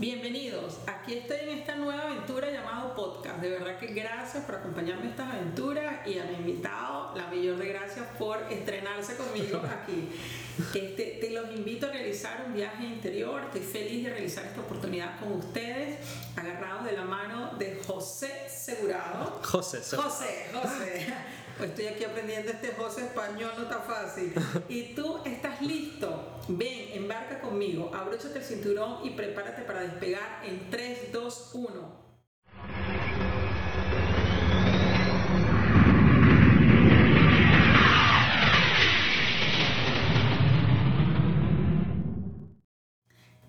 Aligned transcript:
Bienvenidos, 0.00 0.78
aquí 0.86 1.12
estoy 1.12 1.40
en 1.42 1.58
esta 1.58 1.76
nueva 1.76 2.04
aventura 2.04 2.50
llamado 2.50 2.94
podcast. 2.94 3.38
De 3.38 3.50
verdad 3.50 3.78
que 3.78 3.88
gracias 3.88 4.46
por 4.46 4.54
acompañarme 4.54 5.02
en 5.02 5.10
estas 5.10 5.30
aventuras 5.30 6.08
y 6.08 6.18
a 6.18 6.24
mi 6.24 6.36
invitado, 6.36 7.14
la 7.14 7.26
mayor 7.26 7.58
de 7.58 7.68
gracias 7.68 8.06
por 8.18 8.38
estrenarse 8.50 9.16
conmigo 9.16 9.58
aquí. 9.82 10.08
Este, 10.74 11.18
te 11.20 11.30
los 11.32 11.54
invito 11.54 11.86
a 11.86 11.90
realizar 11.90 12.46
un 12.46 12.54
viaje 12.54 12.84
interior. 12.84 13.42
Estoy 13.44 13.60
feliz 13.60 14.04
de 14.04 14.10
realizar 14.10 14.46
esta 14.46 14.62
oportunidad 14.62 15.20
con 15.20 15.32
ustedes, 15.32 15.98
agarrados 16.34 16.86
de 16.86 16.92
la 16.92 17.04
mano 17.04 17.50
de 17.58 17.78
José 17.86 18.48
Segurado. 18.48 19.38
José, 19.42 19.80
José, 19.80 20.46
José. 20.50 21.14
Pues 21.60 21.72
estoy 21.72 21.88
aquí 21.88 22.04
aprendiendo 22.04 22.52
este 22.52 22.68
José 22.68 23.02
español, 23.02 23.50
no 23.54 23.64
está 23.64 23.80
fácil. 23.80 24.32
Y 24.70 24.94
tú 24.94 25.18
estás 25.26 25.60
listo. 25.60 26.40
Ven, 26.48 26.92
embarca 26.94 27.38
conmigo, 27.38 27.90
abróchate 27.94 28.38
el 28.38 28.44
cinturón 28.44 29.04
y 29.04 29.10
prepárate 29.10 29.60
para 29.64 29.82
despegar 29.82 30.42
en 30.42 30.70
3, 30.70 31.12
2, 31.12 31.50
1. 31.52 32.00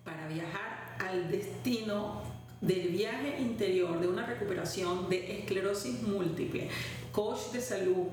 Para 0.03 0.27
viajar 0.27 0.97
al 0.99 1.31
destino 1.31 2.23
del 2.59 2.89
viaje 2.89 3.37
interior 3.39 4.01
de 4.01 4.07
una 4.07 4.25
recuperación 4.25 5.09
de 5.09 5.39
esclerosis 5.39 6.03
múltiple, 6.03 6.69
coach 7.11 7.51
de 7.53 7.61
salud, 7.61 8.07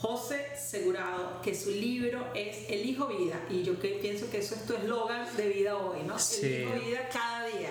José 0.00 0.46
Segurado, 0.56 1.42
que 1.42 1.54
su 1.54 1.70
libro 1.72 2.28
es 2.34 2.70
Elijo 2.70 3.06
Vida. 3.06 3.38
Y 3.50 3.62
yo 3.62 3.78
que 3.78 3.98
pienso 4.00 4.30
que 4.30 4.38
eso 4.38 4.54
es 4.54 4.64
tu 4.64 4.74
eslogan 4.74 5.26
de 5.36 5.48
vida 5.48 5.76
hoy, 5.76 5.98
¿no? 6.06 6.18
Sí. 6.18 6.46
Elijo 6.46 6.86
Vida 6.86 7.08
cada 7.12 7.46
día. 7.46 7.70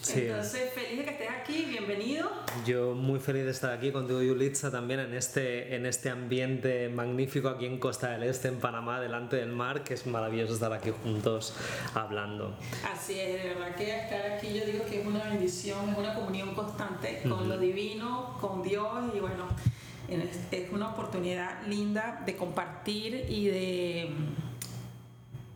sí. 0.00 0.22
Entonces, 0.22 0.72
feliz 0.72 0.98
de 0.98 1.04
que 1.04 1.10
estés 1.10 1.30
aquí, 1.30 1.66
bienvenido. 1.66 2.28
Yo 2.66 2.94
muy 2.94 3.20
feliz 3.20 3.44
de 3.44 3.52
estar 3.52 3.72
aquí 3.72 3.92
contigo, 3.92 4.20
Yulitza, 4.20 4.72
también 4.72 4.98
en 4.98 5.14
este, 5.14 5.76
en 5.76 5.86
este 5.86 6.10
ambiente 6.10 6.88
magnífico 6.88 7.48
aquí 7.48 7.66
en 7.66 7.78
Costa 7.78 8.10
del 8.10 8.24
Este, 8.24 8.48
en 8.48 8.58
Panamá, 8.58 9.00
delante 9.00 9.36
del 9.36 9.52
mar, 9.52 9.84
que 9.84 9.94
es 9.94 10.04
maravilloso 10.04 10.54
estar 10.54 10.72
aquí 10.72 10.90
juntos 11.04 11.54
hablando. 11.94 12.56
Así 12.92 13.20
es, 13.20 13.40
de 13.40 13.48
verdad 13.50 13.76
que 13.76 14.00
estar 14.00 14.32
aquí 14.32 14.52
yo 14.52 14.66
digo 14.66 14.84
que 14.84 15.00
es 15.00 15.06
una 15.06 15.22
bendición, 15.24 15.90
es 15.90 15.96
una 15.96 16.12
comunión 16.14 16.56
constante 16.56 17.22
con 17.28 17.48
lo 17.48 17.56
divino, 17.56 18.36
con 18.40 18.64
Dios 18.64 19.14
y 19.14 19.20
bueno, 19.20 19.46
es, 20.08 20.72
una 20.72 20.90
oportunidad 20.90 21.66
linda 21.66 22.22
de 22.26 22.36
compartir 22.36 23.26
y 23.28 23.46
de 23.46 24.10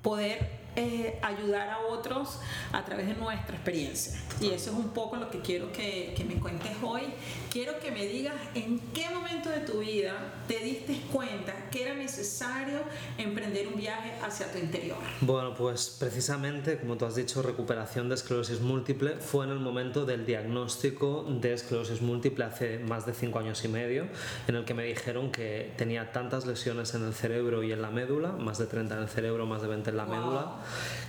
poder 0.03 0.66
eh, 0.77 1.19
ayudar 1.23 1.71
a 1.71 1.79
otros 1.87 2.39
a 2.73 2.85
través 2.85 3.07
de 3.07 3.15
nuestra 3.15 3.57
experiencia. 3.57 4.21
Y 4.41 4.51
eso 4.51 4.71
es 4.71 4.77
un 4.77 4.91
poco 4.91 5.17
lo 5.17 5.31
que 5.31 5.41
quiero 5.41 5.73
que, 5.73 6.13
que, 6.17 6.25
me 6.25 6.35
cuentes 6.35 6.73
hoy. 6.83 7.03
Quiero 7.51 7.79
que 7.81 7.91
me 7.91 8.07
digas 8.07 8.35
en 8.55 8.79
qué 8.93 9.09
momento 9.09 9.49
de 9.49 9.61
tu 9.61 9.79
vida 9.79 10.13
te 10.47 10.59
diste 10.59 11.01
cuenta 11.11 11.55
que 11.71 11.85
era 11.85 11.95
necesario 11.95 12.81
emprender 13.17 13.69
un 13.69 13.77
viaje 13.77 14.13
hacia 14.23 14.53
tu 14.53 14.59
interior. 14.59 14.99
Bueno, 15.23 15.55
pues 15.55 15.97
precisamente, 15.99 16.79
como 16.79 16.97
tú 16.97 17.07
has 17.07 17.15
dicho, 17.15 17.43
recuperación 17.43 18.09
de 18.09 18.17
esclerosis 18.17 18.61
múltiple 18.61 19.17
fue 19.17 19.47
en 19.47 19.53
el 19.53 19.61
momento 19.61 20.05
del 20.05 20.27
diagnóstico 20.27 21.25
de 21.29 21.55
esclerosis 21.55 22.03
múltiple 22.03 22.45
hace 22.45 22.79
más 22.79 23.07
de 23.07 23.15
cinco 23.15 23.39
años 23.39 23.65
y 23.65 23.69
medio, 23.69 24.07
en 24.47 24.57
el 24.57 24.65
que 24.65 24.75
me 24.75 24.85
dijeron 24.85 25.31
que 25.31 25.73
tenía 25.77 26.13
tantas 26.13 26.47
lesiones 26.47 26.95
en 26.95 27.05
el 27.05 27.15
cerebro 27.15 27.63
y 27.63 27.73
en 27.73 27.83
la 27.83 27.91
médula, 27.91 28.33
más 28.33 28.59
de 28.59 28.67
30 28.67 28.97
en 28.97 29.03
el 29.03 29.09
cerebro, 29.09 29.47
más 29.47 29.63
de 29.63 29.69
20 29.69 29.91
en 29.91 29.97
la 29.97 30.05
wow. 30.05 30.17
médula, 30.17 30.53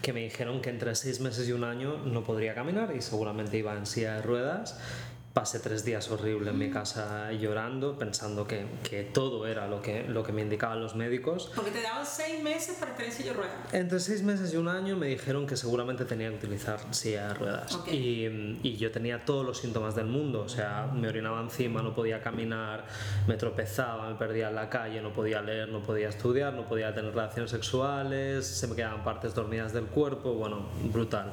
que 0.02 0.14
me 0.14 0.22
dijeron 0.22 0.62
que 0.62 0.70
entre 0.70 0.96
seis 0.96 1.20
meses 1.20 1.48
y 1.48 1.52
un 1.52 1.64
año 1.64 1.98
no 1.98 2.24
podría 2.24 2.54
caminar 2.54 2.96
y 2.96 3.02
seguramente 3.02 3.58
iba 3.58 3.76
en 3.76 3.86
silla 3.86 4.16
de 4.16 4.22
ruedas 4.22 4.78
pasé 5.38 5.60
tres 5.60 5.86
días 5.86 6.10
horrible 6.10 6.50
en 6.50 6.58
mi 6.58 6.72
casa 6.72 7.32
llorando, 7.32 7.96
pensando 7.96 8.48
que, 8.48 8.66
que, 8.82 9.04
todo 9.04 9.46
era 9.46 9.68
lo 9.68 9.84
que, 9.84 10.02
lo 10.08 10.24
que 10.24 10.32
me 10.32 10.42
indicaban 10.42 10.82
los 10.82 10.96
médicos. 10.96 11.52
Porque 11.54 11.70
te 11.70 11.84
daban 11.84 12.08
seis 12.08 12.42
meses 12.42 12.78
para 12.80 12.96
tener 12.96 13.12
silla 13.12 13.34
de 13.34 13.38
ruedas. 13.38 13.72
Entre 13.72 14.00
seis 14.00 14.24
meses 14.24 14.52
y 14.56 14.58
un 14.58 14.68
año 14.68 14.96
me 14.96 15.06
dijeron 15.06 15.46
que 15.46 15.56
seguramente 15.56 16.06
tenía 16.06 16.30
que 16.30 16.38
utilizar 16.38 16.80
silla 16.90 17.28
de 17.28 17.34
ruedas. 17.36 17.76
Okay. 17.76 18.60
Y, 18.64 18.68
y, 18.68 18.78
yo 18.78 18.90
tenía 18.90 19.26
todos 19.26 19.46
los 19.46 19.60
síntomas 19.60 19.94
del 19.94 20.08
mundo, 20.08 20.42
o 20.42 20.50
sea, 20.50 20.90
me 20.92 21.08
orinaba 21.08 21.40
encima, 21.40 21.84
no 21.84 21.94
podía 21.94 22.20
caminar, 22.20 22.88
me 23.28 23.38
tropezaba, 23.38 24.10
me 24.10 24.16
perdía 24.16 24.50
en 24.50 24.56
la 24.56 24.72
calle, 24.72 25.04
no 25.04 25.14
podía 25.14 25.44
leer, 25.44 25.70
no 25.70 25.84
podía 25.84 26.10
estudiar, 26.10 26.56
no 26.56 26.68
podía 26.68 26.96
tener 26.96 27.12
relaciones 27.12 27.52
sexuales, 27.52 28.48
se 28.48 28.66
me 28.66 28.76
quedaban 28.76 29.04
partes 29.04 29.36
dormidas 29.36 29.72
del 29.72 29.86
cuerpo, 29.86 30.34
bueno, 30.34 30.68
brutal. 30.92 31.32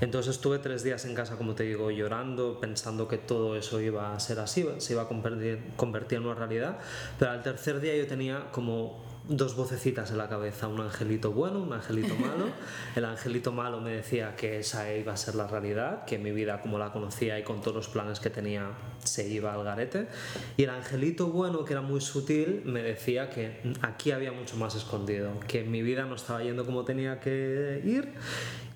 Entonces 0.00 0.34
estuve 0.34 0.58
tres 0.58 0.82
días 0.82 1.04
en 1.04 1.14
casa, 1.14 1.36
como 1.36 1.54
te 1.54 1.62
digo, 1.62 1.92
llorando, 1.92 2.58
pensando 2.58 3.06
que 3.06 3.18
todo 3.18 3.43
eso 3.56 3.80
iba 3.80 4.14
a 4.14 4.20
ser 4.20 4.38
así, 4.40 4.66
se 4.78 4.94
iba 4.94 5.02
a 5.02 5.08
convertir, 5.08 5.62
convertir 5.76 6.18
en 6.18 6.26
una 6.26 6.34
realidad, 6.34 6.78
pero 7.18 7.32
al 7.32 7.42
tercer 7.42 7.80
día 7.80 7.96
yo 7.96 8.06
tenía 8.06 8.50
como 8.50 9.04
dos 9.28 9.56
vocecitas 9.56 10.10
en 10.10 10.18
la 10.18 10.28
cabeza, 10.28 10.68
un 10.68 10.80
angelito 10.80 11.32
bueno, 11.32 11.62
un 11.62 11.72
angelito 11.72 12.14
malo. 12.14 12.46
El 12.96 13.06
angelito 13.06 13.52
malo 13.52 13.80
me 13.80 13.90
decía 13.90 14.36
que 14.36 14.58
esa 14.58 14.92
iba 14.94 15.14
a 15.14 15.16
ser 15.16 15.34
la 15.34 15.46
realidad, 15.46 16.04
que 16.04 16.18
mi 16.18 16.30
vida 16.30 16.60
como 16.60 16.78
la 16.78 16.92
conocía 16.92 17.38
y 17.38 17.42
con 17.42 17.60
todos 17.60 17.74
los 17.74 17.88
planes 17.88 18.20
que 18.20 18.28
tenía 18.28 18.72
se 19.02 19.26
iba 19.28 19.54
al 19.54 19.64
garete. 19.64 20.08
Y 20.56 20.64
el 20.64 20.70
angelito 20.70 21.28
bueno, 21.28 21.64
que 21.64 21.72
era 21.72 21.80
muy 21.80 22.00
sutil, 22.00 22.62
me 22.66 22.82
decía 22.82 23.30
que 23.30 23.74
aquí 23.80 24.10
había 24.10 24.32
mucho 24.32 24.56
más 24.56 24.74
escondido, 24.74 25.40
que 25.48 25.64
mi 25.64 25.82
vida 25.82 26.04
no 26.04 26.16
estaba 26.16 26.42
yendo 26.42 26.66
como 26.66 26.84
tenía 26.84 27.20
que 27.20 27.80
ir 27.84 28.12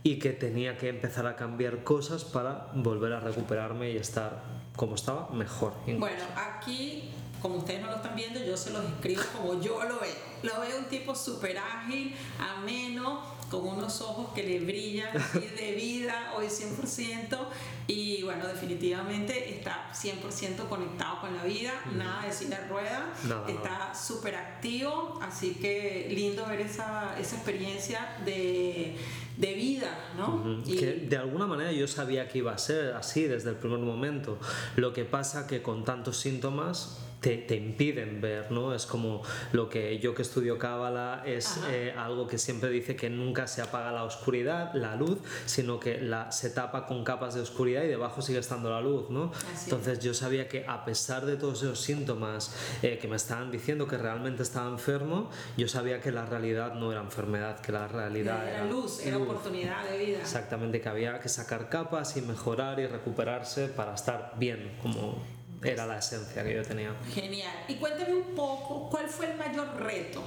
y 0.03 0.19
que 0.19 0.31
tenía 0.31 0.77
que 0.79 0.89
empezar 0.89 1.27
a 1.27 1.37
cambiar 1.37 1.85
cosas 1.85 2.25
para 2.25 2.71
volver 2.75 3.13
a 3.13 3.21
recuperarme 3.21 3.91
y 3.91 3.97
estar 3.97 4.43
como 4.77 4.95
estaba 4.95 5.29
mejor. 5.31 5.75
Bueno, 5.87 6.25
aquí 6.37 7.11
como 7.43 7.57
ustedes 7.57 7.81
no 7.81 7.89
lo 7.89 7.97
están 7.97 8.17
viendo, 8.17 8.45
yo 8.45 8.57
se 8.57 8.71
los 8.71 8.85
escribo 8.85 9.23
como 9.37 9.61
yo 9.61 9.83
lo 9.85 10.01
veo. 10.01 10.15
Lo 10.43 10.61
veo 10.61 10.79
un 10.79 10.87
tipo 10.87 11.15
súper 11.15 11.59
ágil, 11.59 12.15
ameno, 12.39 13.23
con 13.51 13.67
unos 13.67 14.01
ojos 14.01 14.33
que 14.35 14.43
le 14.43 14.61
brillan 14.61 15.17
así 15.17 15.41
de 15.41 15.73
vida 15.73 16.35
hoy 16.37 16.47
100% 16.47 17.39
y 17.87 18.23
bueno, 18.23 18.47
definitivamente 18.47 19.55
está 19.55 19.91
100% 19.93 20.69
conectado 20.69 21.21
con 21.21 21.35
la 21.37 21.45
vida, 21.45 21.73
nada 21.95 22.27
de 22.27 22.33
silla 22.33 22.61
de 22.61 22.69
rueda, 22.69 23.13
no, 23.25 23.47
está 23.47 23.95
súper 23.95 24.35
activo, 24.35 25.19
así 25.23 25.55
que 25.55 26.09
lindo 26.11 26.47
ver 26.47 26.61
esa, 26.61 27.19
esa 27.19 27.37
experiencia 27.37 28.19
de, 28.25 28.97
de 29.39 29.55
vida, 29.55 29.97
¿no? 30.17 30.35
Uh 30.35 30.45
-huh. 30.45 30.63
y, 30.67 30.77
que 30.77 30.93
de 31.09 31.17
alguna 31.17 31.47
manera 31.47 31.71
yo 31.71 31.87
sabía 31.87 32.29
que 32.29 32.39
iba 32.39 32.53
a 32.53 32.59
ser 32.59 32.95
así 32.95 33.23
desde 33.25 33.51
el 33.51 33.57
primer 33.57 33.79
momento, 33.79 34.39
lo 34.77 34.93
que 34.93 35.05
pasa 35.05 35.47
que 35.47 35.63
con 35.63 35.85
tantos 35.85 36.17
síntomas 36.19 36.99
te, 37.21 37.39
te, 37.39 37.57
impiden 37.57 38.21
ver, 38.21 38.51
¿no? 38.53 38.75
Es 38.75 38.87
como 38.87 39.23
lo 39.53 39.69
que 39.69 39.99
yo 39.99 40.15
que 40.15 40.23
estudio 40.23 40.59
Cábala 40.59 41.23
es 41.27 41.61
eh, 41.69 41.93
algo 41.97 42.27
que 42.27 42.39
siempre 42.39 42.71
dice 42.71 42.95
que 42.95 43.11
nunca 43.11 43.47
se 43.47 43.61
apaga 43.61 43.91
la 43.91 44.05
oscuridad, 44.05 44.73
la 44.75 44.95
luz, 44.95 45.19
sino 45.47 45.81
que 45.81 46.01
la, 46.01 46.31
se 46.31 46.51
tapa 46.51 46.87
con 46.87 47.03
capas 47.05 47.35
de 47.35 47.41
oscuridad 47.41 47.83
y 47.83 47.89
debajo 47.89 48.23
sigue 48.23 48.39
estando 48.39 48.71
la 48.71 48.81
luz, 48.81 49.11
¿no? 49.11 49.33
Así 49.53 49.65
Entonces 49.65 49.99
yo 49.99 50.15
sabía 50.15 50.49
que 50.49 50.65
a 50.67 50.85
pesar 50.85 51.27
de 51.27 51.37
todos 51.37 51.63
esos 51.63 51.81
síntomas 51.81 52.55
eh, 52.83 52.99
que 53.01 53.09
me 53.09 53.17
estaban 53.17 53.51
diciendo 53.51 53.89
que 53.89 53.99
realmente 53.99 54.43
estaba 54.43 54.69
enfermo, 54.69 55.31
yo 55.57 55.67
sabía 55.67 56.01
que 56.01 56.13
la 56.13 56.25
realidad 56.25 56.75
no 56.75 56.93
era 56.93 57.01
enfermedad, 57.01 57.61
que 57.61 57.73
la 57.73 57.89
realidad 57.89 58.47
era, 58.47 58.59
era 58.59 58.67
luz, 58.67 59.05
era 59.05 59.19
oportunidad 59.19 59.89
de 59.91 59.99
vida. 59.99 60.21
Exactamente, 60.21 60.81
que 60.81 60.89
había 60.89 61.19
que 61.19 61.29
sacar 61.29 61.69
capas 61.69 62.17
y 62.17 62.23
mejorar 62.23 62.79
y 62.79 62.87
recuperarse 62.87 63.67
para 63.69 63.95
estar 63.95 64.35
bien, 64.39 64.77
como 64.81 65.38
era 65.63 65.87
la 65.87 65.99
esencia 65.99 66.45
que 66.45 66.55
yo 66.55 66.63
tenía. 66.63 66.95
Genial. 67.13 67.65
Y 67.69 67.75
cuéntame 67.77 68.15
un 68.15 68.35
poco, 68.35 68.89
¿cuál 68.91 69.09
fue 69.09 69.31
el 69.31 69.37
mayor 69.37 69.77
reto 69.81 70.23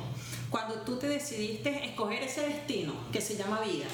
cuando 0.49 0.75
tú 0.81 0.97
te 0.97 1.07
decidiste 1.07 1.85
escoger 1.85 2.23
ese 2.23 2.41
destino 2.41 2.93
que 3.11 3.21
se 3.21 3.35
llama 3.35 3.61
vida? 3.61 3.85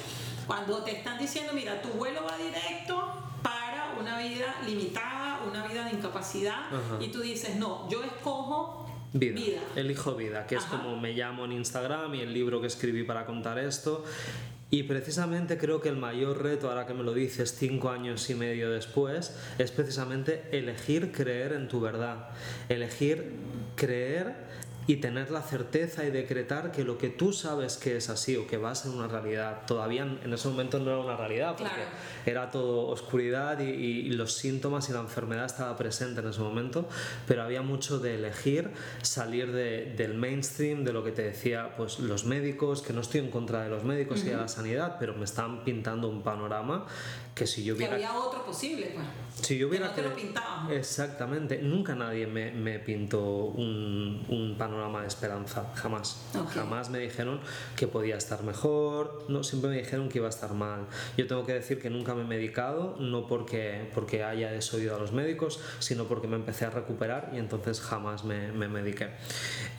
Cuando 0.46 0.84
te 0.84 0.98
están 0.98 1.20
diciendo, 1.20 1.54
mira, 1.54 1.82
tu 1.82 1.90
vuelo 1.90 2.24
va 2.24 2.38
directo 2.38 3.14
para 3.44 3.96
una 4.00 4.18
vida 4.18 4.56
limitada, 4.66 5.42
una 5.48 5.68
vida 5.68 5.86
de 5.86 5.92
incapacidad, 5.92 6.68
Ajá. 6.68 6.98
y 7.00 7.10
tú 7.10 7.22
dices, 7.22 7.56
no, 7.56 7.90
yo 7.90 8.04
escojo 8.04 8.86
Vida. 9.14 9.36
Vida. 9.36 9.62
Elijo 9.76 10.16
vida, 10.16 10.46
que 10.46 10.56
es 10.56 10.64
como 10.66 10.98
me 10.98 11.14
llamo 11.14 11.46
en 11.46 11.54
Instagram 11.54 12.14
y 12.16 12.22
el 12.22 12.34
libro 12.34 12.60
que 12.60 12.68
escribí 12.68 13.04
para 13.04 13.26
contar 13.26 13.58
esto. 13.58 14.04
Y 14.70 14.84
precisamente 14.84 15.58
creo 15.58 15.80
que 15.80 15.88
el 15.88 15.96
mayor 15.96 16.44
reto, 16.44 16.70
ahora 16.70 16.86
que 16.86 16.94
me 16.94 17.04
lo 17.04 17.14
dices 17.14 17.56
cinco 17.58 17.90
años 17.90 18.30
y 18.30 18.36
medio 18.36 18.70
después, 18.70 19.34
es 19.58 19.72
precisamente 19.72 20.44
elegir 20.52 21.14
creer 21.14 21.54
en 21.54 21.70
tu 21.70 21.80
verdad. 21.80 22.30
Elegir 22.68 23.32
creer 23.76 24.47
y 24.88 24.96
tener 24.98 25.32
la 25.32 25.42
certeza 25.42 26.06
y 26.06 26.12
decretar 26.12 26.72
que 26.72 26.86
lo 26.86 26.98
que 26.98 27.10
tú 27.10 27.34
sabes 27.34 27.76
que 27.76 27.98
es 27.98 28.10
así 28.10 28.38
o 28.38 28.48
que 28.48 28.58
va 28.58 28.72
a 28.72 28.76
ser 28.76 28.92
una 28.92 29.08
realidad, 29.08 29.66
todavía 29.68 30.04
en 30.04 30.34
ese 30.34 30.48
momento 30.48 30.80
no 30.80 30.92
era 30.92 31.00
una 31.00 31.18
realidad, 31.18 31.56
porque 31.58 31.84
era 32.26 32.50
todo 32.50 32.88
oscuridad 32.88 33.60
y, 33.60 33.70
y, 33.70 34.10
los 34.12 34.34
síntomas 34.34 34.90
y 34.90 34.94
la 34.94 35.02
enfermedad 35.02 35.46
estaba 35.46 35.76
presente 35.76 36.22
en 36.22 36.30
ese 36.30 36.40
momento, 36.40 36.88
pero 37.28 37.44
había 37.44 37.62
mucho 37.62 38.00
de 38.00 38.16
elegir 38.16 38.72
salir 39.02 39.52
de, 39.52 39.94
del 39.98 40.14
mainstream, 40.14 40.86
de 40.86 40.94
lo 40.94 41.04
que 41.04 41.12
te 41.12 41.24
decía 41.24 41.76
pues 41.76 42.00
los 42.00 42.24
médicos, 42.24 42.82
que 42.82 42.94
no 42.94 43.02
estoy 43.02 43.20
en 43.20 43.30
contra 43.30 43.64
de 43.64 43.70
los 43.70 43.84
médicos 43.84 44.24
y 44.24 44.30
de 44.30 44.38
la 44.38 44.48
sanidad, 44.48 44.96
pero 45.00 45.14
me 45.16 45.26
están 45.26 45.66
pintando 45.66 46.08
un 46.08 46.24
panorama 46.24 46.86
que 47.38 47.46
si 47.46 47.64
yo 47.64 47.76
hubiera... 47.76 47.96
Que 47.96 48.06
había 48.06 48.20
otro 48.20 48.44
posible, 48.44 48.92
pues. 48.96 49.06
Si 49.46 49.58
yo 49.58 49.68
hubiera... 49.68 49.94
Que 49.94 50.02
no 50.02 50.10
te 50.10 50.24
lo 50.24 50.72
Exactamente. 50.72 51.60
Nunca 51.62 51.94
nadie 51.94 52.26
me, 52.26 52.52
me 52.52 52.80
pintó 52.80 53.22
un, 53.22 54.26
un, 54.28 54.56
panorama 54.58 55.02
de 55.02 55.08
esperanza. 55.08 55.72
Jamás. 55.76 56.26
Jamás 56.54 56.90
me 56.90 56.98
dijeron 56.98 57.40
que 57.76 57.88
podía 57.88 58.18
estar 58.18 58.44
mejor. 58.44 59.26
No, 59.28 59.44
siempre 59.44 59.70
me 59.70 59.78
dijeron 59.78 60.10
que 60.10 60.18
iba 60.18 60.26
a 60.26 60.32
estar 60.32 60.54
mal. 60.54 60.88
Yo 61.16 61.28
tengo 61.28 61.46
que 61.46 61.54
decir 61.54 61.80
que 61.80 61.92
nunca 61.92 62.16
me 62.16 62.24
he 62.24 62.26
medicado, 62.26 62.96
no 63.00 63.28
porque, 63.28 63.88
porque 63.94 64.24
haya 64.24 64.52
desoído 64.52 64.96
a 64.96 65.00
los 65.00 65.12
médicos, 65.12 65.60
sino 65.78 66.06
porque 66.06 66.28
me 66.28 66.38
empecé 66.38 66.66
a 66.66 66.72
recuperar 66.72 67.30
y 67.34 67.38
entonces 67.38 67.80
jamás 67.80 68.24
me, 68.24 68.52
me 68.52 68.68
mediqué. 68.68 69.10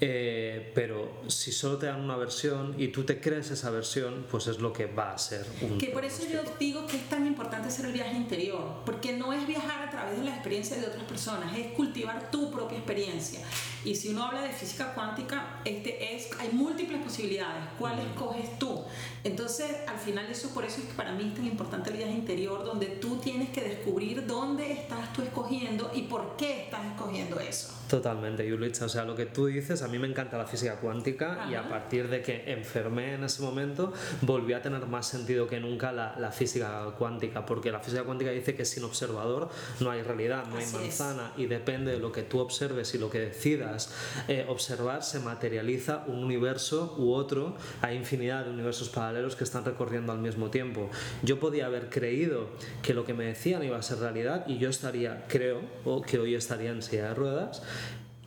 Eh, 0.00 0.70
pero 0.74 1.22
si 1.26 1.50
solo 1.50 1.78
te 1.78 1.86
dan 1.86 2.00
una 2.00 2.16
versión 2.16 2.76
y 2.78 2.88
tú 2.88 3.02
te 3.02 3.20
crees 3.20 3.50
esa 3.50 3.70
versión, 3.70 4.26
pues 4.30 4.46
es 4.46 4.60
lo 4.60 4.72
que 4.72 4.86
va 4.86 5.12
a 5.12 5.18
ser 5.18 5.44
un... 5.62 5.78
Que 5.78 5.88
por 5.88 6.04
eso 6.04 6.22
yo 6.30 6.40
digo 6.60 6.86
que 6.86 6.96
es 6.96 7.08
tan 7.08 7.26
importante 7.26 7.47
hacer 7.56 7.86
el 7.86 7.92
viaje 7.92 8.16
interior, 8.16 8.82
porque 8.84 9.12
no 9.12 9.32
es 9.32 9.46
viajar 9.46 9.82
a 9.82 9.90
través 9.90 10.18
de 10.18 10.24
la 10.24 10.30
experiencia 10.30 10.76
de 10.76 10.86
otras 10.86 11.04
personas, 11.04 11.56
es 11.56 11.72
cultivar 11.72 12.30
tu 12.30 12.50
propia 12.50 12.78
experiencia. 12.78 13.40
Y 13.84 13.94
si 13.94 14.08
uno 14.08 14.24
habla 14.24 14.42
de 14.42 14.50
física 14.50 14.92
cuántica, 14.94 15.60
este 15.64 16.14
es, 16.14 16.30
hay 16.38 16.50
múltiples 16.52 17.02
posibilidades. 17.02 17.64
¿Cuál 17.78 17.98
escoges 18.00 18.58
tú? 18.58 18.84
Entonces, 19.24 19.76
al 19.86 19.98
final 19.98 20.26
eso 20.30 20.50
por 20.50 20.64
eso 20.64 20.80
es 20.80 20.86
que 20.88 20.94
para 20.94 21.12
mí 21.12 21.28
es 21.28 21.34
tan 21.34 21.46
importante 21.46 21.90
el 21.90 21.96
viaje 21.96 22.12
interior, 22.12 22.64
donde 22.64 22.86
tú 22.86 23.16
tienes 23.16 23.50
que 23.50 23.62
descubrir 23.62 24.26
dónde 24.26 24.72
estás 24.72 25.12
tú 25.12 25.22
escogiendo 25.22 25.90
y 25.94 26.02
por 26.02 26.36
qué 26.36 26.64
estás 26.64 26.84
escogiendo 26.86 27.38
eso. 27.40 27.78
Totalmente, 27.88 28.46
Yulitza. 28.46 28.84
O 28.84 28.88
sea, 28.88 29.04
lo 29.04 29.16
que 29.16 29.26
tú 29.26 29.46
dices, 29.46 29.82
a 29.82 29.88
mí 29.88 29.98
me 29.98 30.06
encanta 30.06 30.36
la 30.36 30.46
física 30.46 30.76
cuántica 30.76 31.46
y 31.50 31.54
a 31.54 31.68
partir 31.68 32.08
de 32.08 32.20
que 32.20 32.52
enfermé 32.52 33.14
en 33.14 33.24
ese 33.24 33.42
momento, 33.42 33.92
volví 34.20 34.52
a 34.52 34.60
tener 34.60 34.86
más 34.86 35.06
sentido 35.06 35.46
que 35.46 35.58
nunca 35.58 35.90
la, 35.92 36.14
la, 36.18 36.30
física 36.30 36.84
cuántica, 36.98 37.37
porque 37.46 37.70
la 37.70 37.80
física 37.80 38.04
cuántica 38.04 38.30
dice 38.30 38.54
que 38.54 38.64
sin 38.64 38.84
observador 38.84 39.48
no 39.80 39.90
hay 39.90 40.02
realidad, 40.02 40.46
no 40.46 40.56
hay 40.56 40.66
manzana 40.66 41.32
y 41.36 41.46
depende 41.46 41.92
de 41.92 41.98
lo 41.98 42.12
que 42.12 42.22
tú 42.22 42.38
observes 42.38 42.94
y 42.94 42.98
lo 42.98 43.10
que 43.10 43.20
decidas 43.20 43.92
eh, 44.28 44.46
observar, 44.48 45.02
se 45.02 45.20
materializa 45.20 46.04
un 46.06 46.24
universo 46.24 46.96
u 46.98 47.12
otro. 47.12 47.56
Hay 47.82 47.96
infinidad 47.96 48.44
de 48.44 48.50
universos 48.50 48.88
paralelos 48.88 49.36
que 49.36 49.44
están 49.44 49.64
recorriendo 49.64 50.12
al 50.12 50.18
mismo 50.18 50.50
tiempo. 50.50 50.90
Yo 51.22 51.38
podía 51.40 51.66
haber 51.66 51.88
creído 51.88 52.48
que 52.82 52.94
lo 52.94 53.04
que 53.04 53.14
me 53.14 53.24
decían 53.24 53.62
iba 53.62 53.78
a 53.78 53.82
ser 53.82 53.98
realidad 53.98 54.44
y 54.46 54.58
yo 54.58 54.70
estaría, 54.70 55.26
creo, 55.28 55.60
o 55.84 56.02
que 56.02 56.18
hoy 56.18 56.34
estaría 56.34 56.70
en 56.70 56.82
silla 56.82 57.08
de 57.08 57.14
ruedas 57.14 57.62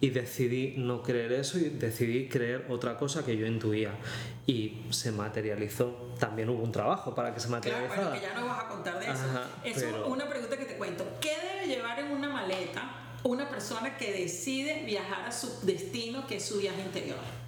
y 0.01 0.09
decidí 0.09 0.73
no 0.77 1.03
creer 1.03 1.31
eso 1.31 1.59
y 1.59 1.69
decidí 1.69 2.27
creer 2.27 2.65
otra 2.69 2.97
cosa 2.97 3.23
que 3.23 3.37
yo 3.37 3.45
intuía 3.45 3.91
y 4.51 4.85
se 4.91 5.13
materializó. 5.13 6.11
También 6.19 6.49
hubo 6.49 6.61
un 6.61 6.73
trabajo 6.73 7.15
para 7.15 7.33
que 7.33 7.39
se 7.39 7.47
materializara. 7.47 7.95
Claro, 7.95 8.11
pero 8.11 8.21
que 8.21 8.27
ya 8.27 8.39
no 8.41 8.47
vas 8.47 8.65
a 8.65 8.67
contar 8.67 8.99
de 8.99 9.05
eso. 9.05 9.85
eso 9.87 10.07
una 10.07 10.27
pregunta 10.27 10.57
que 10.57 10.65
te 10.65 10.75
cuento. 10.75 11.05
¿Qué 11.21 11.33
debe 11.53 11.73
llevar 11.73 11.99
en 11.99 12.11
una 12.11 12.29
maleta 12.29 12.97
una 13.23 13.49
persona 13.49 13.97
que 13.97 14.11
decide 14.11 14.83
viajar 14.83 15.25
a 15.25 15.31
su 15.31 15.65
destino, 15.65 16.27
que 16.27 16.37
es 16.37 16.45
su 16.45 16.57
viaje 16.57 16.81
interior? 16.81 17.40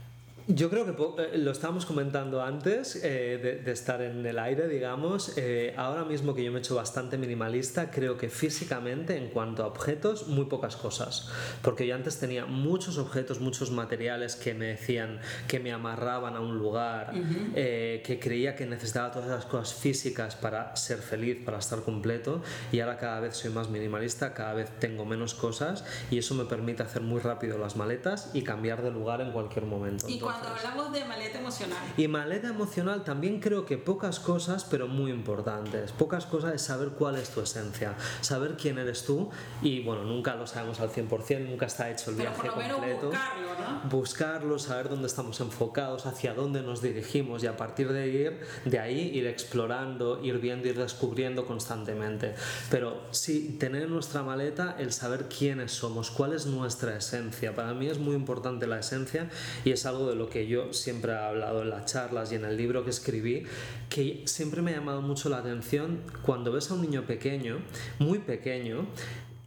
Yo 0.48 0.70
creo 0.70 0.86
que 0.86 1.24
eh, 1.24 1.38
lo 1.38 1.52
estábamos 1.52 1.86
comentando 1.86 2.44
antes 2.44 3.00
eh, 3.02 3.62
de, 3.64 3.72
estar 3.72 4.02
en 4.02 4.26
el 4.26 4.38
aire, 4.38 4.68
digamos. 4.68 5.38
Eh, 5.38 5.74
ahora 5.78 6.04
mismo 6.04 6.34
que 6.34 6.44
yo 6.44 6.52
me 6.52 6.58
he 6.58 6.60
hecho 6.60 6.76
bastante 6.76 7.18
minimalista, 7.18 7.90
creo 7.90 8.18
que 8.18 8.28
físicamente, 8.28 9.16
en 9.16 9.30
cuanto 9.30 9.64
a 9.64 9.68
objetos, 9.68 10.28
muy 10.28 10.46
pocas 10.46 10.76
cosas. 10.76 11.30
Porque 11.62 11.88
yo 11.88 11.96
antes 11.96 12.20
tenía 12.20 12.46
muchos 12.46 12.98
objetos, 12.98 13.40
muchos 13.40 13.72
materiales 13.72 14.36
que 14.36 14.54
me 14.54 14.66
decían 14.68 15.22
que 15.48 15.62
me 15.62 15.72
amarraban 15.72 16.36
a 16.36 16.42
un 16.42 16.58
lugar, 16.58 17.14
que 17.54 18.20
creía 18.22 18.56
que 18.56 18.66
necesitaba 18.66 19.12
todas 19.12 19.30
esas 19.30 19.46
cosas 19.46 19.74
físicas 19.74 20.36
para 20.36 20.76
ser 20.76 21.00
feliz, 21.00 21.38
para 21.46 21.60
estar 21.60 21.84
completo. 21.84 22.42
Y 22.72 22.82
ahora 22.82 22.98
cada 22.98 23.22
vez 23.22 23.38
soy 23.38 23.52
más 23.52 23.70
minimalista, 23.70 24.34
cada 24.34 24.54
vez 24.54 24.70
tengo 24.80 25.06
menos 25.06 25.34
cosas 25.34 25.86
y 26.12 26.18
eso 26.18 26.36
me 26.36 26.46
permite 26.46 26.84
hacer 26.84 27.02
muy 27.02 27.22
rápido 27.22 27.58
las 27.58 27.78
maletas 27.78 28.32
y 28.34 28.42
cambiar 28.42 28.82
de 28.82 28.92
lugar 28.92 29.22
en 29.22 29.32
cualquier 29.32 29.66
momento 29.66 30.08
cuando 30.34 30.58
hablamos 30.58 30.92
de 30.92 31.06
maleta 31.06 31.40
emocional. 31.40 31.78
Y 31.98 32.08
maleta 32.08 32.48
emocional 32.50 33.04
también 33.04 33.40
creo 33.40 33.66
que 33.66 33.78
pocas 33.78 34.20
cosas, 34.20 34.66
pero 34.66 34.88
muy 34.88 35.12
importantes. 35.12 35.92
Pocas 35.92 36.26
cosas 36.26 36.56
es 36.56 36.62
saber 36.62 36.90
cuál 36.90 37.18
es 37.18 37.30
tu 37.30 37.42
esencia, 37.42 37.96
saber 38.22 38.56
quién 38.58 38.78
eres 38.78 39.06
tú 39.06 39.30
y 39.62 39.84
bueno, 39.84 40.04
nunca 40.04 40.36
lo 40.36 40.48
sabemos 40.48 40.80
al 40.80 40.90
100%, 40.90 41.48
nunca 41.48 41.68
está 41.68 41.90
hecho 41.90 42.10
el 42.12 42.18
viaje 42.18 42.38
pero 42.42 42.54
por 42.54 42.64
lo 42.64 42.74
completo. 42.74 43.08
buscarlo, 43.08 43.53
¿no? 43.74 43.90
Buscarlo, 43.90 44.60
saber 44.60 44.90
dónde 44.90 45.08
estamos 45.08 45.40
enfocados, 45.40 46.06
hacia 46.06 46.34
dónde 46.34 46.62
nos 46.62 46.82
dirigimos 46.82 47.44
y 47.44 47.48
a 47.48 47.58
partir 47.58 47.92
de 47.92 48.08
ir 48.08 48.40
de 48.66 48.80
ahí 48.80 49.12
ir 49.14 49.28
explorando, 49.28 50.24
ir 50.24 50.40
viendo, 50.40 50.68
ir 50.68 50.78
descubriendo 50.78 51.46
constantemente. 51.46 52.36
Pero 52.70 53.02
sí, 53.12 53.58
tener 53.60 53.84
en 53.84 53.90
nuestra 53.90 54.24
maleta 54.24 54.76
el 54.78 54.92
saber 54.92 55.28
quiénes 55.28 55.72
somos, 55.72 56.12
cuál 56.12 56.34
es 56.34 56.46
nuestra 56.46 56.98
esencia. 56.98 57.56
Para 57.56 57.74
mí 57.74 57.88
es 57.88 57.98
muy 57.98 58.16
importante 58.16 58.68
la 58.68 58.80
esencia 58.80 59.30
y 59.64 59.72
es 59.72 59.86
algo 59.86 60.10
de 60.10 60.16
lo 60.16 60.30
que 60.30 60.48
yo 60.48 60.74
siempre 60.74 61.14
he 61.14 61.18
hablado 61.18 61.62
en 61.62 61.70
las 61.70 61.86
charlas 61.86 62.32
y 62.32 62.36
en 62.36 62.46
el 62.46 62.58
libro 62.58 62.84
que 62.84 62.90
escribí, 62.90 63.46
que 63.90 64.24
siempre 64.26 64.62
me 64.62 64.72
ha 64.72 64.78
llamado 64.78 65.02
mucho 65.02 65.30
la 65.30 65.38
atención 65.38 66.02
cuando 66.26 66.52
ves 66.52 66.72
a 66.72 66.76
un 66.76 66.82
niño 66.82 67.06
pequeño, 67.06 67.60
muy 68.00 68.20
pequeño, 68.20 68.86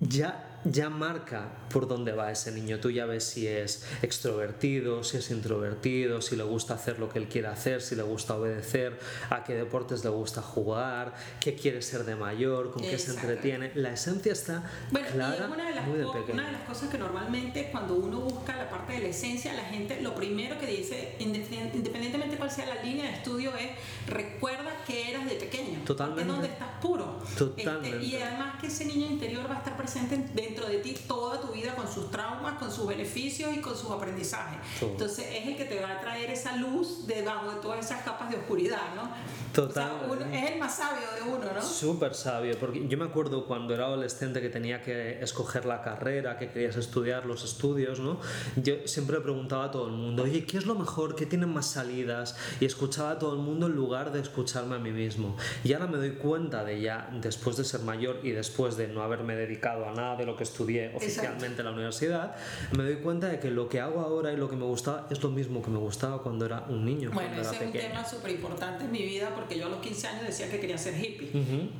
ya 0.00 0.56
ya 0.71 0.91
marca 0.91 1.49
por 1.73 1.87
dónde 1.87 2.13
va 2.13 2.31
ese 2.31 2.53
niño. 2.53 2.81
Tú 2.81 2.91
ya 2.91 3.07
ves 3.07 3.25
si 3.25 3.47
es 3.47 3.87
extrovertido, 4.03 5.05
si 5.05 5.19
es 5.19 5.31
introvertido, 5.31 6.21
si 6.21 6.37
le 6.37 6.43
gusta 6.43 6.75
hacer 6.75 6.99
lo 6.99 7.09
que 7.09 7.19
él 7.19 7.29
quiere 7.29 7.49
hacer, 7.49 7.83
si 7.83 7.95
le 7.95 8.03
gusta 8.03 8.37
obedecer, 8.37 8.99
a 9.31 9.45
qué 9.45 9.55
deportes 9.55 10.05
le 10.05 10.11
gusta 10.11 10.43
jugar, 10.43 11.15
qué 11.41 11.55
quiere 11.55 11.83
ser 11.83 12.05
de 12.05 12.17
mayor, 12.17 12.73
con 12.73 12.83
qué 12.83 12.99
se 12.99 13.13
entretiene. 13.13 13.73
La 13.75 13.93
esencia 13.93 14.33
está 14.33 14.65
bueno, 14.91 15.09
clara, 15.13 15.49
una 15.53 15.69
de, 15.69 15.75
las 15.75 15.87
muy 15.87 15.99
de 15.99 16.07
una 16.07 16.47
de 16.47 16.53
las 16.53 16.63
cosas 16.63 16.91
que 16.91 16.99
normalmente 16.99 17.69
cuando 17.71 17.95
uno 17.95 18.21
busca 18.21 18.57
la 18.57 18.69
parte 18.69 18.95
de 18.95 19.01
la 19.01 19.09
esencia, 19.09 19.53
la 19.55 19.65
gente 19.65 20.01
lo 20.01 20.15
primero 20.15 20.59
que 20.59 20.67
dice, 20.67 21.17
independientemente 21.19 22.37
cuál 22.37 22.51
sea 22.51 22.67
la 22.67 22.83
línea 22.83 23.05
de 23.05 23.17
estudio, 23.17 23.55
es 23.57 23.71
recuerda 24.07 24.71
que 24.87 25.11
eras 25.11 25.27
de 25.27 25.37
pequeño. 25.37 25.81
Totalmente. 25.85 26.23
Es 26.23 26.29
donde 26.29 26.49
estás 26.49 26.69
puro. 26.81 27.19
Totalmente. 27.37 27.97
Este, 27.97 28.07
y 28.07 28.17
además 28.17 28.61
que 28.61 28.69
ese 28.69 28.85
niño 28.85 29.07
interior 29.07 29.49
va 29.51 29.57
a 29.57 29.59
estar 29.59 29.77
presente 29.77 30.17
dentro 30.35 30.56
de 30.64 30.79
ti 30.79 30.94
toda 31.06 31.41
tu 31.41 31.49
vida 31.49 31.75
con 31.75 31.87
sus 31.87 32.11
traumas, 32.11 32.58
con 32.58 32.70
sus 32.70 32.87
beneficios 32.87 33.55
y 33.55 33.61
con 33.61 33.76
sus 33.76 33.91
aprendizajes. 33.91 34.58
Entonces 34.81 35.26
es 35.32 35.47
el 35.47 35.56
que 35.56 35.64
te 35.64 35.81
va 35.81 35.93
a 35.93 36.00
traer 36.00 36.31
esa 36.31 36.56
luz 36.56 37.06
debajo 37.06 37.50
de 37.50 37.61
todas 37.61 37.85
esas 37.85 38.03
capas 38.03 38.31
de 38.31 38.37
oscuridad, 38.37 38.94
¿no? 38.94 39.11
Total. 39.53 39.93
es 40.32 40.50
el 40.53 40.58
más 40.58 40.76
sabio 40.76 41.06
de 41.17 41.31
uno, 41.31 41.53
¿no? 41.53 41.62
Súper 41.62 42.14
sabio, 42.14 42.58
porque 42.58 42.87
yo 42.87 42.99
me 42.99 43.05
acuerdo 43.05 43.47
cuando 43.47 43.75
era 43.75 43.86
adolescente 43.86 44.41
que 44.41 44.48
tenía 44.48 44.82
que 44.82 45.22
escoger 45.22 45.65
la 45.65 45.82
carrera, 45.82 46.39
que 46.39 46.51
querías 46.51 46.77
estudiar 46.77 47.27
los 47.27 47.44
estudios, 47.44 48.01
¿no? 48.01 48.20
Yo 48.56 48.75
siempre 48.86 49.20
preguntaba 49.20 49.65
a 49.65 49.70
todo 49.70 49.86
el 49.86 49.94
mundo, 49.94 50.25
oye, 50.25 50.44
¿qué 50.44 50.58
es 50.58 50.67
lo 50.67 50.75
mejor? 50.75 51.17
¿Qué 51.17 51.27
tienen 51.27 51.48
más 51.53 51.67
salidas? 51.67 52.36
Y 52.60 52.67
escuchaba 52.67 53.13
a 53.13 53.19
todo 53.19 53.32
el 53.32 53.41
mundo 53.41 53.67
en 53.67 53.72
lugar 53.72 54.13
de 54.13 54.20
escucharme 54.20 54.77
a 54.77 54.79
mí 54.79 54.91
mismo. 54.91 55.36
Y 55.65 55.72
ahora 55.72 55.86
me 55.86 55.96
doy 55.96 56.13
cuenta 56.13 56.65
de 56.65 56.81
ya, 56.81 57.08
después 57.20 57.56
de 57.56 57.65
ser 57.65 57.81
mayor 57.81 58.20
y 58.22 58.31
después 58.32 58.77
de 58.77 58.89
no 58.89 59.03
haberme 59.03 59.36
dedicado 59.36 59.86
a 59.89 59.93
nada 59.93 60.17
de 60.17 60.27
lo 60.27 60.35
que 60.36 60.44
estudié 60.44 60.93
oficialmente 60.94 61.60
en 61.60 61.66
la 61.66 61.72
universidad, 61.72 62.36
me 62.76 62.84
doy 62.84 62.96
cuenta 62.96 63.28
de 63.28 63.38
que 63.38 63.50
lo 63.50 63.69
que 63.69 63.81
hago 63.81 64.00
ahora 64.00 64.32
y 64.32 64.36
lo 64.36 64.48
que 64.48 64.56
me 64.56 64.64
gustaba 64.64 65.06
es 65.10 65.22
lo 65.22 65.31
mismo 65.31 65.62
que 65.62 65.70
me 65.70 65.78
gustaba 65.78 66.22
cuando 66.22 66.46
era 66.46 66.64
un 66.69 66.84
niño. 66.84 67.10
Bueno, 67.12 67.40
ese 67.40 67.56
es 67.56 67.62
un 67.62 67.72
tema 67.72 68.05
súper 68.08 68.32
importante 68.32 68.84
en 68.84 68.90
mi 68.90 69.02
vida 69.02 69.31
porque 69.34 69.58
yo 69.58 69.66
a 69.66 69.69
los 69.69 69.81
15 69.81 70.06
años 70.06 70.26
decía 70.26 70.50
que 70.50 70.60
quería 70.60 70.78
ser 70.78 70.94
hippie. 70.96 71.31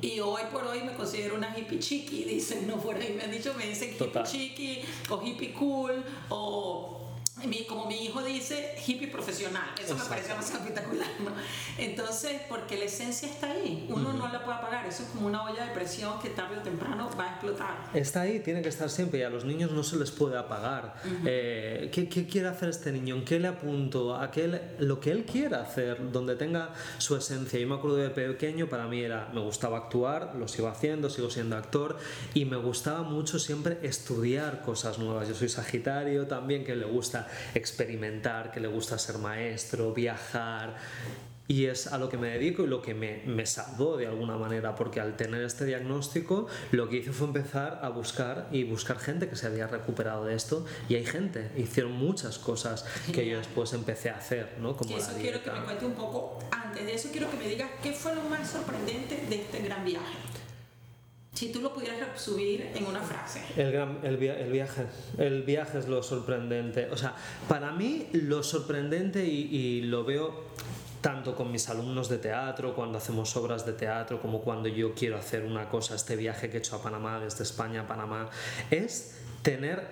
Y 0.01 0.19
hoy 0.19 0.41
por 0.51 0.63
hoy 0.63 0.83
me 0.83 0.93
considero 0.93 1.35
una 1.35 1.57
hippie 1.57 1.79
chiqui, 1.79 2.23
dicen, 2.27 2.67
no 2.67 2.77
fuera, 2.77 3.05
y 3.05 3.13
me 3.13 3.23
han 3.23 3.31
dicho, 3.31 3.53
me 3.57 3.67
dicen 3.67 3.91
hippie 3.91 4.23
chiqui 4.23 4.81
o 5.09 5.21
hippie 5.23 5.53
cool 5.53 6.03
o 6.29 7.06
como 7.67 7.85
mi 7.85 8.05
hijo 8.05 8.23
dice, 8.23 8.75
hippie 8.85 9.07
profesional. 9.07 9.69
Eso 9.81 9.95
me 9.95 10.03
parece 10.05 10.33
más 10.33 10.49
espectacular, 10.49 11.07
¿no? 11.19 11.31
Entonces, 11.77 12.41
porque 12.49 12.77
la 12.77 12.85
esencia 12.85 13.29
está 13.29 13.51
ahí, 13.51 13.85
uno 13.89 14.13
no 14.13 14.27
la 14.31 14.43
puede 14.43 14.57
apagar. 14.57 14.85
Eso 14.87 15.03
es 15.03 15.09
como 15.09 15.27
una 15.27 15.43
olla 15.43 15.65
de 15.65 15.71
presión 15.73 16.19
que 16.19 16.29
tarde 16.29 16.57
o 16.57 16.61
temprano 16.61 17.09
va 17.17 17.25
a 17.25 17.31
explotar. 17.33 17.89
Está 17.93 18.21
ahí, 18.21 18.39
tiene 18.39 18.61
que 18.61 18.69
estar 18.69 18.89
siempre 18.89 19.19
y 19.19 19.23
a 19.23 19.29
los 19.29 19.45
niños 19.45 19.71
no 19.71 19.83
se 19.83 19.97
les 19.97 20.11
puede 20.11 20.37
apagar. 20.37 20.95
Eh, 21.25 21.89
¿qué, 21.93 22.09
¿qué, 22.09 22.25
quiere 22.25 22.47
hacer 22.47 22.69
este 22.69 22.91
niño? 22.91 23.15
¿En 23.15 23.25
qué 23.25 23.39
le 23.39 23.47
apunto? 23.47 24.15
¿A 24.15 24.31
qué 24.31 24.47
lo 24.79 24.99
que 24.99 25.11
él 25.11 25.25
quiera 25.25 25.61
hacer, 25.61 26.11
donde 26.11 26.35
tenga 26.35 26.73
su 26.97 27.15
esencia. 27.15 27.59
Yo 27.59 27.67
me 27.67 27.75
acuerdo 27.75 27.97
de 27.97 28.09
pequeño, 28.09 28.67
para 28.67 28.87
mí 28.87 29.01
era, 29.01 29.29
me 29.33 29.41
gustaba 29.41 29.77
actuar, 29.77 30.35
lo 30.35 30.47
sigo 30.47 30.67
haciendo, 30.67 31.09
sigo 31.09 31.29
siendo 31.29 31.55
actor 31.57 31.97
y 32.33 32.45
me 32.45 32.57
gustaba 32.57 33.03
mucho 33.03 33.39
siempre 33.39 33.77
estudiar 33.83 34.61
cosas 34.61 34.97
nuevas. 34.99 35.27
Yo 35.27 35.35
soy 35.35 35.49
Sagitario 35.49 36.27
también, 36.27 36.63
que 36.63 36.75
le 36.75 36.85
gusta 36.85 37.26
gusta 37.27 37.57
experimentar, 37.57 38.51
que 38.51 38.59
le 38.59 38.67
gusta 38.67 38.97
ser 38.97 39.17
maestro, 39.17 39.93
viajar. 39.93 40.75
Y 41.49 41.67
es 41.67 41.87
a 41.87 41.97
lo 41.97 42.09
que 42.09 42.17
me 42.17 42.27
dedico 42.27 42.63
y 42.63 42.67
lo 42.67 42.81
que 42.81 42.93
me, 42.93 43.23
me, 43.25 43.45
salvó 43.45 43.95
de 43.95 44.05
alguna 44.05 44.35
manera, 44.35 44.75
porque 44.75 44.99
al 44.99 45.15
tener 45.15 45.41
este 45.43 45.63
diagnóstico, 45.63 46.47
lo 46.71 46.89
que 46.89 46.97
hice 46.97 47.13
fue 47.13 47.27
empezar 47.27 47.79
a 47.83 47.87
buscar 47.87 48.49
y 48.51 48.65
buscar 48.65 48.99
gente 48.99 49.29
que 49.29 49.37
se 49.37 49.47
había 49.47 49.65
recuperado 49.65 50.25
de 50.25 50.35
esto. 50.35 50.65
Y 50.89 50.95
hay 50.95 51.05
gente, 51.05 51.49
hicieron 51.55 51.93
muchas 51.93 52.37
cosas 52.37 52.83
que 53.13 53.25
yo 53.25 53.37
después 53.37 53.71
empecé 53.71 54.09
a 54.09 54.17
hacer, 54.17 54.57
¿no? 54.59 54.75
Como 54.75 54.97
eso 54.97 55.13
quiero 55.17 55.41
que 55.41 55.51
me 55.51 55.61
cuente 55.61 55.85
un 55.85 55.93
poco. 55.93 56.37
Antes 56.51 56.85
de 56.85 56.93
eso, 56.93 57.09
quiero 57.13 57.31
que 57.31 57.37
me 57.37 57.47
digas 57.47 57.69
qué 57.81 57.93
fue 57.93 58.13
lo 58.13 58.23
más 58.23 58.49
sorprendente 58.49 59.15
de 59.29 59.35
este 59.43 59.61
gran 59.61 59.85
viaje. 59.85 60.17
Si 61.37 61.51
tú 61.51 61.61
lo 61.61 61.71
pudieras 61.71 62.19
subir 62.19 62.71
en 62.73 62.83
una 62.87 62.99
frase. 62.99 63.43
El, 63.55 63.71
gran, 63.71 63.99
el, 64.01 64.17
viaje. 64.17 64.87
El 65.19 65.43
viaje 65.43 65.77
es 65.77 65.87
lo 65.87 66.01
sorprendente. 66.01 66.89
O 66.89 66.97
sea, 66.97 67.13
para 67.47 67.71
mí 67.73 68.07
lo 68.11 68.41
sorprendente 68.41 69.23
y, 69.23 69.55
y 69.55 69.81
lo 69.83 70.03
veo 70.03 70.45
tanto 70.99 71.35
con 71.35 71.51
mis 71.51 71.69
alumnos 71.69 72.09
de 72.09 72.17
teatro, 72.17 72.73
cuando 72.73 72.97
hacemos 72.97 73.35
obras 73.35 73.67
de 73.67 73.73
teatro, 73.73 74.19
como 74.19 74.41
cuando 74.41 74.67
yo 74.67 74.95
quiero 74.95 75.15
hacer 75.15 75.43
una 75.43 75.69
cosa, 75.69 75.93
este 75.93 76.15
viaje 76.15 76.49
que 76.49 76.57
he 76.57 76.59
hecho 76.59 76.75
a 76.75 76.81
Panamá, 76.81 77.19
desde 77.19 77.43
España 77.43 77.81
a 77.81 77.87
Panamá, 77.87 78.31
es 78.71 79.19
tener 79.43 79.87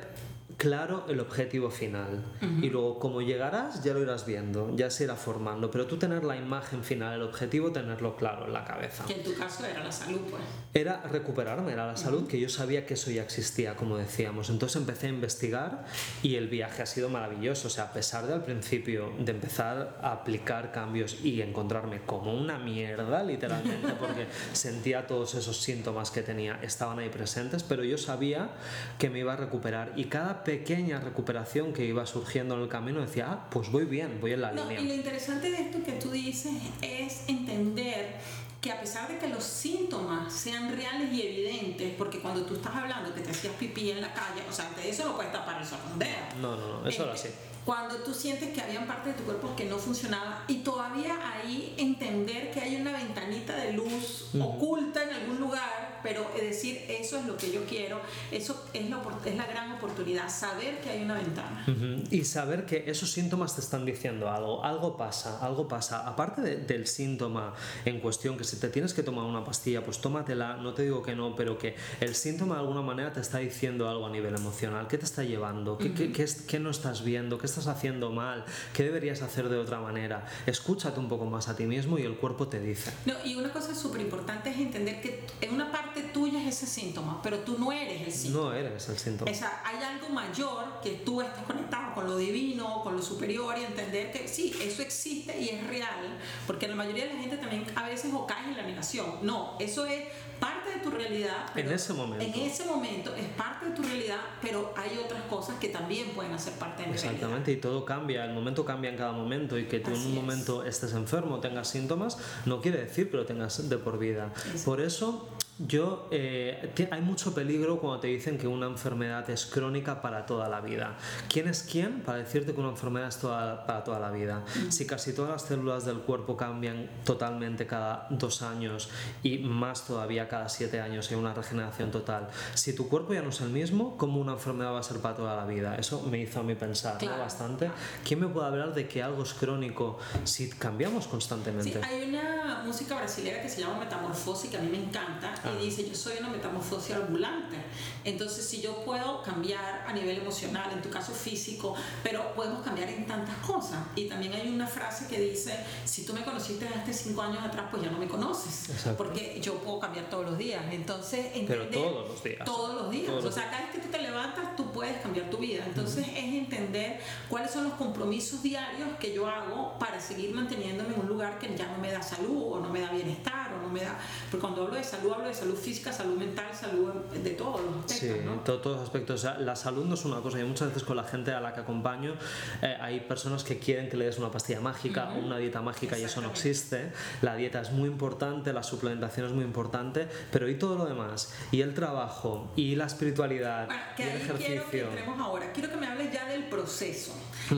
claro 0.57 1.05
el 1.07 1.19
objetivo 1.19 1.69
final. 1.69 2.23
Y 2.61 2.69
luego, 2.69 2.99
como 2.99 3.21
llegarás, 3.21 3.83
ya 3.83 3.93
lo 3.93 4.01
irás 4.01 4.25
viendo, 4.25 4.75
ya 4.75 4.89
se 4.89 5.05
irá 5.05 5.15
formando. 5.15 5.71
Pero 5.71 5.87
tú 5.87 5.97
tener 5.97 6.23
la 6.23 6.35
imagen 6.35 6.83
final, 6.83 7.15
el 7.15 7.21
objetivo, 7.21 7.71
tenerlo 7.71 8.15
claro 8.15 8.45
en 8.45 8.53
la 8.53 8.63
cabeza. 8.63 9.05
Que 9.05 9.15
en 9.15 9.23
tu 9.23 9.35
caso 9.35 9.65
era 9.65 9.83
la 9.83 9.91
salud, 9.91 10.21
pues. 10.29 10.41
Era 10.73 11.01
recuperarme, 11.03 11.73
era 11.73 11.87
la 11.87 11.97
salud, 11.97 12.27
que 12.27 12.39
yo 12.39 12.49
sabía 12.49 12.85
que 12.85 12.95
eso 12.95 13.11
ya 13.11 13.23
existía, 13.23 13.75
como 13.75 13.97
decíamos. 13.97 14.49
Entonces 14.49 14.77
empecé 14.77 15.07
a 15.07 15.09
investigar 15.09 15.85
y 16.21 16.35
el 16.35 16.47
viaje 16.47 16.81
ha 16.81 16.85
sido 16.85 17.09
maravilloso. 17.09 17.67
O 17.67 17.71
sea, 17.71 17.85
a 17.85 17.93
pesar 17.93 18.27
de 18.27 18.33
al 18.33 18.43
principio 18.43 19.11
de 19.19 19.31
empezar 19.31 19.97
a 20.01 20.11
aplicar 20.11 20.71
cambios 20.71 21.17
y 21.23 21.41
encontrarme 21.41 22.01
como 22.05 22.33
una 22.33 22.57
mierda, 22.57 23.23
literalmente, 23.23 23.93
porque 23.99 24.27
sentía 24.53 25.07
todos 25.07 25.35
esos 25.35 25.57
síntomas 25.61 26.11
que 26.11 26.21
tenía, 26.21 26.59
estaban 26.61 26.99
ahí 26.99 27.09
presentes, 27.09 27.63
pero 27.63 27.83
yo 27.83 27.97
sabía 27.97 28.49
que 28.97 29.09
me 29.09 29.19
iba 29.19 29.33
a 29.33 29.37
recuperar. 29.37 29.93
Y 29.95 30.05
cada 30.05 30.43
pequeña 30.45 31.01
recuperación 31.01 31.73
que 31.73 31.83
iba 31.83 32.05
surgiendo 32.05 32.55
en 32.55 32.61
el 32.61 32.69
camino, 32.69 33.01
decía, 33.01 33.27
ah, 33.29 33.49
pues 33.49 33.69
voy 33.69 33.83
bien, 33.83 34.19
voy 34.21 34.31
en 34.31 34.41
la 34.41 34.53
línea. 34.53 34.79
Y 34.79 34.87
lo 34.87 34.93
interesante 34.93 35.51
de 35.51 35.57
esto 35.57 35.83
que 35.83 35.91
tú 35.93 36.11
dices 36.11 36.53
es 36.81 37.27
entender 37.27 38.15
que 38.65 38.71
a 38.71 38.79
pesar 38.79 39.07
de 39.07 39.19
que 39.19 39.27
los 39.27 39.43
síntomas 39.43 40.33
sean 40.33 40.75
reales 40.75 41.13
y 41.13 41.21
evidentes, 41.21 41.93
porque 41.95 42.17
cuando 42.17 42.41
tú 42.47 42.55
estás 42.55 42.75
hablando 42.75 43.13
que 43.13 43.21
te 43.21 43.29
hacías 43.29 43.53
pipí 43.59 43.91
en 43.91 44.01
la 44.01 44.11
calle, 44.11 44.41
o 44.49 44.51
sea, 44.51 44.71
de 44.75 44.89
eso 44.89 45.05
no 45.05 45.15
puedes 45.15 45.31
tapar 45.31 45.61
el 45.61 45.67
sorondeo. 45.67 46.09
No, 46.41 46.55
no, 46.55 46.81
no, 46.81 46.89
eso 46.89 47.03
era 47.03 47.13
así. 47.13 47.29
Cuando 47.63 47.97
tú 47.97 48.11
sientes 48.11 48.55
que 48.55 48.61
había 48.61 48.83
parte 48.87 49.09
de 49.09 49.15
tu 49.17 49.23
cuerpo 49.23 49.55
que 49.55 49.65
no 49.65 49.77
funcionaba 49.77 50.45
y 50.47 50.63
todavía 50.63 51.15
ahí 51.31 51.75
entender 51.77 52.49
que 52.49 52.59
hay 52.59 52.77
una 52.77 52.91
ventanita 52.91 53.55
de 53.55 53.73
luz 53.73 54.31
oculta 54.33 55.03
en 55.03 55.11
algún 55.11 55.39
lugar 55.39 55.85
pero 56.05 56.29
es 56.35 56.43
decir, 56.43 56.85
eso 56.87 57.17
es 57.17 57.25
lo 57.25 57.35
que 57.35 57.51
yo 57.51 57.65
quiero, 57.65 57.99
eso 58.31 58.63
es 58.73 58.87
la, 58.91 59.01
es 59.25 59.35
la 59.35 59.47
gran 59.47 59.71
oportunidad, 59.71 60.29
saber 60.29 60.79
que 60.79 60.91
hay 60.91 61.01
una 61.01 61.15
ventana. 61.15 61.65
Y 62.11 62.23
saber 62.25 62.67
que 62.67 62.83
esos 62.85 63.09
síntomas 63.11 63.55
te 63.55 63.61
están 63.61 63.87
diciendo 63.87 64.29
algo, 64.29 64.63
algo 64.63 64.95
pasa, 64.97 65.43
algo 65.43 65.67
pasa. 65.67 66.07
Aparte 66.07 66.41
del 66.41 66.85
síntoma 66.85 67.55
en 67.85 67.99
cuestión, 67.99 68.37
que 68.37 68.43
si 68.55 68.61
te 68.61 68.69
tienes 68.69 68.93
que 68.93 69.03
tomar 69.03 69.25
una 69.25 69.43
pastilla, 69.43 69.83
pues 69.83 69.99
tómatela, 69.99 70.55
no 70.55 70.73
te 70.73 70.83
digo 70.83 71.01
que 71.03 71.13
no, 71.13 71.35
pero 71.35 71.57
que 71.57 71.75
el 71.99 72.15
síntoma 72.15 72.55
de 72.55 72.61
alguna 72.61 72.81
manera 72.81 73.11
te 73.11 73.19
está 73.19 73.39
diciendo 73.39 73.89
algo 73.89 74.05
a 74.05 74.09
nivel 74.09 74.33
emocional, 74.33 74.87
¿qué 74.87 74.97
te 74.97 75.03
está 75.03 75.23
llevando? 75.23 75.77
¿Qué, 75.77 75.93
qué, 75.93 76.13
qué, 76.13 76.25
qué 76.47 76.59
no 76.59 76.69
estás 76.69 77.03
viendo? 77.03 77.37
¿Qué 77.37 77.47
estás 77.47 77.67
haciendo 77.67 78.11
mal? 78.11 78.45
¿Qué 78.73 78.83
deberías 78.83 79.21
hacer 79.21 79.49
de 79.49 79.57
otra 79.57 79.81
manera? 79.81 80.25
Escúchate 80.45 81.01
un 81.01 81.09
poco 81.09 81.25
más 81.25 81.49
a 81.49 81.55
ti 81.57 81.65
mismo 81.65 81.99
y 81.99 82.03
el 82.03 82.15
cuerpo 82.15 82.47
te 82.47 82.61
dice. 82.61 82.93
No, 83.05 83.13
y 83.25 83.35
una 83.35 83.51
cosa 83.51 83.75
súper 83.75 83.99
importante 84.01 84.49
es 84.49 84.57
entender 84.57 85.01
que 85.01 85.25
en 85.41 85.53
una 85.53 85.69
parte 85.69 86.01
tuya 86.13 86.41
es 86.41 86.55
ese 86.55 86.67
síntoma, 86.67 87.19
pero 87.21 87.39
tú 87.39 87.57
no 87.59 87.73
eres 87.73 88.03
el 88.03 88.13
síntoma. 88.13 88.45
No 88.45 88.53
eres 88.53 88.87
el 88.87 88.97
síntoma. 88.97 89.29
O 89.29 89.33
sea, 89.33 89.61
hay 89.65 89.83
algo 89.83 90.07
mayor 90.09 90.79
que 90.81 91.01
tú 91.05 91.21
estás 91.21 91.43
conectado 91.43 91.93
con 91.93 92.07
lo 92.07 92.15
divino, 92.15 92.81
con 92.83 92.95
lo 92.95 93.01
superior 93.01 93.57
y 93.57 93.65
entender 93.65 94.13
que 94.13 94.29
sí, 94.29 94.55
eso 94.61 94.81
existe 94.81 95.37
y 95.37 95.49
es 95.49 95.67
real, 95.67 96.17
porque 96.47 96.69
la 96.69 96.75
mayoría 96.75 97.05
de 97.05 97.15
la 97.15 97.19
gente 97.19 97.37
también 97.37 97.65
a 97.75 97.85
veces 97.85 98.13
o 98.13 98.25
cae 98.35 98.51
en 98.51 98.57
la 98.57 98.63
negación. 98.63 99.19
No, 99.21 99.55
eso 99.59 99.85
es 99.85 100.03
parte 100.39 100.71
de 100.71 100.79
tu 100.79 100.91
realidad. 100.91 101.45
en 101.55 101.71
ese 101.71 101.93
momento. 101.93 102.25
En 102.25 102.33
ese 102.33 102.65
momento 102.65 103.15
es 103.15 103.27
parte 103.29 103.67
de 103.67 103.71
tu 103.71 103.83
realidad, 103.83 104.19
pero 104.41 104.73
hay 104.75 104.97
otras 104.97 105.21
cosas 105.23 105.57
que 105.59 105.69
también 105.69 106.09
pueden 106.09 106.33
hacer 106.33 106.53
parte 106.53 106.83
de 106.83 106.89
mi 106.89 106.95
Exactamente, 106.95 107.51
y 107.51 107.57
todo 107.57 107.85
cambia, 107.85 108.25
el 108.25 108.33
momento 108.33 108.65
cambia 108.65 108.89
en 108.89 108.97
cada 108.97 109.11
momento 109.11 109.57
y 109.57 109.65
que 109.65 109.79
tú 109.79 109.91
en 109.91 110.01
un 110.01 110.15
momento 110.15 110.63
estés 110.63 110.93
enfermo, 110.93 111.39
tengas 111.39 111.69
síntomas, 111.69 112.17
no 112.45 112.61
quiere 112.61 112.79
decir 112.79 113.09
que 113.09 113.17
lo 113.17 113.25
tengas 113.25 113.69
de 113.69 113.77
por 113.77 113.97
vida. 113.99 114.33
Por 114.63 114.81
eso 114.81 115.29
yo, 115.57 116.09
eh, 116.11 116.73
hay 116.91 117.01
mucho 117.01 117.33
peligro 117.33 117.79
cuando 117.79 118.01
te 118.01 118.07
dicen 118.07 118.37
que 118.37 118.45
una 118.45 118.65
enfermedad 118.65 119.29
es 119.29 119.45
crónica 119.45 120.01
para 120.01 120.25
toda 120.25 120.49
la 120.49 120.59
vida. 120.59 120.97
¿Quién 121.29 121.47
es 121.47 121.63
quién 121.63 122.01
para 122.01 122.17
decirte 122.17 122.53
que 122.53 122.59
una 122.59 122.71
enfermedad 122.71 123.07
es 123.07 123.15
para 123.17 123.83
toda 123.85 123.99
la 123.99 124.11
vida? 124.11 124.43
Si 124.67 124.85
casi 124.85 125.13
todas 125.13 125.31
las 125.31 125.43
células 125.43 125.85
del 125.85 125.99
cuerpo 125.99 126.35
cambian 126.35 126.89
totalmente 127.05 127.65
cada 127.65 128.07
dos 128.09 128.41
años 128.41 128.89
y 129.23 129.37
más 129.37 129.87
todavía 129.87 130.24
cada 130.27 130.49
siete 130.49 130.79
años 130.81 131.09
hay 131.09 131.17
una 131.17 131.33
regeneración 131.33 131.91
total, 131.91 132.29
si 132.53 132.73
tu 132.73 132.87
cuerpo 132.89 133.13
ya 133.13 133.21
no 133.21 133.29
es 133.29 133.41
el 133.41 133.49
mismo, 133.49 133.97
¿cómo 133.97 134.19
una 134.19 134.33
enfermedad 134.33 134.73
va 134.73 134.79
a 134.79 134.83
ser 134.83 134.97
para 134.97 135.15
toda 135.15 135.35
la 135.35 135.45
vida? 135.45 135.75
Eso 135.75 136.01
me 136.01 136.19
hizo 136.19 136.39
a 136.39 136.43
mí 136.43 136.55
pensar 136.55 136.97
bastante. 137.17 137.71
¿Quién 138.03 138.19
me 138.19 138.27
puede 138.27 138.47
hablar 138.47 138.73
de 138.73 138.87
que 138.87 139.01
algo 139.03 139.23
es 139.23 139.33
crónico 139.33 139.97
si 140.23 140.49
cambiamos 140.49 141.07
constantemente? 141.07 141.71
Sí, 141.71 141.79
hay 141.83 142.09
una 142.09 142.63
música 142.65 142.95
brasileña 142.95 143.41
que 143.41 143.49
se 143.49 143.61
llama 143.61 143.79
Metamorfosis 143.79 144.49
que 144.49 144.57
a 144.57 144.61
mí 144.61 144.69
me 144.69 144.83
encanta 144.83 145.33
y 145.43 145.47
ah. 145.47 145.61
dice, 145.61 145.87
yo 145.87 145.95
soy 145.95 146.17
una 146.19 146.29
metamorfosis 146.29 146.95
ambulante. 146.95 147.57
Entonces, 148.03 148.45
si 148.45 148.61
yo 148.61 148.83
puedo 148.83 149.21
cambiar 149.21 149.85
a 149.87 149.93
nivel 149.93 150.19
emocional, 150.19 150.71
en 150.71 150.81
tu 150.81 150.89
caso 150.89 151.13
físico, 151.13 151.75
pero 152.03 152.33
podemos 152.33 152.63
cambiar 152.63 152.89
en 152.89 153.05
tantas 153.05 153.35
cosas. 153.37 153.79
Y 153.95 154.07
también 154.07 154.33
hay 154.33 154.47
una 154.47 154.67
frase 154.67 155.07
que 155.07 155.19
dice, 155.19 155.57
si 155.85 156.05
tú 156.05 156.13
me 156.13 156.23
conociste 156.23 156.67
hace 156.67 156.93
cinco 156.93 157.21
años 157.21 157.43
atrás, 157.43 157.65
pues 157.71 157.83
ya 157.83 157.91
no 157.91 157.97
me 157.97 158.07
conoces. 158.07 158.69
Porque 158.97 159.39
yo 159.41 159.55
puedo 159.55 159.79
cambiar 159.79 160.09
todos 160.15 160.29
los 160.29 160.37
días. 160.37 160.63
Entonces, 160.71 161.25
entender, 161.33 161.67
pero 161.69 161.83
todos 161.83 162.07
los 162.09 162.23
días. 162.23 162.45
Todos 162.45 162.75
los 162.75 162.91
días. 162.91 163.11
o 163.11 163.31
sea, 163.31 163.49
cada 163.49 163.63
vez 163.63 163.71
que 163.71 163.79
tú 163.79 163.89
te 163.89 164.01
levantas, 164.01 164.55
tú 164.55 164.71
puedes 164.71 164.97
cambiar 165.01 165.29
tu 165.29 165.37
vida. 165.37 165.65
Entonces, 165.65 166.07
es 166.07 166.23
entender 166.23 166.99
cuáles 167.29 167.51
son 167.51 167.65
los 167.65 167.73
compromisos 167.73 168.41
diarios 168.41 168.89
que 168.99 169.13
yo 169.13 169.27
hago 169.27 169.77
para 169.77 169.99
seguir 169.99 170.33
manteniéndome 170.33 170.93
en 170.93 171.01
un 171.01 171.07
lugar 171.07 171.37
que 171.37 171.53
ya 171.55 171.67
no 171.67 171.77
me 171.79 171.91
da 171.91 172.01
salud 172.01 172.53
o 172.53 172.59
no 172.59 172.69
me 172.69 172.79
da 172.79 172.91
bienestar 172.91 173.53
o 173.53 173.61
no 173.61 173.69
me 173.69 173.81
da... 173.81 173.97
Porque 174.31 174.41
cuando 174.41 174.63
hablo 174.63 174.75
de 174.75 174.83
salud, 174.83 175.11
hablo 175.11 175.27
de 175.27 175.33
salud 175.33 175.55
física, 175.55 175.91
salud 175.91 176.17
mental, 176.17 176.47
salud 176.53 176.93
de 177.11 177.31
todos 177.31 177.61
los 177.61 177.75
aspectos. 177.77 177.97
Sí, 177.97 178.25
¿no? 178.25 178.39
todos 178.39 178.77
los 178.77 178.81
aspectos. 178.81 179.23
la 179.39 179.55
salud 179.55 179.85
no 179.85 179.95
es 179.95 180.05
una 180.05 180.21
cosa. 180.21 180.39
Y 180.39 180.43
muchas 180.45 180.69
veces 180.69 180.83
con 180.83 180.95
la 180.95 181.03
gente 181.03 181.31
a 181.31 181.41
la 181.41 181.53
que 181.53 181.59
acompaño 181.61 182.15
eh, 182.61 182.77
hay 182.79 183.01
personas 183.01 183.43
que 183.43 183.59
quieren 183.59 183.89
que 183.89 183.97
le 183.97 184.05
des 184.05 184.17
una 184.17 184.31
pastilla 184.31 184.61
mágica 184.61 185.11
o 185.13 185.19
una 185.19 185.37
dieta 185.37 185.61
mágica 185.61 185.97
y 185.97 186.03
eso 186.03 186.21
no 186.21 186.29
existe. 186.29 186.91
La 187.21 187.35
dieta 187.35 187.59
es 187.59 187.71
muy 187.71 187.89
importante, 187.89 188.53
la 188.53 188.63
suplementación 188.63 189.27
es 189.27 189.33
muy 189.33 189.43
importante, 189.43 190.04
pero 190.31 190.49
¿y 190.49 190.55
todo 190.55 190.75
lo 190.75 190.85
demás? 190.85 191.33
¿Y 191.51 191.61
el 191.61 191.73
trabajo? 191.73 192.51
¿Y 192.55 192.75
la 192.75 192.85
espiritualidad? 192.85 193.69
¿Y 193.97 194.01
el 194.01 194.09
ejercicio? 194.09 194.63
Quiero 194.69 195.15
que 195.15 195.21
ahora. 195.21 195.51
Quiero 195.51 195.69
que 195.69 195.77
me 195.77 195.87
hables 195.87 196.11
ya 196.11 196.25
del 196.27 196.45
proceso. 196.45 197.13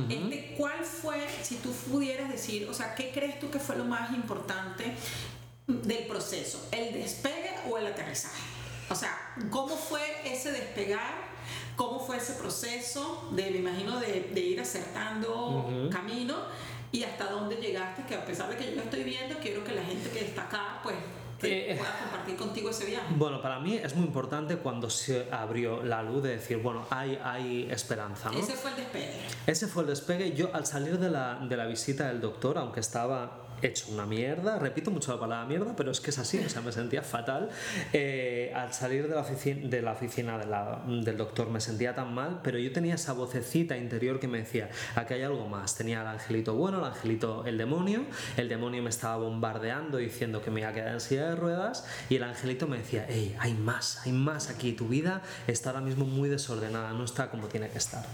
este, 0.10 0.56
¿Cuál 0.58 0.84
fue, 0.84 1.25
si 1.42 1.56
tú 1.56 1.72
pudieras 1.92 2.30
decir, 2.30 2.68
o 2.70 2.74
sea, 2.74 2.96
qué 2.96 3.12
crees 3.12 3.39
tú 3.39 3.50
que 3.50 3.60
fue 3.60 3.75
lo 3.75 3.86
más 3.86 4.12
importante 4.12 4.94
del 5.68 6.08
proceso? 6.08 6.68
¿El 6.72 6.94
despegue 6.94 7.51
o 7.70 7.77
el 7.77 7.88
aterrizaje? 7.88 8.42
O 8.89 8.96
sea, 8.96 9.18
¿cómo 9.50 9.75
fue 9.75 10.01
ese 10.25 10.51
despegar? 10.51 11.27
¿Cómo 11.75 12.00
fue 12.00 12.18
ese 12.18 12.34
proceso 12.34 13.30
de, 13.34 13.51
me 13.51 13.58
imagino, 13.58 14.00
de, 14.00 14.32
de 14.34 14.39
ir 14.39 14.60
acertando 14.60 15.89
camino? 15.92 16.36
¿Y 16.92 17.04
hasta 17.04 17.30
dónde 17.30 17.58
llegaste? 17.58 18.04
Que 18.04 18.16
a 18.16 18.25
pesar 18.25 18.50
de 18.50 18.56
que 18.56 18.70
yo 18.70 18.77
lo 18.77 18.84
estoy 18.84 19.04
viendo, 19.04 19.38
quiero 19.39 19.63
que 19.63 19.74
la 19.74 19.84
gente 19.84 20.10
que 20.10 20.22
está 20.25 20.44
acá, 20.44 20.80
pues, 20.82 20.96
que 21.39 21.79
compartir 22.01 22.36
contigo 22.36 22.70
ese 22.70 22.86
viaje. 22.86 23.13
Bueno, 23.15 23.41
para 23.41 23.60
mí 23.60 23.75
es 23.75 23.96
muy 23.96 24.06
importante 24.06 24.58
cuando 24.58 24.89
se 24.89 25.27
abrió 25.32 25.84
la 25.84 26.03
luz 26.03 26.24
de 26.24 26.29
decir, 26.29 26.58
bueno, 26.58 26.86
hay, 26.89 27.20
hay 27.24 27.67
esperanza. 27.72 28.32
¿no? 28.32 28.39
Ese 28.39 28.53
fue 28.53 28.72
el 28.72 28.77
despegue. 28.77 29.22
Ese 29.46 29.67
fue 29.67 29.84
el 29.84 29.89
despegue. 29.89 30.34
Yo 30.34 30.50
al 30.53 30.65
salir 30.65 31.00
de 31.00 31.10
la, 31.10 31.36
de 31.36 31.58
la 31.58 31.65
visita 31.65 32.08
del 32.08 32.22
doctor, 32.22 32.58
aunque 32.58 32.79
estaba 32.79 33.47
hecho 33.61 33.91
una 33.91 34.05
mierda, 34.05 34.59
repito 34.59 34.91
mucho 34.91 35.13
la 35.13 35.19
palabra 35.19 35.47
mierda, 35.47 35.75
pero 35.75 35.91
es 35.91 36.01
que 36.01 36.11
es 36.11 36.17
así, 36.17 36.39
o 36.39 36.49
sea, 36.49 36.61
me 36.61 36.71
sentía 36.71 37.01
fatal. 37.01 37.49
Eh, 37.93 38.51
al 38.55 38.73
salir 38.73 39.07
de 39.07 39.15
la 39.15 39.21
oficina, 39.21 39.67
de 39.67 39.81
la 39.81 39.91
oficina 39.93 40.37
del 40.37 41.17
doctor 41.17 41.49
me 41.49 41.59
sentía 41.59 41.95
tan 41.95 42.13
mal, 42.13 42.41
pero 42.43 42.59
yo 42.59 42.71
tenía 42.71 42.95
esa 42.95 43.13
vocecita 43.13 43.77
interior 43.77 44.19
que 44.19 44.27
me 44.27 44.39
decía, 44.39 44.69
aquí 44.95 45.15
hay 45.15 45.23
algo 45.23 45.47
más. 45.47 45.75
Tenía 45.75 46.01
el 46.01 46.07
angelito 46.07 46.55
bueno, 46.55 46.79
el 46.79 46.85
angelito 46.85 47.45
el 47.45 47.57
demonio, 47.57 48.05
el 48.35 48.49
demonio 48.49 48.83
me 48.83 48.89
estaba 48.89 49.17
bombardeando 49.17 49.97
diciendo 49.97 50.41
que 50.41 50.51
me 50.51 50.61
iba 50.61 50.69
a 50.69 50.73
quedar 50.73 50.93
en 50.93 51.01
silla 51.01 51.29
de 51.29 51.35
ruedas 51.35 51.85
y 52.09 52.15
el 52.15 52.23
angelito 52.23 52.67
me 52.67 52.77
decía, 52.77 53.05
hey, 53.09 53.35
hay 53.39 53.53
más, 53.53 54.01
hay 54.05 54.11
más 54.11 54.49
aquí, 54.49 54.73
tu 54.73 54.87
vida 54.87 55.21
está 55.47 55.69
ahora 55.69 55.81
mismo 55.81 56.05
muy 56.05 56.29
desordenada, 56.29 56.91
no 56.93 57.03
está 57.03 57.29
como 57.29 57.47
tiene 57.47 57.69
que 57.69 57.77
estar. 57.77 58.05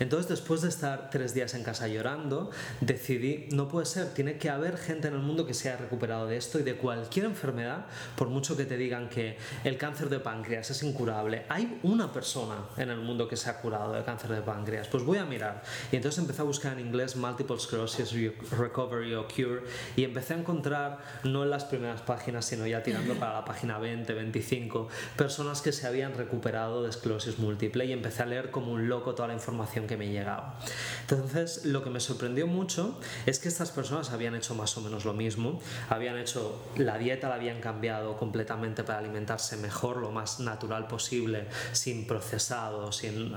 Entonces, 0.00 0.28
después 0.28 0.62
de 0.62 0.68
estar 0.68 1.10
tres 1.10 1.34
días 1.34 1.54
en 1.54 1.62
casa 1.62 1.88
llorando, 1.88 2.50
decidí, 2.80 3.48
no 3.52 3.68
puede 3.68 3.86
ser, 3.86 4.12
tiene 4.14 4.38
que 4.38 4.50
haber 4.50 4.76
gente 4.86 5.08
en 5.08 5.14
el 5.14 5.20
mundo 5.20 5.46
que 5.46 5.52
se 5.52 5.68
haya 5.68 5.78
recuperado 5.78 6.26
de 6.26 6.36
esto 6.36 6.58
y 6.58 6.62
de 6.62 6.76
cualquier 6.76 7.26
enfermedad, 7.26 7.86
por 8.16 8.28
mucho 8.28 8.56
que 8.56 8.64
te 8.64 8.76
digan 8.76 9.08
que 9.08 9.36
el 9.64 9.76
cáncer 9.76 10.08
de 10.08 10.20
páncreas 10.20 10.70
es 10.70 10.82
incurable, 10.82 11.44
hay 11.48 11.78
una 11.82 12.12
persona 12.12 12.56
en 12.76 12.90
el 12.90 12.98
mundo 12.98 13.28
que 13.28 13.36
se 13.36 13.50
ha 13.50 13.60
curado 13.60 13.92
de 13.92 14.04
cáncer 14.04 14.30
de 14.30 14.42
páncreas, 14.42 14.88
pues 14.88 15.04
voy 15.04 15.18
a 15.18 15.24
mirar. 15.24 15.62
Y 15.90 15.96
entonces 15.96 16.20
empecé 16.20 16.42
a 16.42 16.44
buscar 16.44 16.72
en 16.78 16.86
inglés 16.86 17.16
Multiple 17.16 17.58
Sclerosis 17.58 18.12
Recovery 18.50 19.14
o 19.14 19.26
Cure 19.26 19.62
y 19.96 20.04
empecé 20.04 20.34
a 20.34 20.38
encontrar, 20.38 20.98
no 21.24 21.42
en 21.42 21.50
las 21.50 21.64
primeras 21.64 22.00
páginas, 22.02 22.44
sino 22.46 22.66
ya 22.66 22.82
tirando 22.82 23.14
para 23.14 23.34
la 23.34 23.44
página 23.44 23.78
20, 23.78 24.12
25, 24.14 24.88
personas 25.16 25.60
que 25.62 25.72
se 25.72 25.86
habían 25.86 26.14
recuperado 26.14 26.82
de 26.82 26.90
esclerosis 26.90 27.38
múltiple 27.38 27.84
y 27.86 27.92
empecé 27.92 28.22
a 28.22 28.26
leer 28.26 28.50
como 28.50 28.72
un 28.72 28.88
loco 28.88 29.14
toda 29.14 29.28
la 29.28 29.34
información 29.34 29.86
que 29.86 29.96
me 29.96 30.08
llegaba. 30.08 30.58
Entonces, 31.02 31.64
lo 31.64 31.82
que 31.82 31.90
me 31.90 32.00
sorprendió 32.00 32.46
mucho 32.46 32.98
es 33.26 33.38
que 33.38 33.48
estas 33.48 33.70
personas 33.70 34.10
habían 34.10 34.34
hecho 34.34 34.54
más 34.54 34.75
o 34.76 34.80
menos 34.80 35.04
lo 35.04 35.12
mismo, 35.12 35.60
habían 35.88 36.18
hecho 36.18 36.62
la 36.76 36.98
dieta, 36.98 37.28
la 37.28 37.36
habían 37.36 37.60
cambiado 37.60 38.16
completamente 38.16 38.84
para 38.84 38.98
alimentarse 38.98 39.56
mejor, 39.56 39.98
lo 39.98 40.10
más 40.10 40.40
natural 40.40 40.86
posible, 40.86 41.48
sin 41.72 42.06
procesado, 42.06 42.92
sin 42.92 43.32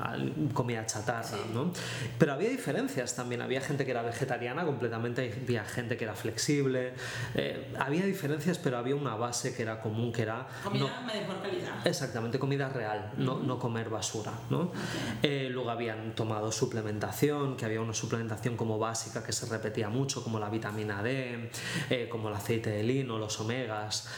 comida 0.54 0.86
chatarra, 0.86 1.38
¿no? 1.54 1.72
Pero 2.18 2.34
había 2.34 2.50
diferencias 2.50 3.16
también, 3.16 3.42
había 3.42 3.62
gente 3.62 3.86
que 3.86 3.92
era 3.92 4.02
vegetariana 4.02 4.66
completamente, 4.66 5.34
había 5.44 5.64
gente 5.64 5.98
que 5.98 6.04
era 6.04 6.16
flexible, 6.16 6.94
eh, 7.36 7.74
había 7.80 8.06
diferencias, 8.06 8.58
pero 8.58 8.78
había 8.78 8.96
una 8.96 9.16
base 9.16 9.56
que 9.56 9.62
era 9.62 9.82
común, 9.82 10.12
que 10.12 10.24
era... 10.24 10.48
Comida 10.64 11.04
de 11.08 11.22
mejor 11.22 11.42
calidad. 11.42 11.88
Exactamente, 11.88 12.40
comida 12.40 12.70
real, 12.70 13.12
no, 13.18 13.40
no 13.40 13.60
comer 13.60 13.90
basura, 13.90 14.34
¿no? 14.50 14.72
Eh, 15.22 15.50
luego 15.52 15.70
habían 15.70 16.16
tomado 16.16 16.52
suplementación, 16.52 17.56
que 17.56 17.66
había 17.66 17.82
una 17.82 17.94
suplementación 17.94 18.56
como 18.56 18.80
básica 18.80 19.24
que 19.24 19.32
se 19.32 19.46
repetía 19.46 19.90
mucho, 19.90 20.24
como 20.24 20.40
la 20.40 20.50
vitamina 20.50 21.04
D, 21.04 21.29
eh, 21.90 22.08
como 22.10 22.30
el 22.30 22.36
aceite 22.36 22.70
de 22.70 22.84
lino, 22.84 23.18
los 23.18 23.40
omegas, 23.40 24.10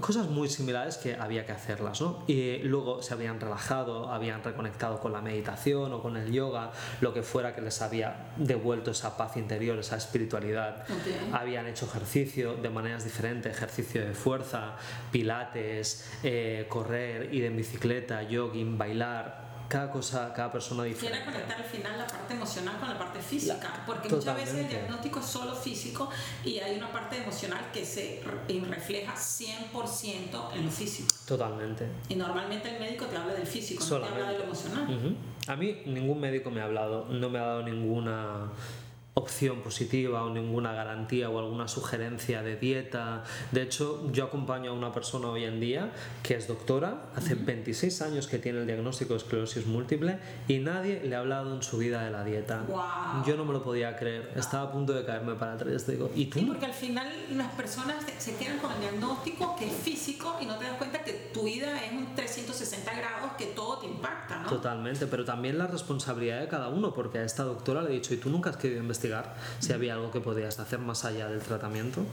cosas 0.00 0.28
muy 0.28 0.48
similares 0.48 0.96
que 0.96 1.14
había 1.14 1.46
que 1.46 1.52
hacerlas, 1.52 2.00
¿no? 2.00 2.22
Y 2.26 2.58
luego 2.58 3.02
se 3.02 3.14
habían 3.14 3.40
relajado, 3.40 4.10
habían 4.10 4.42
reconectado 4.42 5.00
con 5.00 5.12
la 5.12 5.20
meditación 5.20 5.92
o 5.92 6.02
con 6.02 6.16
el 6.16 6.32
yoga, 6.32 6.72
lo 7.00 7.14
que 7.14 7.22
fuera 7.22 7.54
que 7.54 7.60
les 7.60 7.80
había 7.82 8.32
devuelto 8.36 8.90
esa 8.90 9.16
paz 9.16 9.36
interior, 9.36 9.78
esa 9.78 9.96
espiritualidad. 9.96 10.84
Habían 11.32 11.66
hecho 11.66 11.86
ejercicio 11.86 12.54
de 12.54 12.70
maneras 12.70 13.04
diferentes, 13.04 13.52
ejercicio 13.52 14.04
de 14.04 14.14
fuerza, 14.14 14.76
pilates, 15.10 16.10
eh, 16.22 16.66
correr, 16.68 17.32
ir 17.34 17.44
en 17.44 17.56
bicicleta, 17.56 18.22
jogging, 18.30 18.76
bailar, 18.76 19.53
cada 19.74 19.90
cosa, 19.90 20.32
cada 20.32 20.52
persona 20.52 20.84
diferente. 20.84 21.18
Quiere 21.18 21.24
conectar 21.24 21.60
al 21.60 21.68
final 21.68 21.98
la 21.98 22.06
parte 22.06 22.32
emocional 22.32 22.78
con 22.78 22.88
la 22.88 22.96
parte 22.96 23.18
física, 23.18 23.82
porque 23.84 24.08
muchas 24.08 24.36
veces 24.36 24.54
el 24.54 24.68
diagnóstico 24.68 25.18
es 25.18 25.26
solo 25.26 25.52
físico 25.52 26.08
y 26.44 26.58
hay 26.58 26.76
una 26.78 26.92
parte 26.92 27.20
emocional 27.20 27.72
que 27.72 27.84
se 27.84 28.22
refleja 28.70 29.14
100% 29.14 30.54
en 30.54 30.64
lo 30.64 30.70
físico. 30.70 31.08
Totalmente. 31.26 31.88
Y 32.08 32.14
normalmente 32.14 32.72
el 32.72 32.78
médico 32.78 33.06
te 33.06 33.16
habla 33.16 33.34
del 33.34 33.48
físico, 33.48 33.84
no 33.84 33.98
te 33.98 34.06
habla 34.06 34.30
de 34.30 34.38
lo 34.38 34.44
emocional. 34.44 35.16
A 35.48 35.56
mí 35.56 35.82
ningún 35.86 36.20
médico 36.20 36.52
me 36.52 36.60
ha 36.60 36.66
hablado, 36.66 37.06
no 37.06 37.28
me 37.28 37.40
ha 37.40 37.42
dado 37.42 37.62
ninguna 37.64 38.52
opción 39.16 39.62
positiva 39.62 40.24
o 40.24 40.30
ninguna 40.30 40.72
garantía 40.72 41.30
o 41.30 41.38
alguna 41.38 41.68
sugerencia 41.68 42.42
de 42.42 42.56
dieta. 42.56 43.22
De 43.52 43.62
hecho, 43.62 44.10
yo 44.10 44.24
acompaño 44.24 44.72
a 44.72 44.74
una 44.74 44.92
persona 44.92 45.28
hoy 45.28 45.44
en 45.44 45.60
día 45.60 45.92
que 46.24 46.34
es 46.34 46.48
doctora, 46.48 47.04
hace 47.14 47.36
26 47.36 48.02
años 48.02 48.26
que 48.26 48.38
tiene 48.38 48.58
el 48.58 48.66
diagnóstico 48.66 49.14
de 49.14 49.18
esclerosis 49.18 49.66
múltiple 49.66 50.18
y 50.48 50.58
nadie 50.58 51.00
le 51.04 51.14
ha 51.14 51.20
hablado 51.20 51.54
en 51.54 51.62
su 51.62 51.78
vida 51.78 52.02
de 52.02 52.10
la 52.10 52.24
dieta. 52.24 52.64
Yo 53.24 53.36
no 53.36 53.44
me 53.44 53.52
lo 53.52 53.62
podía 53.62 53.96
creer, 53.96 54.32
estaba 54.34 54.64
a 54.64 54.72
punto 54.72 54.92
de 54.92 55.04
caerme 55.04 55.36
para 55.36 55.54
atrás. 55.54 55.86
Digo, 55.86 56.10
¿y 56.16 56.26
tú? 56.26 56.40
Sí, 56.40 56.46
porque 56.46 56.66
al 56.66 56.74
final 56.74 57.08
las 57.34 57.52
personas 57.52 58.04
se 58.18 58.34
quedan 58.34 58.58
con 58.58 58.72
el 58.72 58.80
diagnóstico 58.80 59.54
que 59.56 59.66
es 59.66 59.76
físico 59.76 60.38
y 60.40 60.46
no 60.46 60.56
te 60.56 60.64
das 60.64 60.76
cuenta 60.76 61.04
que 61.04 61.30
tu 61.32 61.44
vida 61.44 61.84
es 61.84 61.92
un 61.92 62.16
360 62.16 62.94
grados 62.94 63.32
que 63.38 63.46
todo 63.46 63.78
te 63.78 63.86
impacta, 63.86 64.40
¿no? 64.40 64.48
Totalmente, 64.48 65.06
pero 65.06 65.24
también 65.24 65.56
la 65.56 65.68
responsabilidad 65.68 66.40
de 66.40 66.48
cada 66.48 66.68
uno, 66.68 66.92
porque 66.92 67.18
a 67.18 67.24
esta 67.24 67.44
doctora 67.44 67.80
le 67.82 67.90
he 67.90 67.92
dicho, 67.92 68.12
¿y 68.12 68.16
tú 68.16 68.28
nunca 68.28 68.50
has 68.50 68.56
querido 68.56 68.80
investigar? 68.80 69.03
Si 69.60 69.72
había 69.72 69.94
algo 69.94 70.10
que 70.10 70.20
podías 70.20 70.58
hacer 70.58 70.78
más 70.78 71.04
allá 71.04 71.28
del 71.28 71.40
tratamiento 71.40 72.04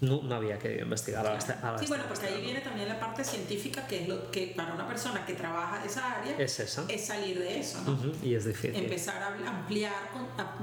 no, 0.00 0.22
no 0.22 0.34
había 0.34 0.58
querido 0.58 0.82
investigar. 0.82 1.38
Sí, 1.80 1.86
bueno, 1.88 2.04
porque 2.08 2.26
ahí 2.26 2.42
viene 2.42 2.60
también 2.60 2.88
la 2.88 3.00
parte 3.00 3.24
científica, 3.24 3.86
que 3.86 4.02
es 4.02 4.08
lo 4.08 4.30
que 4.30 4.52
para 4.54 4.74
una 4.74 4.86
persona 4.86 5.24
que 5.24 5.34
trabaja 5.34 5.84
esa 5.84 6.20
área 6.20 6.36
es, 6.36 6.60
esa. 6.60 6.84
es 6.88 7.06
salir 7.06 7.38
de 7.38 7.60
eso. 7.60 7.80
¿no? 7.82 7.98
Y 8.22 8.34
es 8.34 8.44
difícil. 8.44 8.76
Empezar 8.76 9.22
a 9.22 9.48
ampliar, 9.48 10.10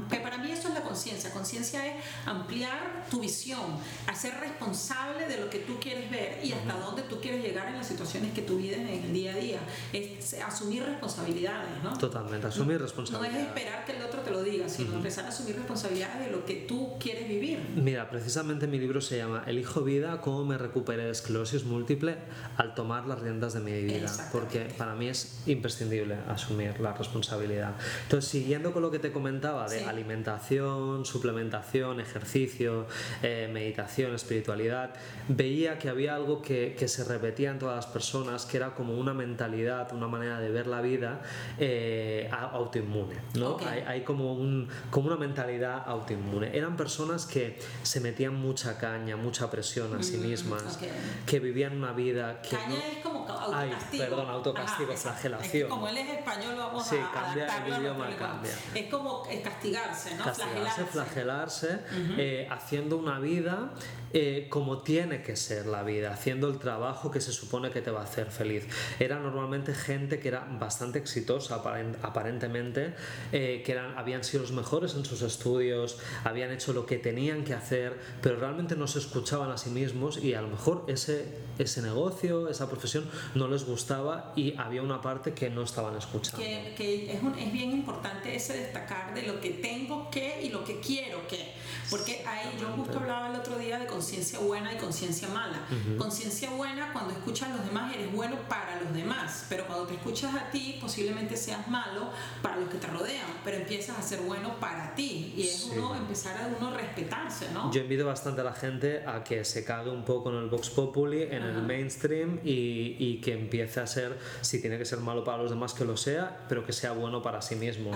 que 0.10 0.18
para 0.18 0.38
mí 0.38 0.52
eso 0.52 0.68
es 0.68 0.76
la 0.76 0.82
conciencia. 0.82 1.32
Conciencia 1.32 1.86
es 1.88 2.04
ampliar 2.26 3.08
tu 3.10 3.20
visión, 3.20 3.78
hacer 4.08 4.36
responsable 4.40 5.28
de 5.28 5.38
lo 5.38 5.50
que 5.50 5.60
tú 5.60 5.80
quieres 5.80 6.12
ver 6.12 6.40
y 6.44 6.54
hasta 6.54 6.78
dónde 6.78 7.02
tú 7.04 7.20
quieres 7.20 7.44
llegar 7.44 7.68
en 7.70 7.78
las 7.78 7.88
situaciones 7.88 8.34
que 8.34 8.44
tú 8.44 8.58
vives 8.58 8.80
en 8.80 8.88
el 8.88 9.14
día 9.14 9.34
a 9.34 9.38
día. 9.38 9.60
Es 9.92 10.36
asumir 10.46 10.84
responsabilidades, 10.84 11.84
¿no? 11.84 11.98
Totalmente, 11.98 12.48
asumir 12.48 12.80
responsabilidades. 12.80 13.34
No 13.34 13.42
es 13.42 13.48
esperar 13.48 13.86
que 13.86 13.94
el 13.94 14.04
otro 14.04 14.22
te 14.22 14.30
lo 14.30 14.44
diga, 14.44 14.70
sino 14.70 14.94
empezar 14.94 15.26
a 15.26 15.30
asumir 15.30 15.56
responsabilidades 15.56 16.20
de 16.20 16.32
lo 16.32 16.46
que 16.46 16.56
tú 16.68 17.00
quieres 17.00 17.28
vivir. 17.28 17.60
Mira, 17.76 18.08
precisamente 18.10 18.68
mi 18.68 18.78
libro 18.78 19.02
se 19.02 19.18
llama 19.18 19.23
Elijo 19.46 19.82
vida, 19.82 20.22
cómo 20.22 20.46
me 20.46 20.58
recuperé 20.58 21.06
de 21.06 21.12
esclerosis 21.12 21.66
múltiple 21.66 22.18
al 22.58 22.74
tomar 22.74 23.06
las 23.08 23.20
riendas 23.20 23.54
de 23.54 23.60
mi 23.60 23.82
vida. 23.84 24.12
Porque 24.32 24.68
para 24.78 24.96
mí 24.96 25.08
es 25.08 25.44
imprescindible 25.46 26.16
asumir 26.28 26.80
la 26.80 26.94
responsabilidad. 26.94 27.76
Entonces, 28.04 28.30
siguiendo 28.30 28.74
con 28.74 28.82
lo 28.82 28.92
que 28.92 29.00
te 29.00 29.12
comentaba 29.12 29.68
de 29.68 29.86
alimentación, 29.86 31.06
suplementación, 31.06 32.00
ejercicio, 32.00 32.88
eh, 33.22 33.50
meditación, 33.52 34.14
espiritualidad, 34.14 34.94
veía 35.28 35.78
que 35.80 35.90
había 35.90 36.16
algo 36.16 36.42
que, 36.42 36.76
que, 36.78 36.88
se 36.88 37.04
repetía 37.04 37.52
en 37.52 37.60
todas 37.60 37.76
las 37.76 37.88
personas, 37.88 38.46
que 38.46 38.58
era 38.58 38.76
como 38.76 38.96
una 38.96 39.14
mentalidad, 39.14 39.94
una 39.94 40.08
manera 40.08 40.40
de 40.40 40.50
ver 40.52 40.68
la 40.68 40.82
vida 40.82 41.22
eh, 41.58 42.30
autoinmune. 42.32 43.16
¿no? 43.36 43.58
Hay, 43.66 43.82
hay, 43.82 44.02
como, 44.02 44.34
un, 44.34 44.68
como 44.90 45.08
una 45.08 45.18
mentalidad 45.18 45.84
autoinmune. 45.86 46.56
Eran 46.56 46.76
personas 46.76 47.26
que 47.26 47.60
se 47.84 48.00
metían 48.00 48.36
mucha 48.36 48.78
caña, 48.78 49.13
mucha 49.16 49.50
presión 49.50 49.96
a 49.96 50.04
sí 50.04 50.18
mm, 50.18 50.22
mismas, 50.22 50.80
que 51.26 51.40
vivían 51.40 51.78
una 51.78 51.94
vida 51.94 52.42
que... 52.42 52.56
Caña 52.56 52.88
es 52.88 52.98
como 53.04 53.28
autocastigo. 53.28 54.04
Ay, 54.04 54.10
perdón, 54.10 54.30
autocastigo, 54.30 54.94
flagelación. 54.96 55.70
como 55.70 55.88
él 55.88 55.98
es 55.98 56.10
español, 56.10 56.56
vamos 56.58 56.88
sí, 56.88 56.96
a 56.98 57.12
cambia, 57.12 57.66
el 57.66 57.82
idioma 57.82 58.16
cambia. 58.18 58.52
Es 58.74 58.90
como 58.90 59.24
castigarse, 59.44 60.16
¿no? 60.16 60.24
Castigarse, 60.24 60.86
flagelarse, 60.86 61.80
eh, 62.18 62.48
haciendo 62.50 62.98
una 62.98 63.20
vida 63.20 63.74
eh, 64.16 64.46
como 64.50 64.84
tiene 64.84 65.24
que 65.24 65.36
ser 65.36 65.66
la 65.66 65.82
vida, 65.82 66.14
haciendo 66.14 66.48
el 66.48 66.60
trabajo 66.60 67.10
que 67.10 67.20
se 67.20 67.32
supone 67.32 67.72
que 67.72 67.82
te 67.82 67.90
va 67.90 68.02
a 68.02 68.04
hacer 68.04 68.30
feliz. 68.30 68.68
Era 69.00 69.18
normalmente 69.18 69.74
gente 69.74 70.20
que 70.20 70.28
era 70.28 70.48
bastante 70.48 71.00
exitosa 71.00 71.56
aparentemente, 71.56 72.94
eh, 73.32 73.64
que 73.66 73.72
eran, 73.72 73.98
habían 73.98 74.24
sido 74.24 74.44
los 74.44 74.52
mejores 74.52 74.94
en 74.94 75.04
sus 75.04 75.24
estudios, 75.24 75.98
habían 76.24 76.52
hecho 76.52 76.74
lo 76.74 76.86
que 76.86 77.00
tenían 77.00 77.44
que 77.44 77.56
hacer, 77.56 78.00
pero 78.22 78.36
realmente 78.36 78.76
no 78.76 78.86
se 78.86 79.00
escuchaban 79.06 79.52
a 79.52 79.58
sí 79.58 79.70
mismos 79.70 80.18
y 80.24 80.34
a 80.34 80.42
lo 80.42 80.50
mejor 80.50 80.86
ese, 80.88 81.38
ese 81.58 81.82
negocio, 81.82 82.50
esa 82.50 82.70
profesión 82.70 83.10
no 83.36 83.48
les 83.48 83.66
gustaba 83.66 84.34
y 84.36 84.56
había 84.58 84.82
una 84.82 85.02
parte 85.02 85.34
que 85.34 85.50
no 85.50 85.64
estaban 85.64 85.96
escuchando. 85.96 86.38
Que, 86.38 86.74
que 86.76 87.12
es, 87.14 87.20
es 87.40 87.54
bien 87.54 87.72
importante 87.72 88.36
ese 88.36 88.58
destacar 88.58 89.14
de 89.14 89.24
lo 89.24 89.40
que 89.40 89.52
tengo 89.52 90.10
que 90.10 90.42
y 90.44 90.50
lo 90.50 90.64
que 90.64 90.80
quiero 90.80 91.28
que 91.28 91.54
porque 91.90 92.24
ahí 92.26 92.58
yo 92.60 92.68
justo 92.70 93.00
hablaba 93.00 93.30
el 93.30 93.36
otro 93.36 93.58
día 93.58 93.78
de 93.78 93.86
conciencia 93.86 94.40
buena 94.40 94.74
y 94.74 94.78
conciencia 94.78 95.28
mala. 95.28 95.66
Conciencia 95.98 96.50
buena 96.52 96.92
cuando 96.94 97.14
escuchas 97.14 97.50
a 97.50 97.58
los 97.58 97.66
demás 97.66 97.94
eres 97.94 98.12
bueno 98.12 98.36
para 98.48 98.82
los 98.82 98.94
demás, 98.94 99.46
pero 99.50 99.66
cuando 99.68 99.86
te 99.86 99.96
escuchas 99.96 100.34
a 100.34 100.50
ti 100.50 100.78
posiblemente 100.80 101.38
seas 101.38 101.68
malo 101.68 102.10
para 102.42 102.58
los 102.58 102.70
que 102.70 102.78
te 102.78 102.88
rodean, 102.88 103.28
pero 103.44 103.58
empiezas 103.58 103.98
a 103.98 104.02
ser 104.02 104.22
bueno 104.22 104.60
para 104.60 104.96
ti 104.96 105.34
y 105.36 105.44
es 105.44 105.70
uno 105.72 105.96
empezar 105.96 106.38
a 106.42 106.48
uno 106.48 106.76
respetarse, 106.76 107.52
¿no? 107.52 107.72
Yo 107.72 107.82
invito 107.82 108.06
bastante 108.06 108.42
a 108.42 108.44
la 108.44 108.54
gente 108.54 108.93
a 109.06 109.24
que 109.24 109.44
se 109.44 109.64
cague 109.64 109.90
un 109.90 110.04
poco 110.04 110.30
en 110.30 110.38
el 110.38 110.50
Vox 110.50 110.70
Populi, 110.70 111.24
en 111.24 111.44
el 111.44 111.62
mainstream 111.62 112.40
y, 112.44 112.96
y, 113.00 113.22
que 113.22 113.34
empiece 113.34 113.80
a 113.80 113.88
ser, 113.88 114.18
si 114.42 114.62
tiene 114.62 114.78
que 114.78 114.86
ser 114.86 115.00
malo 115.00 115.24
para 115.24 115.40
los 115.40 115.50
demás, 115.50 115.74
que 115.74 115.86
lo 115.86 115.98
sea, 115.98 116.46
pero 116.48 116.66
que 116.66 116.74
sea 116.74 116.92
bueno 116.92 117.22
para 117.22 117.42
sí 117.42 117.56
mismo. 117.56 117.92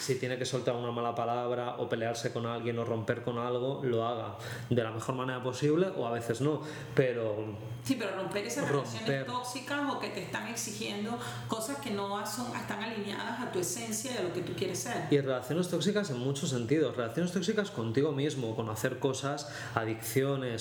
Si 0.00 0.16
tiene 0.16 0.36
que 0.36 0.44
soltar 0.44 0.74
una 0.74 0.90
mala 0.90 1.14
palabra 1.14 1.76
o 1.78 1.88
pelearse 1.88 2.32
con 2.32 2.46
alguien 2.46 2.78
o 2.78 2.84
romper 2.84 3.22
con 3.22 3.38
algo, 3.38 3.80
lo 3.84 4.06
haga 4.06 4.36
de 4.68 4.82
la 4.82 4.90
mejor 4.90 5.14
manera 5.14 5.42
posible 5.42 5.88
o 5.96 6.06
a 6.06 6.10
veces 6.10 6.40
no, 6.40 6.62
pero... 6.94 7.72
Sí, 7.84 7.96
pero 7.98 8.14
romper 8.14 8.46
esas 8.46 8.68
relaciones 8.68 9.26
tóxicas 9.26 9.92
o 9.92 9.98
que 9.98 10.08
te 10.10 10.22
están 10.22 10.46
exigiendo 10.46 11.18
cosas 11.48 11.78
que 11.78 11.90
no 11.90 12.24
son, 12.26 12.54
están 12.56 12.80
alineadas 12.80 13.40
a 13.40 13.50
tu 13.50 13.58
esencia 13.58 14.12
y 14.12 14.16
a 14.18 14.22
lo 14.22 14.32
que 14.32 14.40
tú 14.42 14.52
quieres 14.54 14.78
ser. 14.78 15.08
Y 15.10 15.18
relaciones 15.18 15.68
tóxicas 15.68 16.10
en 16.10 16.18
muchos 16.18 16.50
sentidos, 16.50 16.96
relaciones 16.96 17.32
tóxicas 17.32 17.70
contigo 17.70 18.12
mismo, 18.12 18.54
con 18.54 18.70
hacer 18.70 18.98
cosas, 18.98 19.48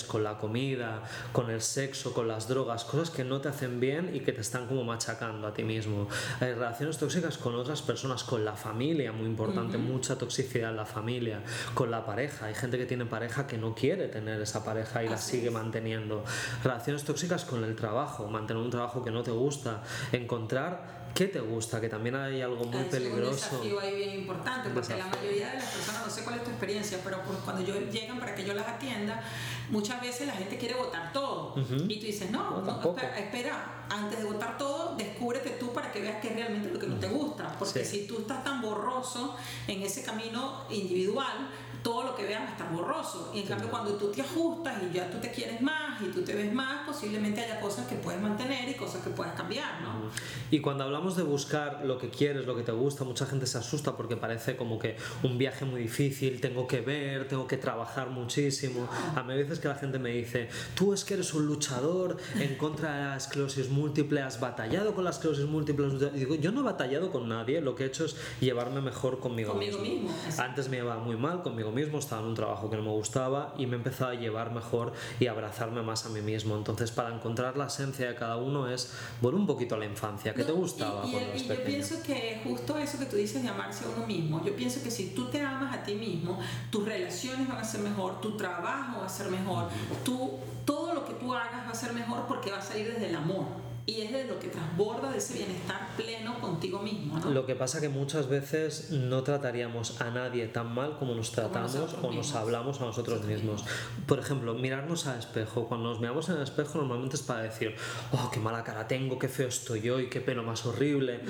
con 0.08 0.24
la 0.24 0.38
comida, 0.38 1.02
con 1.32 1.50
el 1.50 1.60
sexo, 1.62 2.14
con 2.14 2.28
las 2.28 2.48
drogas, 2.48 2.84
cosas 2.84 3.10
que 3.10 3.24
no 3.24 3.42
te 3.42 3.50
hacen 3.50 3.80
bien 3.80 4.12
y 4.14 4.20
que 4.20 4.32
te 4.32 4.42
están 4.42 4.68
como 4.68 4.84
machacando 4.84 5.48
a 5.48 5.54
ti 5.54 5.64
mismo. 5.64 6.08
Hay 6.40 6.54
relaciones 6.54 7.00
tóxicas 7.00 7.40
con 7.40 7.56
otras 7.56 7.82
personas, 7.82 8.24
con 8.24 8.46
la 8.46 8.54
familia, 8.54 9.12
muy 9.12 9.26
importante, 9.26 9.80
mucha 9.80 10.18
toxicidad 10.18 10.70
en 10.70 10.76
la 10.76 10.86
familia, 10.86 11.42
con 11.74 11.90
la 11.90 12.06
pareja. 12.06 12.46
Hay 12.46 12.54
gente 12.54 12.78
que 12.78 12.86
tiene 12.86 13.06
pareja 13.06 13.48
que 13.48 13.58
no 13.58 13.74
quiere 13.74 14.08
tener 14.08 14.40
esa 14.40 14.64
pareja 14.64 15.04
y 15.04 15.10
la 15.10 15.18
sigue 15.18 15.50
manteniendo. 15.50 16.24
Relaciones 16.64 17.04
tóxicas 17.04 17.44
con 17.44 17.64
el 17.64 17.76
trabajo, 17.76 18.28
mantener 18.28 18.62
un 18.62 18.70
trabajo 18.70 19.04
que 19.04 19.10
no 19.10 19.24
te 19.24 19.32
gusta, 19.32 19.82
encontrar 20.12 21.01
¿Qué 21.14 21.28
te 21.28 21.40
gusta? 21.40 21.82
Que 21.82 21.90
también 21.90 22.16
hay 22.16 22.42
algo 22.42 22.66
muy 22.66 22.84
peligroso. 22.86 23.32
Es 23.32 23.52
un 23.52 23.62
desafío 23.62 23.80
ahí 23.80 23.96
bien 23.96 24.20
importante, 24.22 24.70
porque 24.70 24.96
la 24.96 25.08
mayoría 25.08 25.50
de 25.52 25.58
las 25.58 25.66
personas, 25.66 26.06
no 26.06 26.12
sé 26.12 26.24
cuál 26.24 26.38
es 26.38 26.44
tu 26.44 26.50
experiencia, 26.50 27.00
pero 27.04 27.22
pues 27.24 27.38
cuando 27.44 27.64
yo 27.64 27.80
llegan 27.92 28.20
para 28.20 28.34
que 28.36 28.46
yo 28.46 28.54
las 28.54 28.68
atienda, 28.68 29.24
muchas 29.70 30.02
veces 30.02 30.28
la 30.28 30.34
gente 30.34 30.58
quiere 30.58 30.76
votar 30.76 31.12
todo. 31.14 31.56
Y 31.56 32.00
tú 32.00 32.06
dices, 32.06 32.32
no, 32.32 32.62
no, 32.62 32.96
espera, 33.18 33.86
antes 33.90 34.20
de 34.20 34.26
votar 34.26 34.58
todo, 34.58 34.96
descúbrete 34.96 35.52
tú 35.52 35.74
para 35.74 35.92
que 35.92 36.02
veas 36.02 36.22
qué 36.22 36.30
es 36.30 36.36
realmente 36.36 36.70
lo 36.70 36.80
que 36.80 36.88
no 36.88 36.96
te 37.00 37.08
gusta. 37.08 37.56
Porque 37.60 37.84
si 37.84 38.08
tú 38.08 38.20
estás 38.20 38.44
tan 38.44 38.62
borroso 38.62 39.36
en 39.68 39.82
ese 39.84 40.04
camino 40.04 40.66
individual, 40.70 41.50
todo 41.84 42.04
lo 42.04 42.16
que 42.16 42.26
a 42.36 42.52
estar 42.52 42.72
borroso. 42.72 43.32
Y 43.34 43.42
en 43.42 43.48
cambio, 43.48 43.70
cuando 43.70 43.94
tú 43.94 44.12
te 44.12 44.22
ajustas 44.22 44.82
y 44.84 44.94
ya 44.94 45.10
tú 45.10 45.18
te 45.18 45.32
quieres 45.32 45.62
más 45.62 46.02
y 46.02 46.06
tú 46.06 46.22
te 46.22 46.34
ves 46.34 46.54
más, 46.54 46.86
posiblemente 46.86 47.42
haya 47.42 47.60
cosas 47.60 47.88
que 47.88 47.96
puedes 47.96 48.22
mantener 48.22 48.70
y 48.70 48.74
cosas 48.76 49.04
que 49.04 49.10
puedes 49.10 49.34
cambiar, 49.34 49.82
¿no? 49.82 50.10
Y 50.50 50.60
cuando 50.60 50.84
hablamos 50.84 51.16
de 51.16 51.24
buscar 51.24 51.82
lo 51.86 51.98
que 51.98 52.10
quieres, 52.10 52.46
lo 52.46 52.56
que 52.56 52.64
te 52.64 52.72
gusta, 52.72 53.04
mucha 53.04 53.26
gente 53.26 53.46
se 53.46 53.58
asusta 53.58 53.96
porque 53.96 54.18
parece 54.18 54.56
como 54.56 54.80
que 54.80 54.98
un 55.24 55.38
viaje 55.38 55.66
muy 55.66 55.82
difícil, 55.82 56.42
tengo 56.42 56.68
que 56.68 56.82
ver, 56.82 57.28
tengo 57.28 57.48
que 57.48 57.58
trabajar 57.58 58.10
muchísimo. 58.10 58.88
A 59.16 59.24
mí 59.24 59.34
a 59.34 59.36
veces 59.36 59.60
que 59.60 59.68
la 59.68 59.76
gente 59.76 60.00
me 60.00 60.12
dice, 60.12 60.50
tú 60.76 60.94
es 60.94 61.04
que 61.04 61.16
eres 61.16 61.34
un 61.34 61.46
luchador 61.46 62.18
en 62.40 62.56
contra 62.56 62.96
de 62.96 63.04
la 63.06 63.18
esclerosis 63.18 63.70
múltiple, 63.70 64.22
has 64.22 64.40
batallado 64.40 64.94
con 64.94 65.04
la 65.04 65.12
esclerosis 65.12 65.46
múltiple. 65.46 65.88
Y 66.14 66.20
digo, 66.20 66.36
yo 66.36 66.52
no 66.52 66.62
he 66.62 66.64
batallado 66.64 67.12
con 67.12 67.30
nadie, 67.30 67.62
lo 67.62 67.76
que 67.76 67.84
he 67.84 67.88
hecho 67.88 68.06
es 68.06 68.16
llevarme 68.40 68.82
mejor 68.82 69.20
conmigo, 69.20 69.54
conmigo 69.54 69.80
mismo. 69.80 70.10
Antes 70.38 70.70
me 70.70 70.78
llevaba 70.78 71.02
muy 71.02 71.16
mal 71.16 71.42
conmigo 71.42 71.71
mismo, 71.72 72.00
estaba 72.00 72.22
en 72.22 72.28
un 72.28 72.36
trabajo 72.36 72.70
que 72.70 72.78
no 72.78 72.84
me 72.84 72.92
gustaba 72.92 73.54
y 73.58 73.66
me 73.66 73.74
he 73.74 73.78
empezado 73.78 74.12
a 74.12 74.16
llevar 74.16 74.52
mejor 74.52 74.94
y 75.20 75.28
abrazarme 75.28 75.82
más 75.82 76.06
a 76.06 76.10
mí 76.10 76.22
mismo. 76.22 76.56
Entonces, 76.56 76.92
para 76.92 77.14
encontrar 77.14 77.58
la 77.58 77.68
esencia 77.68 78.08
de 78.08 78.16
cada 78.16 78.38
uno 78.38 78.68
es 78.68 78.94
volver 79.22 79.40
un 79.40 79.48
poquito 79.48 79.76
a 79.76 79.78
la 79.78 79.86
infancia. 79.86 80.34
¿Qué 80.34 80.44
te 80.44 80.52
gustaba 80.52 81.06
y, 81.06 81.12
cuando 81.12 81.36
y, 81.36 81.48
yo 81.48 81.64
pienso 81.64 82.04
que 82.04 82.42
justo 82.44 82.78
eso 82.78 83.00
que 83.00 83.06
tú 83.06 83.16
dices 83.16 83.44
de 83.44 83.50
amarse 83.50 83.86
a 83.86 83.90
uno 83.90 84.06
mismo, 84.06 84.44
yo 84.44 84.56
pienso 84.56 84.82
que 84.84 84.92
si 84.92 85.12
tú 85.12 85.30
te 85.30 85.42
amas 85.42 85.76
a 85.76 85.84
ti 85.84 85.96
mismo, 85.96 86.40
tus 86.70 86.86
relaciones 86.86 87.48
van 87.48 87.58
a 87.58 87.64
ser 87.64 87.82
mejor, 87.82 88.22
tu 88.22 88.38
trabajo 88.38 89.00
va 89.00 89.06
a 89.06 89.10
ser 89.10 89.30
mejor, 89.30 89.70
tú, 90.04 90.40
todo 90.66 90.94
lo 90.94 91.06
que 91.06 91.14
tú 91.14 91.34
hagas 91.34 91.66
va 91.66 91.72
a 91.72 91.76
ser 91.76 91.94
mejor 91.94 92.28
porque 92.28 92.52
va 92.52 92.58
a 92.58 92.62
salir 92.62 92.94
desde 92.94 93.10
el 93.10 93.16
amor 93.16 93.71
y 93.86 94.02
es 94.02 94.12
de 94.12 94.26
lo 94.26 94.40
que 94.40 94.48
transborda 94.48 95.12
de 95.12 95.18
ese 95.18 95.34
bienestar 95.34 95.90
pleno 95.96 96.40
contigo 96.40 96.80
mismo. 96.80 97.18
¿no? 97.18 97.32
Lo 97.32 97.46
que 97.46 97.56
pasa 97.56 97.82
que 97.82 97.90
muchas 97.90 98.28
veces 98.28 98.92
no 98.92 99.24
trataríamos 99.24 100.00
a 100.02 100.12
nadie 100.12 100.48
tan 100.48 100.74
mal 100.74 100.98
como 100.98 101.16
nos 101.16 101.32
tratamos 101.32 101.96
o 102.02 102.12
nos 102.12 102.36
hablamos 102.36 102.80
a 102.82 102.86
nosotros, 102.86 103.24
mismos. 103.26 103.64
Por 104.08 104.20
ejemplo, 104.20 104.54
mirarnos 104.54 105.08
al 105.08 105.20
espejo. 105.20 105.68
Cuando 105.68 105.90
nos 105.90 106.00
miramos 106.00 106.30
en 106.30 106.38
el 106.38 106.44
espejo 106.44 106.78
normalmente 106.78 107.16
es 107.16 107.24
para 107.24 107.42
decir, 107.42 107.76
oh, 108.12 108.30
qué 108.32 108.40
mala 108.40 108.64
cara 108.64 108.88
tengo, 108.88 109.18
qué 109.18 109.28
feo 109.28 109.48
estoy 109.48 109.82
yo 109.82 110.00
y 110.00 110.10
qué 110.10 110.22
pelo 110.22 110.44
más 110.44 110.66
horrible. 110.66 111.22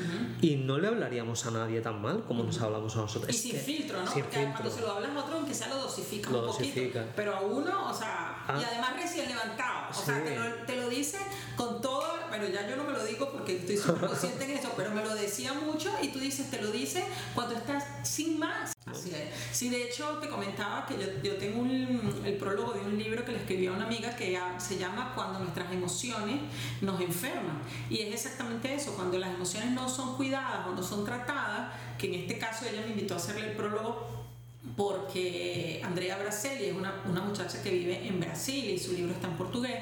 Y 0.41 0.57
no 0.57 0.77
le 0.77 0.87
hablaríamos 0.87 1.45
a 1.45 1.51
nadie 1.51 1.81
tan 1.81 2.01
mal 2.01 2.23
como 2.23 2.43
nos 2.43 2.61
hablamos 2.61 2.95
a 2.95 3.01
nosotros. 3.01 3.33
Y 3.33 3.37
sin 3.37 3.55
filtro, 3.55 4.01
¿no? 4.03 4.11
Porque 4.11 4.49
cuando 4.51 4.69
se 4.69 4.81
lo 4.81 4.91
hablas 4.91 5.11
a 5.11 5.19
otro, 5.19 5.35
aunque 5.37 5.53
sea 5.53 5.69
lo 5.69 5.77
dosifica 5.77 6.29
un 6.29 6.47
poquito. 6.47 6.99
Pero 7.15 7.35
a 7.35 7.41
uno, 7.41 7.89
o 7.89 7.93
sea, 7.93 8.43
y 8.49 8.63
ah. 8.63 8.67
además 8.71 8.95
recién 8.95 9.29
levantado. 9.29 9.89
O 9.89 9.93
sea, 9.93 10.23
te 10.23 10.35
lo, 10.37 10.45
te 10.65 10.75
lo 10.77 10.89
dice 10.89 11.17
con 11.55 11.81
todo 11.81 12.01
ya 12.47 12.67
yo 12.69 12.75
no 12.75 12.83
me 12.83 12.93
lo 12.93 13.03
digo 13.03 13.31
porque 13.31 13.57
estoy 13.57 13.77
súper 13.77 14.07
consciente 14.07 14.45
en 14.45 14.51
eso, 14.51 14.71
pero 14.75 14.91
me 14.91 15.03
lo 15.03 15.15
decía 15.15 15.53
mucho 15.53 15.91
y 16.01 16.09
tú 16.09 16.19
dices, 16.19 16.49
te 16.49 16.61
lo 16.61 16.71
dice 16.71 17.03
cuando 17.35 17.55
estás 17.55 17.85
sin 18.07 18.39
más. 18.39 18.73
Así 18.85 19.11
es. 19.11 19.29
Sí, 19.51 19.69
de 19.69 19.83
hecho 19.83 20.17
te 20.19 20.27
comentaba 20.27 20.85
que 20.85 20.95
yo, 20.95 21.07
yo 21.23 21.37
tengo 21.37 21.61
un, 21.61 22.21
el 22.25 22.37
prólogo 22.37 22.73
de 22.73 22.81
un 22.81 22.97
libro 22.97 23.23
que 23.23 23.31
le 23.31 23.37
escribí 23.37 23.67
a 23.67 23.71
una 23.71 23.85
amiga 23.85 24.15
que 24.15 24.37
se 24.57 24.77
llama 24.77 25.13
Cuando 25.15 25.39
nuestras 25.39 25.71
emociones 25.71 26.41
nos 26.81 26.99
enferman. 26.99 27.61
Y 27.89 27.99
es 27.99 28.13
exactamente 28.13 28.73
eso, 28.73 28.93
cuando 28.95 29.17
las 29.19 29.33
emociones 29.33 29.71
no 29.71 29.87
son 29.87 30.15
cuidadas 30.17 30.67
o 30.67 30.71
no 30.71 30.83
son 30.83 31.05
tratadas, 31.05 31.73
que 31.97 32.07
en 32.07 32.21
este 32.21 32.37
caso 32.37 32.65
ella 32.65 32.81
me 32.81 32.91
invitó 32.91 33.13
a 33.13 33.17
hacerle 33.17 33.51
el 33.51 33.55
prólogo 33.55 34.21
porque 34.77 35.81
Andrea 35.83 36.17
Braselli 36.17 36.65
es 36.65 36.75
una, 36.75 37.01
una, 37.09 37.21
muchacha 37.21 37.61
que 37.63 37.71
vive 37.71 38.07
en 38.07 38.19
Brasil 38.19 38.69
y 38.69 38.77
su 38.77 38.93
libro 38.93 39.11
está 39.11 39.27
en 39.27 39.33
portugués 39.33 39.79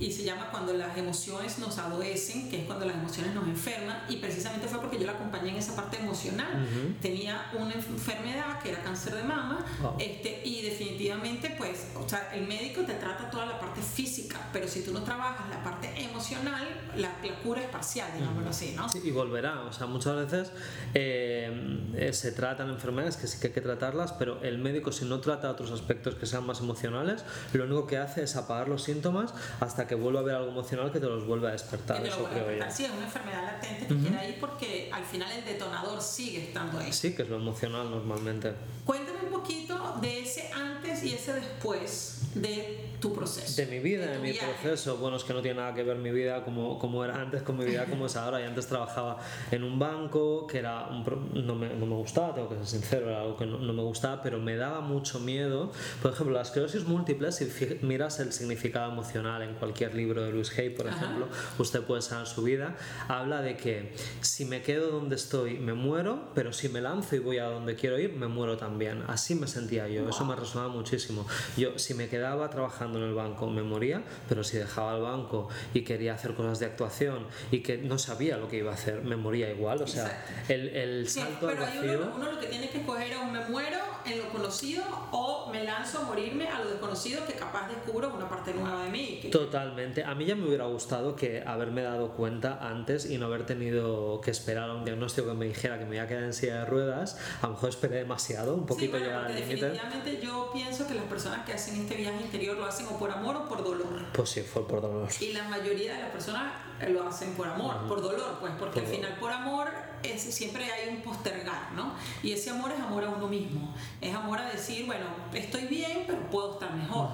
y 0.00 0.10
se 0.10 0.24
llama 0.24 0.48
Cuando 0.50 0.72
las 0.72 0.96
emociones 0.96 1.58
nos 1.58 1.78
adoecen, 1.78 2.50
que 2.50 2.62
es 2.62 2.64
cuando 2.64 2.86
las 2.86 2.96
emociones 2.96 3.34
nos 3.34 3.46
enferman 3.46 4.02
y 4.08 4.16
precisamente 4.16 4.66
fue 4.66 4.80
porque 4.80 4.98
yo 4.98 5.06
la 5.06 5.12
acompañé 5.12 5.50
en 5.50 5.56
esa 5.56 5.76
parte 5.76 5.98
emocional. 5.98 6.66
Tenía 7.00 7.50
una 7.58 7.74
enfermedad 7.74 8.60
que 8.62 8.70
era 8.70 8.82
cáncer 8.82 9.14
de 9.14 9.22
mama 9.22 9.64
este, 9.98 10.42
y 10.44 10.62
definitivamente 10.62 11.54
pues, 11.58 11.88
o 11.94 12.08
sea, 12.08 12.30
el 12.34 12.46
médico 12.46 12.82
te 12.82 12.94
trata 12.94 13.30
toda 13.30 13.46
la 13.46 13.60
parte 13.60 13.82
física, 13.82 14.40
pero 14.52 14.66
si 14.66 14.82
tú 14.82 14.92
no 14.92 15.02
trabajas 15.02 15.48
la 15.50 15.62
parte 15.62 15.90
emocional, 16.02 16.66
la, 16.96 17.12
cura 17.42 17.60
es 17.60 17.68
parcial, 17.68 18.10
digámoslo 18.16 18.50
así, 18.50 18.74
¿no? 18.76 18.88
Sí, 18.88 19.00
y 19.04 19.10
volverá, 19.10 19.60
o 19.62 19.72
sea, 19.72 19.86
muchas 19.86 20.16
veces 20.16 20.52
eh, 20.94 21.90
eh, 21.94 22.12
se 22.12 22.32
tratan 22.32 22.70
enfermedades 22.70 23.16
que 23.16 23.26
sí 23.26 23.38
que 23.40 23.48
hay 23.48 23.52
que 23.52 23.60
tratarlas, 23.60 24.12
pero 24.12 24.21
el 24.42 24.58
médico 24.58 24.92
si 24.92 25.04
no 25.04 25.20
trata 25.20 25.50
otros 25.50 25.70
aspectos 25.70 26.14
que 26.14 26.26
sean 26.26 26.44
más 26.44 26.60
emocionales, 26.60 27.24
lo 27.52 27.64
único 27.64 27.86
que 27.86 27.98
hace 27.98 28.22
es 28.22 28.36
apagar 28.36 28.68
los 28.68 28.82
síntomas 28.82 29.34
hasta 29.60 29.86
que 29.86 29.94
vuelva 29.94 30.20
a 30.20 30.22
haber 30.22 30.34
algo 30.36 30.50
emocional 30.50 30.92
que 30.92 31.00
te 31.00 31.06
los 31.06 31.26
vuelva 31.26 31.50
a 31.50 31.52
despertar. 31.52 32.04
Eso 32.06 32.24
creo 32.24 32.56
yo. 32.56 32.64
Sí, 32.70 32.84
es 32.84 32.90
una 32.90 33.04
enfermedad 33.04 33.42
latente 33.42 33.86
que 33.86 34.08
queda 34.08 34.20
ahí 34.20 34.36
porque 34.40 34.90
al 34.92 35.04
final 35.04 35.30
el 35.32 35.44
detonador 35.44 36.00
sigue 36.00 36.44
estando 36.44 36.78
ahí. 36.78 36.92
Sí, 36.92 37.14
que 37.14 37.22
es 37.22 37.28
lo 37.28 37.36
emocional 37.36 37.90
normalmente. 37.90 38.52
Cuéntame 38.84 39.20
un 39.24 39.30
poquito 39.30 39.96
de 40.00 40.20
ese 40.20 40.50
antes 40.52 41.02
y 41.04 41.14
ese 41.14 41.34
después 41.34 42.22
de 42.34 42.92
tu 43.00 43.12
proceso. 43.12 43.60
De 43.60 43.66
mi 43.66 43.80
vida, 43.80 44.06
de, 44.06 44.18
mi 44.18 44.32
proceso. 44.32 44.96
Bueno, 44.96 45.16
es 45.16 45.24
que 45.24 45.32
no 45.32 45.42
tiene 45.42 45.60
nada 45.60 45.74
que 45.74 45.82
ver 45.82 45.96
mi 45.96 46.10
vida 46.10 46.44
como, 46.44 46.78
como 46.78 47.04
era 47.04 47.20
antes 47.20 47.42
con 47.42 47.58
mi 47.58 47.64
vida 47.64 47.84
como 47.86 48.06
es 48.06 48.16
ahora. 48.16 48.40
Y 48.40 48.44
antes 48.44 48.66
trabajaba 48.66 49.18
en 49.50 49.64
un 49.64 49.78
banco 49.78 50.46
que 50.46 50.58
era 50.58 50.88
un, 50.88 51.04
no, 51.34 51.54
me, 51.54 51.68
no, 51.74 51.86
me, 51.86 51.96
gustaba, 51.96 52.34
tengo 52.34 52.48
que 52.48 52.56
ser 52.56 52.66
sincero, 52.66 53.10
era 53.10 53.20
algo 53.22 53.36
que 53.36 53.44
no, 53.44 53.58
no, 53.58 53.72
me 53.72 53.82
gustaba, 53.82 54.11
pero 54.22 54.38
me 54.40 54.56
daba 54.56 54.80
mucho 54.80 55.20
miedo. 55.20 55.72
Por 56.02 56.12
ejemplo, 56.12 56.34
la 56.34 56.42
esclerosis 56.42 56.84
múltiple, 56.84 57.30
si 57.32 57.48
miras 57.82 58.20
el 58.20 58.32
significado 58.32 58.90
emocional 58.90 59.42
en 59.42 59.54
cualquier 59.54 59.94
libro 59.94 60.22
de 60.22 60.32
Luis 60.32 60.56
Hay, 60.58 60.70
por 60.70 60.88
ejemplo, 60.88 61.28
usted 61.58 61.82
puede 61.82 62.02
saber 62.02 62.26
su 62.26 62.42
vida, 62.42 62.76
habla 63.08 63.40
de 63.42 63.56
que 63.56 63.94
si 64.20 64.44
me 64.44 64.62
quedo 64.62 64.90
donde 64.90 65.16
estoy 65.16 65.58
me 65.58 65.74
muero, 65.74 66.30
pero 66.34 66.52
si 66.52 66.68
me 66.68 66.80
lanzo 66.80 67.16
y 67.16 67.20
voy 67.20 67.38
a 67.38 67.44
donde 67.44 67.76
quiero 67.76 67.98
ir, 67.98 68.14
me 68.14 68.26
muero 68.26 68.56
también. 68.56 69.04
Así 69.06 69.34
me 69.34 69.46
sentía 69.46 69.88
yo, 69.88 70.08
eso 70.08 70.24
me 70.24 70.34
resonaba 70.34 70.68
muchísimo. 70.70 71.26
Yo, 71.56 71.78
si 71.78 71.94
me 71.94 72.08
quedaba 72.08 72.50
trabajando 72.50 72.98
en 72.98 73.04
el 73.04 73.14
banco 73.14 73.48
me 73.48 73.62
moría, 73.62 74.02
pero 74.28 74.42
si 74.44 74.58
dejaba 74.58 74.96
el 74.96 75.02
banco 75.02 75.48
y 75.74 75.82
quería 75.82 76.14
hacer 76.14 76.34
cosas 76.34 76.58
de 76.58 76.66
actuación 76.66 77.26
y 77.50 77.60
que 77.60 77.78
no 77.78 77.98
sabía 77.98 78.36
lo 78.36 78.48
que 78.48 78.58
iba 78.58 78.70
a 78.70 78.74
hacer, 78.74 79.02
me 79.02 79.16
moría 79.16 79.50
igual. 79.50 79.82
O 79.82 79.86
sea, 79.86 80.24
el, 80.48 80.68
el 80.68 81.08
salto 81.08 81.46
pero 81.46 81.64
al 81.64 81.66
vacío... 81.66 82.00
Uno, 82.02 82.12
uno, 82.16 82.32
lo 82.32 82.40
que 82.40 82.46
tiene 82.46 82.68
que 82.68 82.78
escoger 82.78 83.12
es 83.12 83.32
me 83.32 83.44
muero 83.48 83.78
en 84.04 84.18
lo 84.18 84.28
conocido 84.30 84.84
o 85.10 85.50
me 85.50 85.64
lanzo 85.64 85.98
a 85.98 86.02
morirme 86.02 86.48
a 86.48 86.60
lo 86.60 86.70
desconocido 86.70 87.24
que 87.26 87.34
capaz 87.34 87.68
descubro 87.68 88.12
una 88.14 88.28
parte 88.28 88.52
nueva 88.54 88.84
de 88.84 88.90
mí. 88.90 89.20
Totalmente. 89.30 90.04
A 90.04 90.14
mí 90.14 90.24
ya 90.24 90.34
me 90.34 90.46
hubiera 90.46 90.66
gustado 90.66 91.16
que 91.16 91.42
haberme 91.46 91.82
dado 91.82 92.12
cuenta 92.12 92.58
antes 92.60 93.10
y 93.10 93.18
no 93.18 93.26
haber 93.26 93.46
tenido 93.46 94.20
que 94.20 94.30
esperar 94.30 94.70
a 94.70 94.74
un 94.74 94.84
diagnóstico 94.84 95.28
que 95.28 95.34
me 95.34 95.46
dijera 95.46 95.78
que 95.78 95.84
me 95.84 95.96
iba 95.96 96.04
a 96.04 96.08
quedar 96.08 96.24
en 96.24 96.32
silla 96.32 96.60
de 96.60 96.64
ruedas. 96.66 97.18
A 97.40 97.46
lo 97.46 97.54
mejor 97.54 97.70
esperé 97.70 97.96
demasiado, 97.96 98.54
un 98.54 98.66
poquito 98.66 98.96
sí, 98.96 99.04
llegar 99.04 99.24
al 99.26 99.34
límite. 99.34 99.66
Definitivamente 99.66 100.20
yo 100.22 100.50
pienso 100.52 100.86
que 100.86 100.94
las 100.94 101.04
personas 101.04 101.46
que 101.46 101.52
hacen 101.52 101.80
este 101.80 101.96
viaje 101.96 102.22
interior 102.22 102.56
lo 102.56 102.66
hacen 102.66 102.86
o 102.86 102.98
por 102.98 103.10
amor 103.10 103.36
o 103.36 103.48
por 103.48 103.62
dolor. 103.62 104.04
Pues 104.12 104.30
sí, 104.30 104.42
fue 104.42 104.66
por 104.66 104.80
dolor. 104.80 105.08
Y 105.20 105.32
la 105.32 105.44
mayoría 105.44 105.94
de 105.94 106.00
las 106.00 106.10
personas 106.10 106.52
lo 106.88 107.06
hacen 107.06 107.32
por 107.34 107.48
amor, 107.48 107.76
por 107.88 108.00
dolor, 108.00 108.38
pues, 108.40 108.52
porque 108.58 108.80
al 108.80 108.86
final 108.86 109.16
por 109.18 109.30
amor 109.30 109.68
es, 110.02 110.22
siempre 110.22 110.64
hay 110.64 110.94
un 110.94 111.02
postergar, 111.02 111.72
¿no? 111.74 111.94
Y 112.22 112.32
ese 112.32 112.50
amor 112.50 112.72
es 112.72 112.80
amor 112.80 113.04
a 113.04 113.10
uno 113.10 113.28
mismo, 113.28 113.74
es 114.00 114.14
amor 114.14 114.38
a 114.38 114.48
decir, 114.48 114.86
bueno, 114.86 115.06
estoy 115.32 115.66
bien, 115.66 116.04
pero 116.06 116.18
puedo 116.30 116.54
estar 116.54 116.74
mejor. 116.74 117.08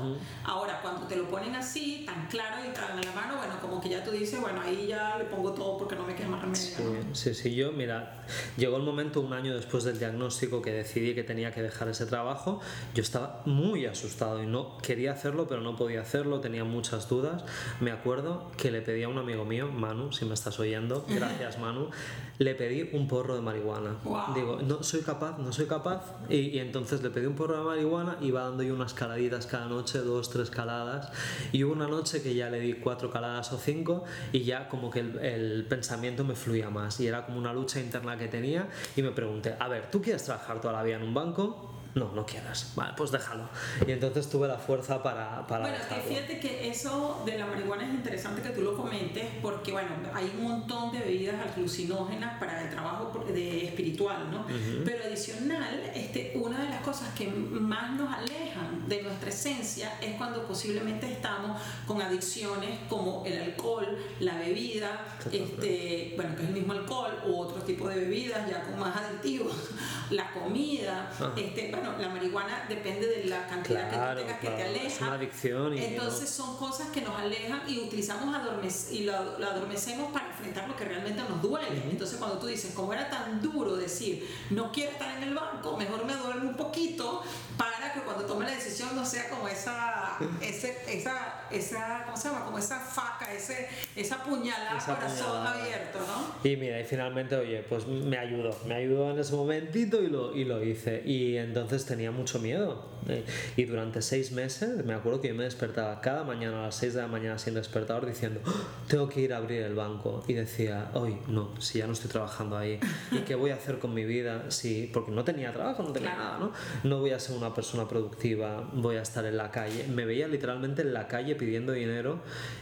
Ahora, 0.45 0.81
cuando 0.81 1.07
te 1.07 1.17
lo 1.17 1.29
ponen 1.29 1.55
así, 1.55 2.05
tan 2.07 2.27
claro 2.29 2.57
y 2.69 2.73
tan 2.73 2.99
en 2.99 3.05
la 3.05 3.13
mano, 3.13 3.37
bueno, 3.37 3.55
como 3.61 3.81
que 3.81 3.89
ya 3.89 4.03
tú 4.05 4.11
dices, 4.11 4.41
bueno, 4.41 4.61
ahí 4.61 4.87
ya 4.87 5.17
le 5.19 5.25
pongo 5.25 5.53
todo 5.53 5.79
porque 5.79 5.97
no 5.97 6.05
me 6.05 6.15
queda 6.15 6.29
más 6.29 6.41
remedio. 6.41 6.63
Sí, 6.63 6.83
sí, 7.13 7.35
sí, 7.35 7.55
yo, 7.55 7.73
mira, 7.73 8.25
llegó 8.57 8.77
el 8.77 8.83
momento 8.83 9.21
un 9.21 9.33
año 9.33 9.55
después 9.55 9.85
del 9.85 9.99
diagnóstico 9.99 10.63
que 10.63 10.73
decidí 10.73 11.15
que 11.15 11.25
tenía 11.25 11.53
que 11.53 11.63
dejar 11.63 11.89
ese 11.89 12.07
trabajo, 12.07 12.61
yo 12.95 13.03
estaba 13.03 13.43
muy 13.45 13.87
asustado 13.87 14.43
y 14.43 14.47
no 14.47 14.79
quería 14.79 15.13
hacerlo, 15.13 15.47
pero 15.49 15.61
no 15.61 15.77
podía 15.77 16.01
hacerlo, 16.01 16.41
tenía 16.41 16.65
muchas 16.65 17.09
dudas. 17.09 17.45
Me 17.81 17.91
acuerdo 17.91 18.51
que 18.57 18.71
le 18.71 18.81
pedí 18.83 19.03
a 19.03 19.09
un 19.09 19.19
amigo 19.19 19.45
mío, 19.45 19.58
Manu, 19.67 20.13
si 20.13 20.25
me 20.25 20.35
estás 20.35 20.59
oyendo, 20.59 21.05
gracias 21.09 21.59
Manu, 21.59 21.91
le 22.39 22.55
pedí 22.55 22.91
un 22.93 23.09
porro 23.09 23.35
de 23.35 23.41
marihuana. 23.41 23.97
Digo, 24.35 24.61
no 24.63 24.83
soy 24.83 25.03
capaz, 25.03 25.39
no 25.39 25.53
soy 25.53 25.67
capaz. 25.67 26.03
Y, 26.29 26.59
entonces 26.59 27.03
le 27.03 27.11
pedí 27.11 27.27
un 27.27 27.35
porro 27.35 27.59
de 27.59 27.65
marihuana, 27.65 28.17
iba 28.21 28.43
dando 28.43 28.63
yo 28.63 28.75
unas 28.75 28.95
caladitas 28.95 29.47
cada 29.47 29.67
noche, 29.67 29.99
dos, 29.99 30.31
tres 30.31 30.51
caladas. 30.51 31.11
Y 31.53 31.65
hubo 31.65 31.73
una 31.73 31.89
noche 31.89 32.23
que 32.23 32.35
ya 32.35 32.49
le 32.49 32.61
di 32.61 32.75
cuatro 32.75 33.11
caladas 33.11 33.53
o 33.53 33.59
cinco 33.59 34.05
y 34.33 34.45
ya 34.45 34.69
como 34.69 34.91
que 34.91 35.01
el, 35.01 35.19
el 35.19 35.67
pensamiento 35.67 36.25
me 36.25 36.35
fluía 36.35 36.71
más. 36.71 37.01
Y 37.01 37.07
era 37.07 37.27
como 37.27 37.39
una 37.39 37.53
lucha 37.53 37.81
interna 37.81 38.17
que 38.17 38.29
tenía 38.29 38.69
y 38.97 39.03
me 39.03 39.11
pregunté, 39.11 39.57
a 39.59 39.69
ver, 39.69 39.91
¿tú 39.91 40.01
quieres 40.01 40.25
trabajar 40.25 40.61
toda 40.61 40.75
la 40.75 40.83
vida 40.83 40.97
en 40.97 41.03
un 41.03 41.15
banco? 41.15 41.75
no, 41.99 42.13
no 42.13 42.25
quieras, 42.25 42.73
vale, 42.75 42.95
pues 42.97 43.11
déjalo. 43.11 43.49
Y 43.87 43.93
entonces 43.93 44.29
tuve 44.29 44.49
la 44.49 44.59
fuerza 44.59 45.03
para... 45.03 45.47
para 45.47 45.69
bueno, 45.69 45.85
que 45.89 45.95
fíjate 46.09 46.41
que 46.41 46.69
eso 46.69 47.23
de 47.27 47.39
la 47.39 47.47
marihuana 47.47 47.85
es 47.85 47.95
interesante 47.95 48.43
que 48.43 48.51
tú 48.51 48.63
lo 48.63 48.77
comentes 48.77 49.27
porque, 49.43 49.73
bueno, 49.73 49.89
hay 50.15 50.33
un 50.39 50.45
montón 50.45 50.93
de 50.93 51.01
bebidas 51.01 51.37
alucinógenas 51.55 52.28
para 52.39 52.63
el 52.63 52.71
trabajo 52.71 53.25
de 53.33 53.67
espiritual, 53.67 54.31
¿no? 54.31 54.47
Pero 54.85 55.05
adicional, 55.05 55.91
este, 55.95 56.33
una 56.37 56.63
de 56.63 56.69
las 56.69 56.83
cosas 56.83 57.13
que 57.15 57.29
más 57.29 57.93
nos 57.93 58.13
alejan 58.13 58.89
de 58.89 59.03
nuestra 59.03 59.31
esencia 59.31 59.99
es 60.01 60.17
cuando 60.17 60.47
posiblemente 60.47 61.11
estamos 61.11 61.61
con 61.87 62.01
adicciones 62.01 62.79
como 62.89 63.25
el 63.27 63.39
alcohol, 63.39 63.99
la 64.21 64.39
bebida, 64.39 65.07
este, 65.31 66.15
bueno, 66.17 66.37
que 66.37 66.43
es 66.43 66.49
el 66.49 66.55
mismo 66.55 66.73
alcohol 66.73 67.13
u 67.27 67.37
otro 67.37 67.63
tipo 67.63 67.89
de 67.89 67.97
bebidas 67.97 68.49
ya 68.49 68.63
con 68.63 68.79
más 68.79 68.97
aditivos, 68.97 69.55
la 70.11 70.31
comida, 70.33 71.11
ah. 71.21 71.33
este, 71.37 71.71
bueno, 71.71 71.99
la 71.99 72.09
marihuana 72.09 72.65
depende 72.69 73.07
de 73.07 73.25
la 73.25 73.47
cantidad 73.47 73.91
que 73.91 73.97
tú 73.97 74.21
tengas 74.21 74.41
que 74.41 74.49
te 74.49 74.63
aleja. 74.63 74.87
Es 74.87 75.01
una 75.01 75.15
adicción. 75.15 75.77
Y 75.77 75.85
Entonces 75.85 76.29
son 76.31 76.57
cosas 76.57 76.89
que 76.89 77.03
nos 77.03 77.19
alejan 77.19 77.63
y 77.69 77.79
utilizamos 77.79 78.35
adormec 78.35 78.69
y 78.91 79.05
lo, 79.05 79.15
adormecemos 79.15 80.13
para 80.13 80.29
enfrentar 80.29 80.69
lo 80.69 80.77
que 80.77 80.85
realmente 80.85 81.23
nos 81.29 81.41
duele. 81.41 81.83
Entonces 81.91 82.18
cuando 82.19 82.39
tú 82.39 82.47
dices, 82.47 82.75
como 82.75 82.93
era 82.93 83.09
tan 83.09 83.41
duro 83.41 83.77
decir, 83.77 84.29
no 84.51 84.71
quiero 84.73 84.93
estar 84.93 85.17
en 85.17 85.23
el 85.25 85.35
banco, 85.35 85.77
mejor 85.77 86.05
me 86.05 86.15
duermo 86.15 86.51
un 86.51 86.57
poquito 86.57 87.23
para 87.57 87.79
que 87.93 88.01
cuando 88.01 88.25
tome 88.25 88.45
la 88.45 88.53
decisión 88.53 88.95
no 88.95 89.05
sea 89.05 89.29
como 89.31 89.49
esa, 89.49 90.19
ese, 90.41 90.79
esa, 90.89 91.43
esa, 91.51 92.03
¿cómo 92.05 92.17
se 92.17 92.29
llama? 92.29 92.45
Como 92.45 92.59
esa 92.59 92.81
faca, 92.81 93.33
ese, 93.33 93.69
esa 94.01 94.23
puñalada 94.23 94.79
corazón 94.79 95.47
abierto, 95.47 95.99
¿no? 95.99 96.49
Y 96.49 96.57
mira, 96.57 96.81
y 96.81 96.85
finalmente, 96.85 97.37
oye, 97.37 97.65
pues 97.69 97.87
me 97.87 98.17
ayudó, 98.17 98.57
me 98.67 98.75
ayudó 98.75 99.11
en 99.11 99.19
ese 99.19 99.35
momentito 99.35 100.03
y 100.03 100.09
lo, 100.09 100.35
y 100.35 100.45
lo 100.45 100.63
hice. 100.63 101.03
Y 101.05 101.37
entonces 101.37 101.85
tenía 101.85 102.11
mucho 102.11 102.39
miedo. 102.39 102.99
Eh, 103.09 103.25
y 103.57 103.65
durante 103.65 104.03
seis 104.03 104.33
meses 104.33 104.85
me 104.85 104.93
acuerdo 104.93 105.21
que 105.21 105.29
yo 105.29 105.35
me 105.35 105.45
despertaba 105.45 106.01
cada 106.01 106.25
mañana 106.25 106.61
a 106.61 106.67
las 106.67 106.75
seis 106.75 106.95
de 106.95 107.01
la 107.01 107.07
mañana 107.07 107.39
sin 107.39 107.55
despertador 107.55 108.07
diciendo, 108.07 108.41
oh, 108.47 108.53
tengo 108.89 109.09
que 109.09 109.21
ir 109.21 109.33
a 109.33 109.39
abrir 109.39 109.63
el 109.63 109.75
banco. 109.75 110.23
Y 110.29 110.35
decía, 110.35 110.91
hoy 110.95 111.19
no, 111.27 111.61
si 111.61 111.79
ya 111.79 111.87
no 111.87 111.93
estoy 111.93 112.11
trabajando 112.11 112.57
ahí. 112.57 112.79
¿Y 113.11 113.19
qué 113.21 113.35
voy 113.35 113.51
a 113.51 113.55
hacer 113.55 113.79
con 113.79 113.95
mi 113.95 114.05
vida? 114.05 114.51
Si, 114.51 114.91
porque 114.93 115.11
no 115.11 115.25
tenía 115.25 115.53
trabajo, 115.53 115.83
no 115.83 115.93
tenía 115.93 116.15
nada, 116.15 116.39
¿no? 116.39 116.53
No 116.85 117.01
voy 117.01 117.11
a 117.11 117.19
ser 117.19 117.37
una 117.37 117.53
persona 117.53 117.89
productiva, 117.89 118.69
voy 118.73 118.97
a 118.97 119.03
estar 119.03 119.25
en 119.25 119.37
la 119.37 119.51
calle. 119.51 119.87
Me 119.89 120.05
veía 120.05 120.29
literalmente 120.29 120.83
en 120.83 120.95
la 120.95 121.09
calle 121.09 121.35
pidiendo 121.35 121.73
dinero. 121.73 122.21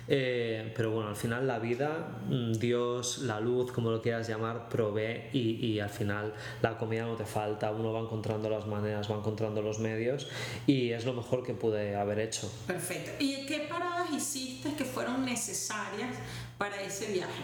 Eh, 0.09 0.73
pero 0.77 0.91
bueno, 0.93 1.11
al 1.11 1.17
final 1.17 1.26
la 1.27 1.59
vida, 1.59 2.19
mm, 2.29 2.53
Dios, 2.55 3.19
la 3.19 3.41
luz, 3.41 3.73
como 3.73 3.91
lo 3.91 4.01
quieras 4.01 4.29
llamar, 4.29 4.69
provee 4.69 5.29
y, 5.33 5.67
y 5.67 5.81
al 5.81 5.91
final 5.91 6.35
la 6.63 6.79
comida 6.79 7.05
no 7.05 7.17
te 7.17 7.25
falta, 7.25 7.71
uno 7.71 7.93
va 7.93 8.01
encontrando 8.01 8.49
las 8.49 8.67
maneras 8.67 9.11
va 9.11 9.17
encontrando 9.17 9.63
los 9.63 9.79
medios 9.79 10.29
y 10.67 10.91
es 10.91 11.05
lo 11.05 11.13
mejor 11.13 11.43
que 11.43 11.55
pude 11.55 11.97
haber 11.97 12.21
hecho. 12.21 12.51
Perfecto. 12.67 13.13
¿Y 13.19 13.47
qué 13.47 13.67
paradas 13.69 14.11
hiciste 14.13 14.75
que 14.75 14.85
fueron 14.85 15.25
necesarias 15.25 16.17
para 16.59 16.81
ese 16.83 17.13
viaje? 17.13 17.43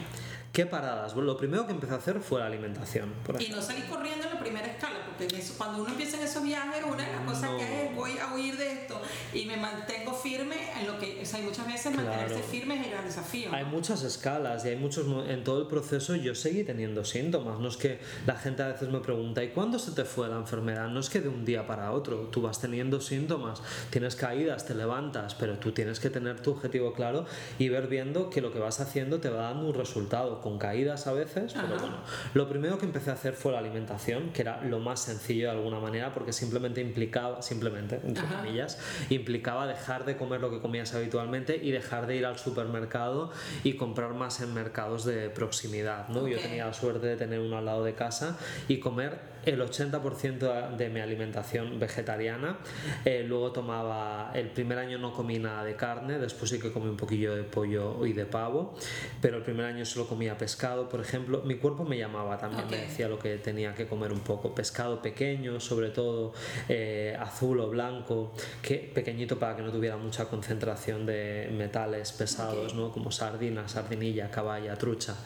¿Qué 0.53 0.67
paradas? 0.67 1.15
Bueno, 1.15 1.33
lo 1.33 1.39
primero 1.39 1.67
que 1.67 1.73
empecé 1.73 1.95
a 1.95 1.97
hacer 1.97 2.21
fue 2.21 2.41
la 2.41 2.47
alimentación. 2.47 3.15
y 3.41 3.49
no 3.49 3.63
salí 3.63 3.81
corriendo 3.83 4.27
en 4.27 4.35
la 4.35 4.39
primera 4.39 4.67
escala, 4.67 4.99
porque 5.07 5.35
eso, 5.35 5.55
cuando 5.57 5.81
uno 5.81 5.91
empieza 5.91 6.19
en 6.19 6.25
esos 6.25 6.43
viajes, 6.43 6.85
una 6.85 7.07
de 7.07 7.11
las 7.11 7.23
cosas 7.23 7.51
que 7.57 7.87
es 7.87 7.97
voy 7.97 8.19
a 8.19 8.35
huir 8.35 8.59
de 8.59 8.71
esto 8.71 9.01
y 9.33 9.47
me 9.47 9.57
mantengo 9.57 10.13
firme 10.13 10.57
en 10.79 10.87
lo 10.87 10.99
que, 10.99 11.23
o 11.23 11.25
sea, 11.25 11.39
hay 11.39 11.47
muchas 11.47 11.67
veces 11.67 11.97
mantenerse 11.97 12.43
firme 12.43 12.79
es 12.79 12.85
el 12.85 12.93
gran 12.93 13.07
desafío. 13.07 13.51
Hay 13.51 13.65
muchas 13.65 14.03
escalas 14.03 14.67
y 14.67 14.69
hay 14.69 14.77
muchos, 14.77 15.07
en 15.27 15.43
todo 15.43 15.63
el 15.63 15.69
proceso 15.69 16.17
yo 16.17 16.35
seguí 16.35 16.65
teniendo 16.65 17.03
síntomas. 17.03 17.59
No 17.59 17.69
es 17.69 17.79
que 17.79 18.01
la 18.27 18.37
gente 18.37 18.63
a 18.63 18.69
veces 18.69 18.91
me 18.91 19.01
pregunta, 19.01 19.43
¿y 19.43 19.53
cuándo 19.53 19.79
se 19.79 19.93
te 19.93 20.05
fue 20.05 20.29
la 20.29 20.37
enfermedad? 20.37 20.89
No 20.89 21.01
es 21.01 21.09
que 21.09 21.23
de 21.23 21.29
un 21.29 21.47
día 21.47 21.67
para 21.67 21.93
otro, 21.93 22.29
tú 22.31 22.43
vas 22.43 22.61
teniendo 22.61 23.01
síntomas, 23.01 23.63
tienes 23.89 24.17
caídas, 24.17 24.67
te 24.67 24.75
levantas, 24.75 25.35
pero 25.35 25.57
tú 25.59 25.73
tienes 25.73 25.99
que 25.99 26.11
tener 26.11 26.41
tu 26.41 26.51
objetivo 26.51 26.93
claro 26.93 27.25
y 27.59 27.71
ver 27.71 27.87
viendo 27.87 28.29
que 28.29 28.43
lo 28.43 28.53
que 28.53 28.59
vas 28.59 28.81
haciendo 28.81 29.19
te 29.19 29.31
va 29.31 29.45
dando 29.45 29.69
un 29.69 29.75
resultado 29.75 30.42
con 30.43 30.59
caídas 30.59 31.07
a 31.07 31.13
veces, 31.13 31.55
pero 31.55 31.79
bueno, 31.79 31.97
lo 32.35 32.49
primero 32.49 32.79
que 32.79 32.85
empecé 32.85 33.11
a 33.11 33.15
hacer 33.15 33.33
fue 33.33 33.53
la 33.53 33.61
alimentación, 33.61 34.31
que 34.33 34.43
era 34.43 34.63
lo 34.63 34.79
más 34.81 35.01
sencillo 35.01 35.47
de 35.47 35.53
alguna 35.53 35.81
manera, 35.81 36.13
porque 36.13 36.33
simplemente 36.33 36.83
implicaba, 36.83 37.41
simplemente, 37.41 38.01
entre 38.05 38.25
comillas, 38.25 38.79
implicaba 39.09 39.67
dejar 39.67 40.05
de 40.05 40.17
comer 40.17 40.41
lo 40.41 40.51
que 40.51 40.61
comías 40.61 40.95
habitualmente 40.95 41.57
y 41.57 41.71
dejar 41.71 42.07
de 42.07 42.17
ir 42.17 42.27
al 42.27 42.39
supermercado 42.39 43.31
y 43.65 43.77
comprar 43.77 44.13
más 44.15 44.41
en 44.41 44.53
mercados 44.53 45.05
de 45.05 45.31
proximidad, 45.31 46.09
¿no? 46.09 46.29
Yo 46.29 46.39
tenía 46.39 46.67
la 46.67 46.75
suerte 46.75 47.07
de 47.07 47.17
tener 47.17 47.41
uno 47.41 47.57
al 47.57 47.65
lado 47.65 47.85
de 47.85 47.95
casa 47.95 48.37
y 48.69 48.79
comer 48.79 49.32
el 49.45 49.61
80% 49.61 50.77
de 50.77 50.89
mi 50.89 51.01
alimentación 51.01 51.79
vegetariana. 51.79 52.59
Eh, 53.05 53.25
luego 53.27 53.53
tomaba, 53.53 54.31
el 54.35 54.51
primer 54.51 54.79
año 54.79 54.99
no 54.99 55.13
comí 55.13 55.39
nada 55.39 55.65
de 55.65 55.77
carne, 55.77 56.19
después 56.19 56.51
sí 56.51 56.59
que 56.59 56.73
comí 56.73 56.89
un 56.89 56.97
poquillo 56.97 57.35
de 57.35 57.43
pollo 57.43 58.05
y 58.07 58.13
de 58.13 58.27
pavo, 58.27 58.75
pero 59.21 59.39
el 59.39 59.43
primer 59.43 59.67
año 59.67 59.85
solo 59.85 60.07
comía 60.07 60.37
pescado, 60.39 60.89
por 60.89 61.01
ejemplo. 61.01 61.43
Mi 61.45 61.57
cuerpo 61.57 61.85
me 61.85 61.99
llamaba 61.99 62.39
también, 62.39 62.69
me 62.71 62.79
decía 62.79 63.09
lo 63.09 63.19
que 63.19 63.37
tenía 63.39 63.75
que 63.75 63.87
comer 63.87 64.13
un 64.13 64.21
poco. 64.21 64.55
Pescado 64.55 65.03
pequeño, 65.03 65.61
sobre 65.61 65.91
todo 65.91 66.33
eh, 66.69 67.17
azul 67.19 67.61
o 67.61 67.69
blanco, 67.69 68.33
que 68.63 68.77
pequeñito 68.95 69.39
para 69.39 69.57
que 69.57 69.63
no 69.63 69.73
tuviera 69.73 69.97
mucha 69.97 70.27
concentración 70.27 71.07
de 71.07 71.51
metales 71.53 72.13
pesados, 72.13 72.75
¿no? 72.75 72.93
como 72.93 73.11
sardina, 73.11 73.69
sardinilla, 73.69 74.31
caballa, 74.31 74.77
trucha. 74.77 75.17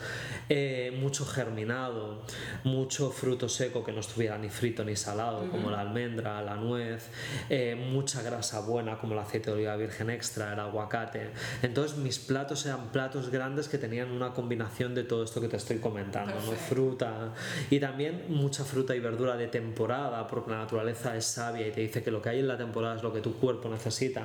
Eh, 0.49 0.97
mucho 1.01 1.27
germinado, 1.27 2.23
mucho 2.65 3.11
fruto 3.11 3.49
seco 3.49 3.85
que 3.85 3.93
no 3.93 4.01
estuviera 4.07 4.39
ni 4.39 4.49
frito 4.49 4.85
ni 4.85 4.97
salado, 4.97 5.49
como 5.51 5.71
la 5.71 5.81
almendra, 5.81 6.43
la 6.43 6.57
nuez, 6.57 7.09
eh, 7.49 7.75
mucha 7.75 8.23
grasa 8.23 8.61
buena, 8.61 8.99
como 8.99 9.15
el 9.15 9.19
aceite 9.19 9.51
de 9.51 9.57
oliva 9.57 9.77
virgen 9.77 10.11
extra, 10.11 10.53
el 10.53 10.61
aguacate. 10.61 11.31
Entonces 11.63 11.97
mis 11.99 12.19
platos 12.19 12.65
eran 12.67 12.89
platos 12.89 13.31
grandes 13.31 13.69
que 13.69 13.79
tenían 13.79 14.11
una 14.11 14.33
combinación 14.33 14.95
de 14.95 15.05
todo 15.05 15.25
esto 15.25 15.41
que 15.41 15.49
te 15.49 15.57
estoy 15.57 15.79
comentando, 15.79 16.35
¿no? 16.35 16.53
fruta 16.53 17.33
y 17.71 17.81
también 17.81 18.25
mucha 18.29 18.65
fruta 18.65 18.95
y 18.95 19.01
verdura 19.01 19.37
de 19.37 19.49
temporada, 19.49 20.27
porque 20.27 20.51
la 20.51 20.59
naturaleza 20.59 21.17
es 21.17 21.27
sabia 21.27 21.67
y 21.67 21.73
te 21.73 21.81
dice 21.81 22.03
que 22.03 22.11
lo 22.11 22.23
que 22.23 22.31
hay 22.31 22.41
en 22.41 22.49
la 22.49 22.57
temporada 22.57 22.97
es 22.97 23.03
lo 23.03 23.13
que 23.13 23.21
tu 23.21 23.35
cuerpo 23.35 23.69
necesita. 23.69 24.23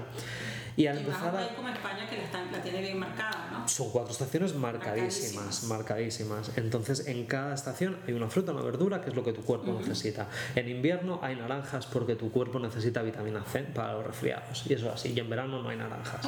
Y 0.78 0.88
al 0.88 1.00
empezar 1.00 1.36
a... 1.36 1.56
como 1.56 1.68
España 1.68 2.10
que 2.10 2.18
la, 2.18 2.64
tiene 2.64 2.82
bien 2.82 3.00
marcada, 3.00 3.50
¿no? 3.52 3.68
Son 3.68 3.90
cuatro 3.92 4.12
estaciones 4.12 4.56
marcadísimas, 4.56 5.64
marcadísimas, 5.64 6.52
Entonces, 6.58 7.08
en 7.08 7.26
cada 7.26 7.54
estación 7.54 7.98
hay 8.08 8.14
una 8.14 8.30
fruta, 8.30 8.54
una 8.54 8.62
verdura, 8.62 9.02
que 9.02 9.10
es 9.10 9.16
lo 9.16 9.24
que 9.24 9.34
tu 9.34 9.42
cuerpo 9.42 9.71
necesita. 9.80 10.28
En 10.56 10.70
invierno 10.70 11.20
hay 11.22 11.36
naranjas 11.36 11.86
porque 11.86 12.16
tu 12.16 12.32
cuerpo 12.32 12.60
necesita 12.60 13.02
vitamina 13.02 13.44
C 13.44 13.60
para 13.62 13.94
los 13.94 14.06
resfriados. 14.06 14.64
Y 14.68 14.74
eso 14.74 14.88
es 14.88 14.94
así. 14.94 15.14
Y 15.16 15.20
en 15.20 15.30
verano 15.30 15.62
no 15.62 15.70
hay 15.70 15.78
naranjas. 15.78 16.28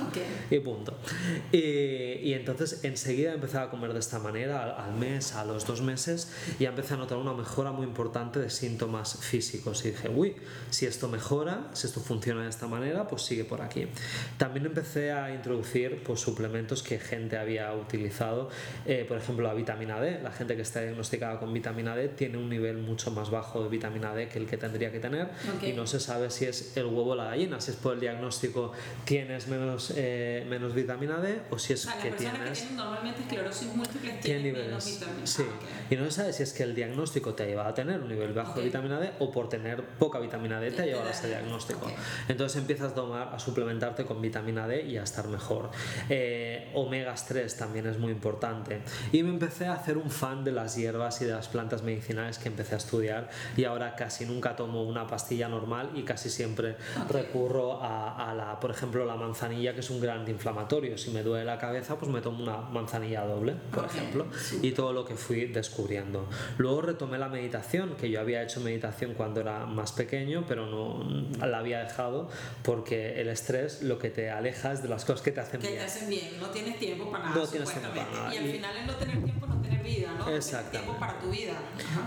Y 0.50 0.60
punto. 0.60 0.98
Y, 1.52 1.58
y, 1.58 2.34
entonces, 2.34 2.84
enseguida 2.84 3.34
empecé 3.34 3.58
a 3.58 3.70
comer 3.70 3.94
de 3.94 4.00
esta 4.00 4.20
manera, 4.20 4.64
al, 4.64 4.86
al 4.86 4.94
mes, 4.94 5.36
a 5.36 5.46
los 5.46 5.66
dos 5.66 5.82
meses, 5.82 6.32
y 6.60 6.66
empecé 6.66 6.94
a 6.94 6.98
notar 6.98 7.18
una 7.18 7.34
mejora 7.34 7.72
muy 7.72 7.86
importante 7.86 8.40
de 8.40 8.50
síntomas 8.50 9.18
físicos. 9.20 9.86
Y 9.86 9.92
dije, 9.92 10.10
uy, 10.10 10.36
si 10.70 10.86
esto 10.86 11.08
mejora, 11.08 11.68
si 11.74 11.88
esto 11.88 12.00
funciona 12.00 12.44
de 12.44 12.50
esta 12.50 12.68
manera, 12.68 13.08
pues 13.08 13.24
sigue 13.24 13.46
por 13.46 13.62
aquí. 13.62 13.88
También 14.38 14.66
empecé 14.66 15.12
a 15.12 15.34
introducir 15.34 16.04
pues, 16.04 16.20
suplementos 16.20 16.84
que 16.84 17.00
gente 17.00 17.38
había 17.38 17.74
utilizado, 17.74 18.50
eh, 18.86 19.06
por 19.08 19.18
ejemplo 19.18 19.48
la 19.48 19.54
vitamina 19.54 20.00
D. 20.00 20.20
La 20.22 20.32
gente 20.32 20.56
que 20.56 20.62
está 20.62 20.82
diagnosticada 20.82 21.40
con 21.40 21.54
vitamina 21.54 21.96
D 21.96 22.10
tiene 22.10 22.38
un 22.38 22.50
nivel 22.50 22.78
mucho 22.78 23.12
más 23.12 23.30
bajo 23.34 23.62
de 23.64 23.70
vitamina 23.70 24.14
D 24.16 24.30
que 24.30 24.40
el 24.40 24.46
que 24.48 24.58
tendría 24.58 24.92
que 24.92 25.00
tener 25.00 25.26
Ok. 25.58 25.64
y 25.64 25.74
no 25.74 25.86
se 25.86 26.00
sabe 26.00 26.30
si 26.30 26.46
es 26.46 26.78
el 26.78 26.86
huevo 26.86 27.12
o 27.12 27.16
la 27.16 27.26
gallina, 27.26 27.60
si 27.60 27.72
es 27.72 27.78
por 27.78 27.96
el 27.96 28.00
diagnóstico 28.00 28.72
tienes 29.06 29.48
menos, 29.48 29.92
eh, 29.98 30.46
menos 30.50 30.74
vitamina 30.74 31.18
D 31.20 31.42
o 31.50 31.60
si 31.60 31.74
O 31.74 31.76
es 31.76 31.82
sea, 31.82 31.96
las 31.96 32.04
que 32.04 32.12
tienes... 32.12 32.40
que 32.50 32.56
tienen 32.56 32.76
normalmente 32.78 33.22
esclerosis 33.22 33.76
múltiple 33.76 34.12
¿Qué 34.16 34.18
tienen 34.22 34.54
menos 34.54 34.86
niveles? 34.86 35.00
vitamina 35.00 35.28
Sí. 35.28 35.44
Ah, 35.46 35.56
ok. 35.56 35.92
Y 35.92 35.96
no 35.98 36.06
se 36.06 36.12
sabe 36.12 36.34
si 36.34 36.44
es 36.44 36.54
que 36.54 36.64
el 36.64 36.76
diagnóstico 36.76 37.34
te 37.34 37.44
ha 37.44 37.46
llevado 37.46 37.70
a 37.70 37.74
tener 37.74 38.00
un 38.00 38.08
nivel 38.08 38.34
bajo 38.34 38.52
Ok. 38.52 38.58
de 38.58 38.64
vitamina 38.64 39.00
D 39.00 39.12
o 39.20 39.32
por 39.32 39.50
tener 39.50 39.84
poca 39.84 40.20
vitamina 40.20 40.60
D 40.60 40.72
te 40.72 40.84
ha 40.84 40.86
llevado 40.86 41.08
a 41.08 41.12
ese 41.12 41.28
diagnóstico. 41.28 41.92
Entonces 42.28 42.60
empiezas 42.62 42.92
a 42.92 42.96
tomar, 42.96 43.34
a 43.34 43.40
suplementarte 43.40 44.06
con 44.06 44.22
vitamina 44.22 44.68
D 44.68 44.84
y 44.86 44.98
a 44.98 45.04
estar 45.04 45.28
mejor. 45.28 45.72
Eh, 46.10 46.70
omegas 46.74 47.26
3 47.28 47.56
también 47.58 47.88
es 47.88 47.98
muy 47.98 48.12
importante. 48.12 48.82
Y 49.12 49.24
me 49.24 49.30
empecé 49.30 49.66
a 49.66 49.74
hacer 49.74 49.98
un 49.98 50.10
fan 50.12 50.44
de 50.44 50.52
las 50.52 50.76
hierbas 50.76 51.22
y 51.22 51.26
de 51.26 51.32
las 51.34 51.48
plantas 51.48 51.82
medicinales 51.84 52.38
que 52.38 52.50
empecé 52.50 52.76
a 52.76 52.78
estudiar 52.78 53.23
y 53.58 53.64
ahora 53.66 53.96
casi 53.96 54.26
nunca 54.26 54.56
tomo 54.56 54.84
una 54.84 55.08
pastilla 55.08 55.48
normal 55.50 55.92
y 55.96 56.04
casi 56.04 56.30
siempre 56.30 56.76
recurro 57.10 57.82
a, 57.82 58.32
a 58.32 58.34
la, 58.34 58.60
por 58.60 58.72
ejemplo, 58.72 59.06
la 59.06 59.16
manzanilla 59.16 59.74
que 59.74 59.80
es 59.82 59.90
un 59.90 60.00
gran 60.02 60.20
antiinflamatorio. 60.20 60.98
Si 60.98 61.12
me 61.12 61.24
duele 61.24 61.46
la 61.46 61.58
cabeza, 61.58 61.98
pues 61.98 62.12
me 62.12 62.22
tomo 62.22 62.44
una 62.44 62.58
manzanilla 62.58 63.26
doble, 63.26 63.54
por 63.72 63.86
ejemplo, 63.86 64.26
y 64.62 64.72
todo 64.72 64.94
lo 64.94 65.06
que 65.06 65.16
fui 65.16 65.46
descubriendo. 65.46 66.28
Luego 66.58 66.82
retomé 66.82 67.18
la 67.18 67.30
meditación, 67.30 67.96
que 67.96 68.10
yo 68.10 68.20
había 68.20 68.44
hecho 68.44 68.60
meditación 68.62 69.14
cuando 69.14 69.42
era 69.42 69.66
más 69.66 69.92
pequeño, 69.92 70.46
pero 70.48 70.66
no 70.66 71.04
la 71.46 71.60
había 71.60 71.80
dejado 71.80 72.30
porque 72.64 73.22
el 73.22 73.30
estrés 73.30 73.82
lo 73.84 74.00
que 74.00 74.10
te 74.10 74.30
aleja 74.30 74.72
es 74.74 74.82
de 74.84 74.90
las 74.90 75.06
cosas 75.06 75.22
que 75.22 75.32
te 75.32 75.40
hacen 75.42 75.60
Que 75.62 75.68
te 75.68 75.74
bien. 75.74 75.86
hacen 75.86 76.10
bien, 76.10 76.40
no 76.40 76.48
tienes 76.48 76.80
tiempo 76.80 77.12
para 77.12 77.26
nada, 77.26 77.36
No 77.36 77.48
tienes 77.48 77.70
tiempo 77.72 77.90
para 77.90 78.12
nada. 78.12 78.34
Y 78.34 78.38
al 78.38 78.46
final 78.46 78.78
es 78.78 78.86
no 78.88 78.94
tener 78.96 79.24
tiempo, 79.24 79.48
no 79.48 79.62
tener 79.62 79.73
vida, 79.84 80.14
¿no? 80.18 80.26
Tiempo 80.72 80.94
para 81.00 81.20
tu 81.20 81.30
vida. 81.30 81.54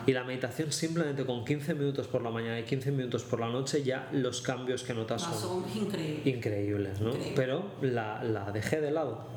Y 0.07 0.13
la 0.13 0.25
meditación 0.25 0.73
simplemente 0.73 1.25
con 1.25 1.45
15 1.45 1.75
minutos 1.75 2.07
por 2.09 2.23
la 2.23 2.31
mañana 2.31 2.59
y 2.59 2.65
15 2.65 2.91
minutos 2.93 3.23
por 3.25 3.41
la 3.41 3.49
noche 3.49 3.83
ya 3.83 4.09
los 4.13 4.41
cambios 4.43 4.83
que 4.83 4.95
notas 4.95 5.23
No, 5.29 5.35
son 5.35 5.65
son 5.71 5.79
increíbles. 5.83 6.27
increíbles, 6.27 7.01
¿no? 7.01 7.09
Increíble. 7.11 7.33
Pero 7.37 7.71
la, 7.83 8.23
la 8.25 8.51
dejé 8.51 8.81
de 8.81 8.91
lado. 8.91 9.36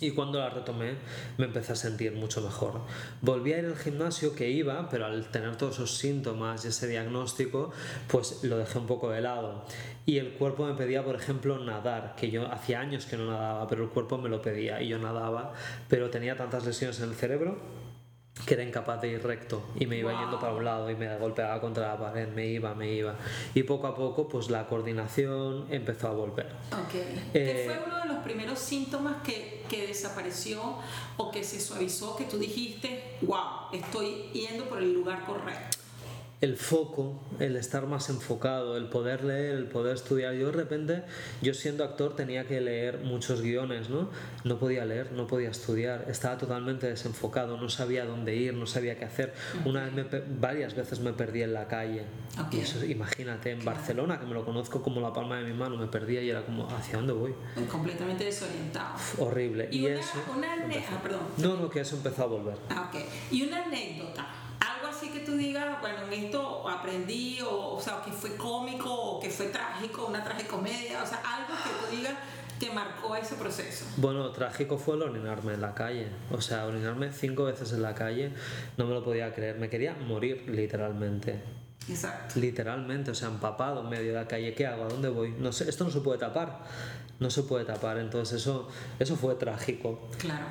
Y 0.00 0.12
cuando 0.12 0.38
la 0.38 0.50
retomé 0.50 0.94
me 1.36 1.44
empecé 1.44 1.72
a 1.72 1.76
sentir 1.76 2.12
mucho 2.12 2.40
mejor. 2.40 2.80
Volví 3.20 3.52
a 3.52 3.58
ir 3.58 3.66
al 3.66 3.76
gimnasio 3.76 4.34
que 4.34 4.48
iba, 4.50 4.88
pero 4.88 5.06
al 5.06 5.30
tener 5.30 5.56
todos 5.56 5.74
esos 5.74 5.96
síntomas 5.96 6.64
y 6.64 6.68
ese 6.68 6.88
diagnóstico, 6.88 7.70
pues 8.08 8.42
lo 8.42 8.56
dejé 8.56 8.78
un 8.78 8.86
poco 8.86 9.10
de 9.10 9.20
lado. 9.20 9.64
Y 10.06 10.18
el 10.18 10.32
cuerpo 10.32 10.64
me 10.66 10.74
pedía, 10.74 11.04
por 11.04 11.16
ejemplo, 11.16 11.58
nadar, 11.58 12.14
que 12.16 12.30
yo 12.30 12.50
hacía 12.50 12.80
años 12.80 13.04
que 13.04 13.16
no 13.16 13.26
nadaba, 13.26 13.68
pero 13.68 13.84
el 13.84 13.90
cuerpo 13.90 14.16
me 14.16 14.28
lo 14.28 14.40
pedía 14.40 14.80
y 14.80 14.88
yo 14.88 14.98
nadaba, 14.98 15.52
pero 15.88 16.10
tenía 16.10 16.36
tantas 16.36 16.64
lesiones 16.64 16.98
en 17.00 17.10
el 17.10 17.14
cerebro 17.14 17.58
que 18.46 18.54
era 18.54 18.62
incapaz 18.62 19.00
de 19.02 19.08
ir 19.08 19.22
recto 19.22 19.62
y 19.78 19.86
me 19.86 19.98
iba 19.98 20.12
Wow. 20.12 20.20
yendo 20.22 20.40
para 20.40 20.54
un 20.54 20.64
lado 20.64 20.90
y 20.90 20.94
me 20.96 21.14
golpeaba 21.18 21.60
contra 21.60 21.88
la 21.88 21.98
pared, 21.98 22.28
me 22.28 22.46
iba, 22.46 22.74
me 22.74 22.90
iba. 22.90 23.14
Y 23.54 23.64
poco 23.64 23.86
a 23.86 23.94
poco 23.94 24.28
pues 24.28 24.48
la 24.50 24.66
coordinación 24.66 25.66
empezó 25.70 26.08
a 26.08 26.12
volver. 26.12 26.46
Ok. 26.72 26.94
Eh, 26.94 27.28
¿Qué 27.32 27.62
fue 27.66 27.84
uno 27.86 28.00
de 28.00 28.08
los 28.08 28.18
primeros 28.24 28.58
síntomas 28.58 29.16
que, 29.22 29.64
que 29.68 29.86
desapareció 29.88 30.76
o 31.16 31.30
que 31.30 31.44
se 31.44 31.60
suavizó 31.60 32.16
que 32.16 32.24
tú 32.24 32.38
dijiste, 32.38 33.16
wow, 33.22 33.68
estoy 33.72 34.30
yendo 34.32 34.64
por 34.64 34.78
el 34.78 34.92
lugar 34.94 35.24
correcto? 35.26 35.78
El 36.40 36.56
foco, 36.56 37.20
el 37.38 37.54
estar 37.56 37.86
más 37.86 38.08
enfocado, 38.08 38.78
el 38.78 38.88
poder 38.88 39.24
leer, 39.24 39.56
el 39.56 39.66
poder 39.66 39.94
estudiar. 39.94 40.32
Yo 40.32 40.46
de 40.46 40.52
repente, 40.52 41.02
yo 41.42 41.52
siendo 41.52 41.84
actor 41.84 42.16
tenía 42.16 42.46
que 42.46 42.62
leer 42.62 43.00
muchos 43.00 43.42
guiones, 43.42 43.90
¿no? 43.90 44.08
No 44.44 44.58
podía 44.58 44.86
leer, 44.86 45.12
no 45.12 45.26
podía 45.26 45.50
estudiar, 45.50 46.06
estaba 46.08 46.38
totalmente 46.38 46.86
desenfocado, 46.86 47.58
no 47.58 47.68
sabía 47.68 48.06
dónde 48.06 48.34
ir, 48.36 48.54
no 48.54 48.64
sabía 48.64 48.98
qué 48.98 49.04
hacer. 49.04 49.34
Una 49.66 49.84
vez 49.84 49.92
me 49.92 50.04
varias 50.40 50.74
veces 50.74 51.00
me 51.00 51.12
perdí 51.12 51.42
en 51.42 51.52
la 51.52 51.68
calle. 51.68 52.06
Y 52.50 52.60
eso, 52.60 52.82
imagínate, 52.86 53.50
en 53.50 53.62
Barcelona, 53.62 54.18
que 54.18 54.24
me 54.24 54.32
lo 54.32 54.42
conozco 54.42 54.82
como 54.82 55.02
la 55.02 55.12
palma 55.12 55.36
de 55.36 55.44
mi 55.44 55.52
mano, 55.52 55.76
me 55.76 55.88
perdía 55.88 56.22
y 56.22 56.30
era 56.30 56.42
como, 56.46 56.66
¿hacia 56.70 56.96
dónde 56.96 57.12
voy? 57.12 57.34
Completamente 57.70 58.24
desorientado. 58.24 58.94
Horrible. 59.18 59.68
Y, 59.70 59.80
Y, 59.80 59.86
una, 59.88 60.00
eso... 60.00 60.12
una 60.34 60.54
empezó. 60.54 60.88
ah, 60.94 61.02
perdón. 61.02 61.20
No, 61.36 61.56
no, 61.56 61.68
que 61.68 61.80
eso 61.80 61.96
empezó 61.96 62.22
a 62.22 62.26
volver. 62.26 62.56
Ah, 62.70 62.90
ok. 62.90 62.98
Y 63.30 63.42
una 63.42 63.62
anécdota. 63.64 64.26
Tú 65.30 65.36
digas, 65.36 65.80
bueno, 65.80 65.98
en 66.10 66.24
esto 66.24 66.68
aprendí, 66.68 67.40
o, 67.40 67.74
o 67.74 67.80
sea, 67.80 68.02
que 68.04 68.10
fue 68.10 68.34
cómico, 68.34 68.92
o 68.92 69.20
que 69.20 69.30
fue 69.30 69.46
trágico, 69.46 70.06
una 70.06 70.24
tragicomedia, 70.24 71.00
o 71.04 71.06
sea, 71.06 71.22
algo 71.24 71.54
que 71.62 71.70
tú 71.70 71.96
digas 71.96 72.14
que 72.58 72.70
marcó 72.72 73.14
ese 73.14 73.36
proceso. 73.36 73.84
Bueno, 73.96 74.28
trágico 74.32 74.76
fue 74.76 74.96
el 74.96 75.02
orinarme 75.02 75.54
en 75.54 75.60
la 75.60 75.72
calle. 75.72 76.08
O 76.32 76.40
sea, 76.40 76.66
orinarme 76.66 77.12
cinco 77.12 77.44
veces 77.44 77.72
en 77.72 77.82
la 77.82 77.94
calle, 77.94 78.32
no 78.76 78.86
me 78.86 78.94
lo 78.94 79.04
podía 79.04 79.32
creer. 79.32 79.56
Me 79.56 79.70
quería 79.70 79.94
morir, 79.94 80.46
literalmente. 80.48 81.40
Exacto. 81.88 82.40
Literalmente, 82.40 83.12
o 83.12 83.14
sea, 83.14 83.28
empapado 83.28 83.82
en 83.82 83.88
medio 83.88 84.08
de 84.08 84.18
la 84.18 84.26
calle. 84.26 84.52
¿Qué 84.52 84.66
hago? 84.66 84.84
¿A 84.84 84.88
dónde 84.88 85.10
voy? 85.10 85.32
No 85.38 85.52
sé, 85.52 85.70
esto 85.70 85.84
no 85.84 85.90
se 85.90 86.00
puede 86.00 86.18
tapar. 86.18 86.64
No 87.20 87.30
se 87.30 87.44
puede 87.44 87.64
tapar. 87.64 87.98
Entonces, 87.98 88.40
eso, 88.40 88.68
eso 88.98 89.14
fue 89.14 89.36
trágico. 89.36 90.10
Claro. 90.18 90.46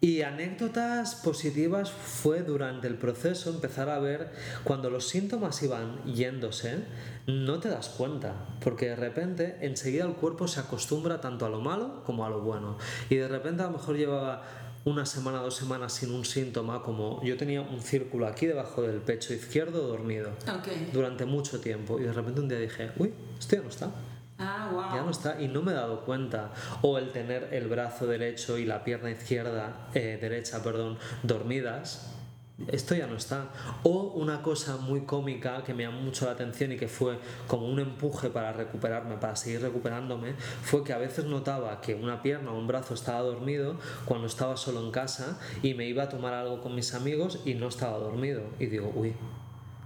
Y 0.00 0.22
anécdotas 0.22 1.16
positivas 1.16 1.90
fue 1.90 2.42
durante 2.42 2.86
el 2.86 2.94
proceso 2.94 3.50
empezar 3.50 3.88
a 3.88 3.98
ver 3.98 4.30
cuando 4.62 4.90
los 4.90 5.08
síntomas 5.08 5.60
iban 5.62 6.04
yéndose, 6.04 6.84
no 7.26 7.58
te 7.58 7.68
das 7.68 7.88
cuenta, 7.88 8.46
porque 8.62 8.90
de 8.90 8.96
repente 8.96 9.58
enseguida 9.60 10.04
el 10.04 10.14
cuerpo 10.14 10.46
se 10.46 10.60
acostumbra 10.60 11.20
tanto 11.20 11.46
a 11.46 11.48
lo 11.48 11.60
malo 11.60 12.04
como 12.04 12.24
a 12.24 12.30
lo 12.30 12.42
bueno. 12.42 12.78
Y 13.10 13.16
de 13.16 13.26
repente 13.26 13.62
a 13.62 13.66
lo 13.66 13.72
mejor 13.72 13.96
llevaba 13.96 14.44
una 14.84 15.04
semana, 15.04 15.40
dos 15.40 15.56
semanas 15.56 15.92
sin 15.92 16.12
un 16.12 16.24
síntoma, 16.24 16.82
como 16.82 17.20
yo 17.24 17.36
tenía 17.36 17.60
un 17.60 17.80
círculo 17.80 18.26
aquí 18.26 18.46
debajo 18.46 18.82
del 18.82 19.00
pecho 19.00 19.34
izquierdo 19.34 19.86
dormido 19.86 20.30
durante 20.92 21.24
mucho 21.24 21.60
tiempo 21.60 21.98
y 21.98 22.04
de 22.04 22.12
repente 22.12 22.40
un 22.40 22.48
día 22.48 22.58
dije, 22.58 22.92
uy, 22.98 23.12
esto 23.38 23.56
ya 23.56 23.62
no 23.62 23.68
está. 23.68 23.90
Ah, 24.38 24.70
wow. 24.72 24.94
Ya 24.94 25.02
no 25.02 25.10
está 25.10 25.40
y 25.40 25.48
no 25.48 25.62
me 25.62 25.72
he 25.72 25.74
dado 25.74 26.04
cuenta. 26.04 26.52
O 26.82 26.98
el 26.98 27.10
tener 27.10 27.48
el 27.52 27.68
brazo 27.68 28.06
derecho 28.06 28.56
y 28.58 28.64
la 28.64 28.84
pierna 28.84 29.10
izquierda, 29.10 29.88
eh, 29.94 30.18
derecha, 30.20 30.62
perdón, 30.62 30.98
dormidas. 31.22 32.14
Esto 32.66 32.96
ya 32.96 33.06
no 33.06 33.16
está. 33.16 33.50
O 33.84 34.12
una 34.14 34.42
cosa 34.42 34.76
muy 34.78 35.02
cómica 35.02 35.62
que 35.62 35.74
me 35.74 35.84
llamó 35.84 36.00
mucho 36.00 36.24
la 36.26 36.32
atención 36.32 36.72
y 36.72 36.76
que 36.76 36.88
fue 36.88 37.18
como 37.46 37.68
un 37.68 37.78
empuje 37.78 38.30
para 38.30 38.52
recuperarme, 38.52 39.16
para 39.16 39.36
seguir 39.36 39.62
recuperándome, 39.62 40.34
fue 40.62 40.82
que 40.82 40.92
a 40.92 40.98
veces 40.98 41.24
notaba 41.26 41.80
que 41.80 41.94
una 41.94 42.20
pierna 42.20 42.50
o 42.50 42.58
un 42.58 42.66
brazo 42.66 42.94
estaba 42.94 43.20
dormido 43.20 43.76
cuando 44.06 44.26
estaba 44.26 44.56
solo 44.56 44.80
en 44.84 44.90
casa 44.90 45.38
y 45.62 45.74
me 45.74 45.86
iba 45.86 46.04
a 46.04 46.08
tomar 46.08 46.34
algo 46.34 46.60
con 46.60 46.74
mis 46.74 46.94
amigos 46.94 47.40
y 47.44 47.54
no 47.54 47.68
estaba 47.68 47.96
dormido. 47.98 48.42
Y 48.58 48.66
digo, 48.66 48.90
uy, 48.92 49.14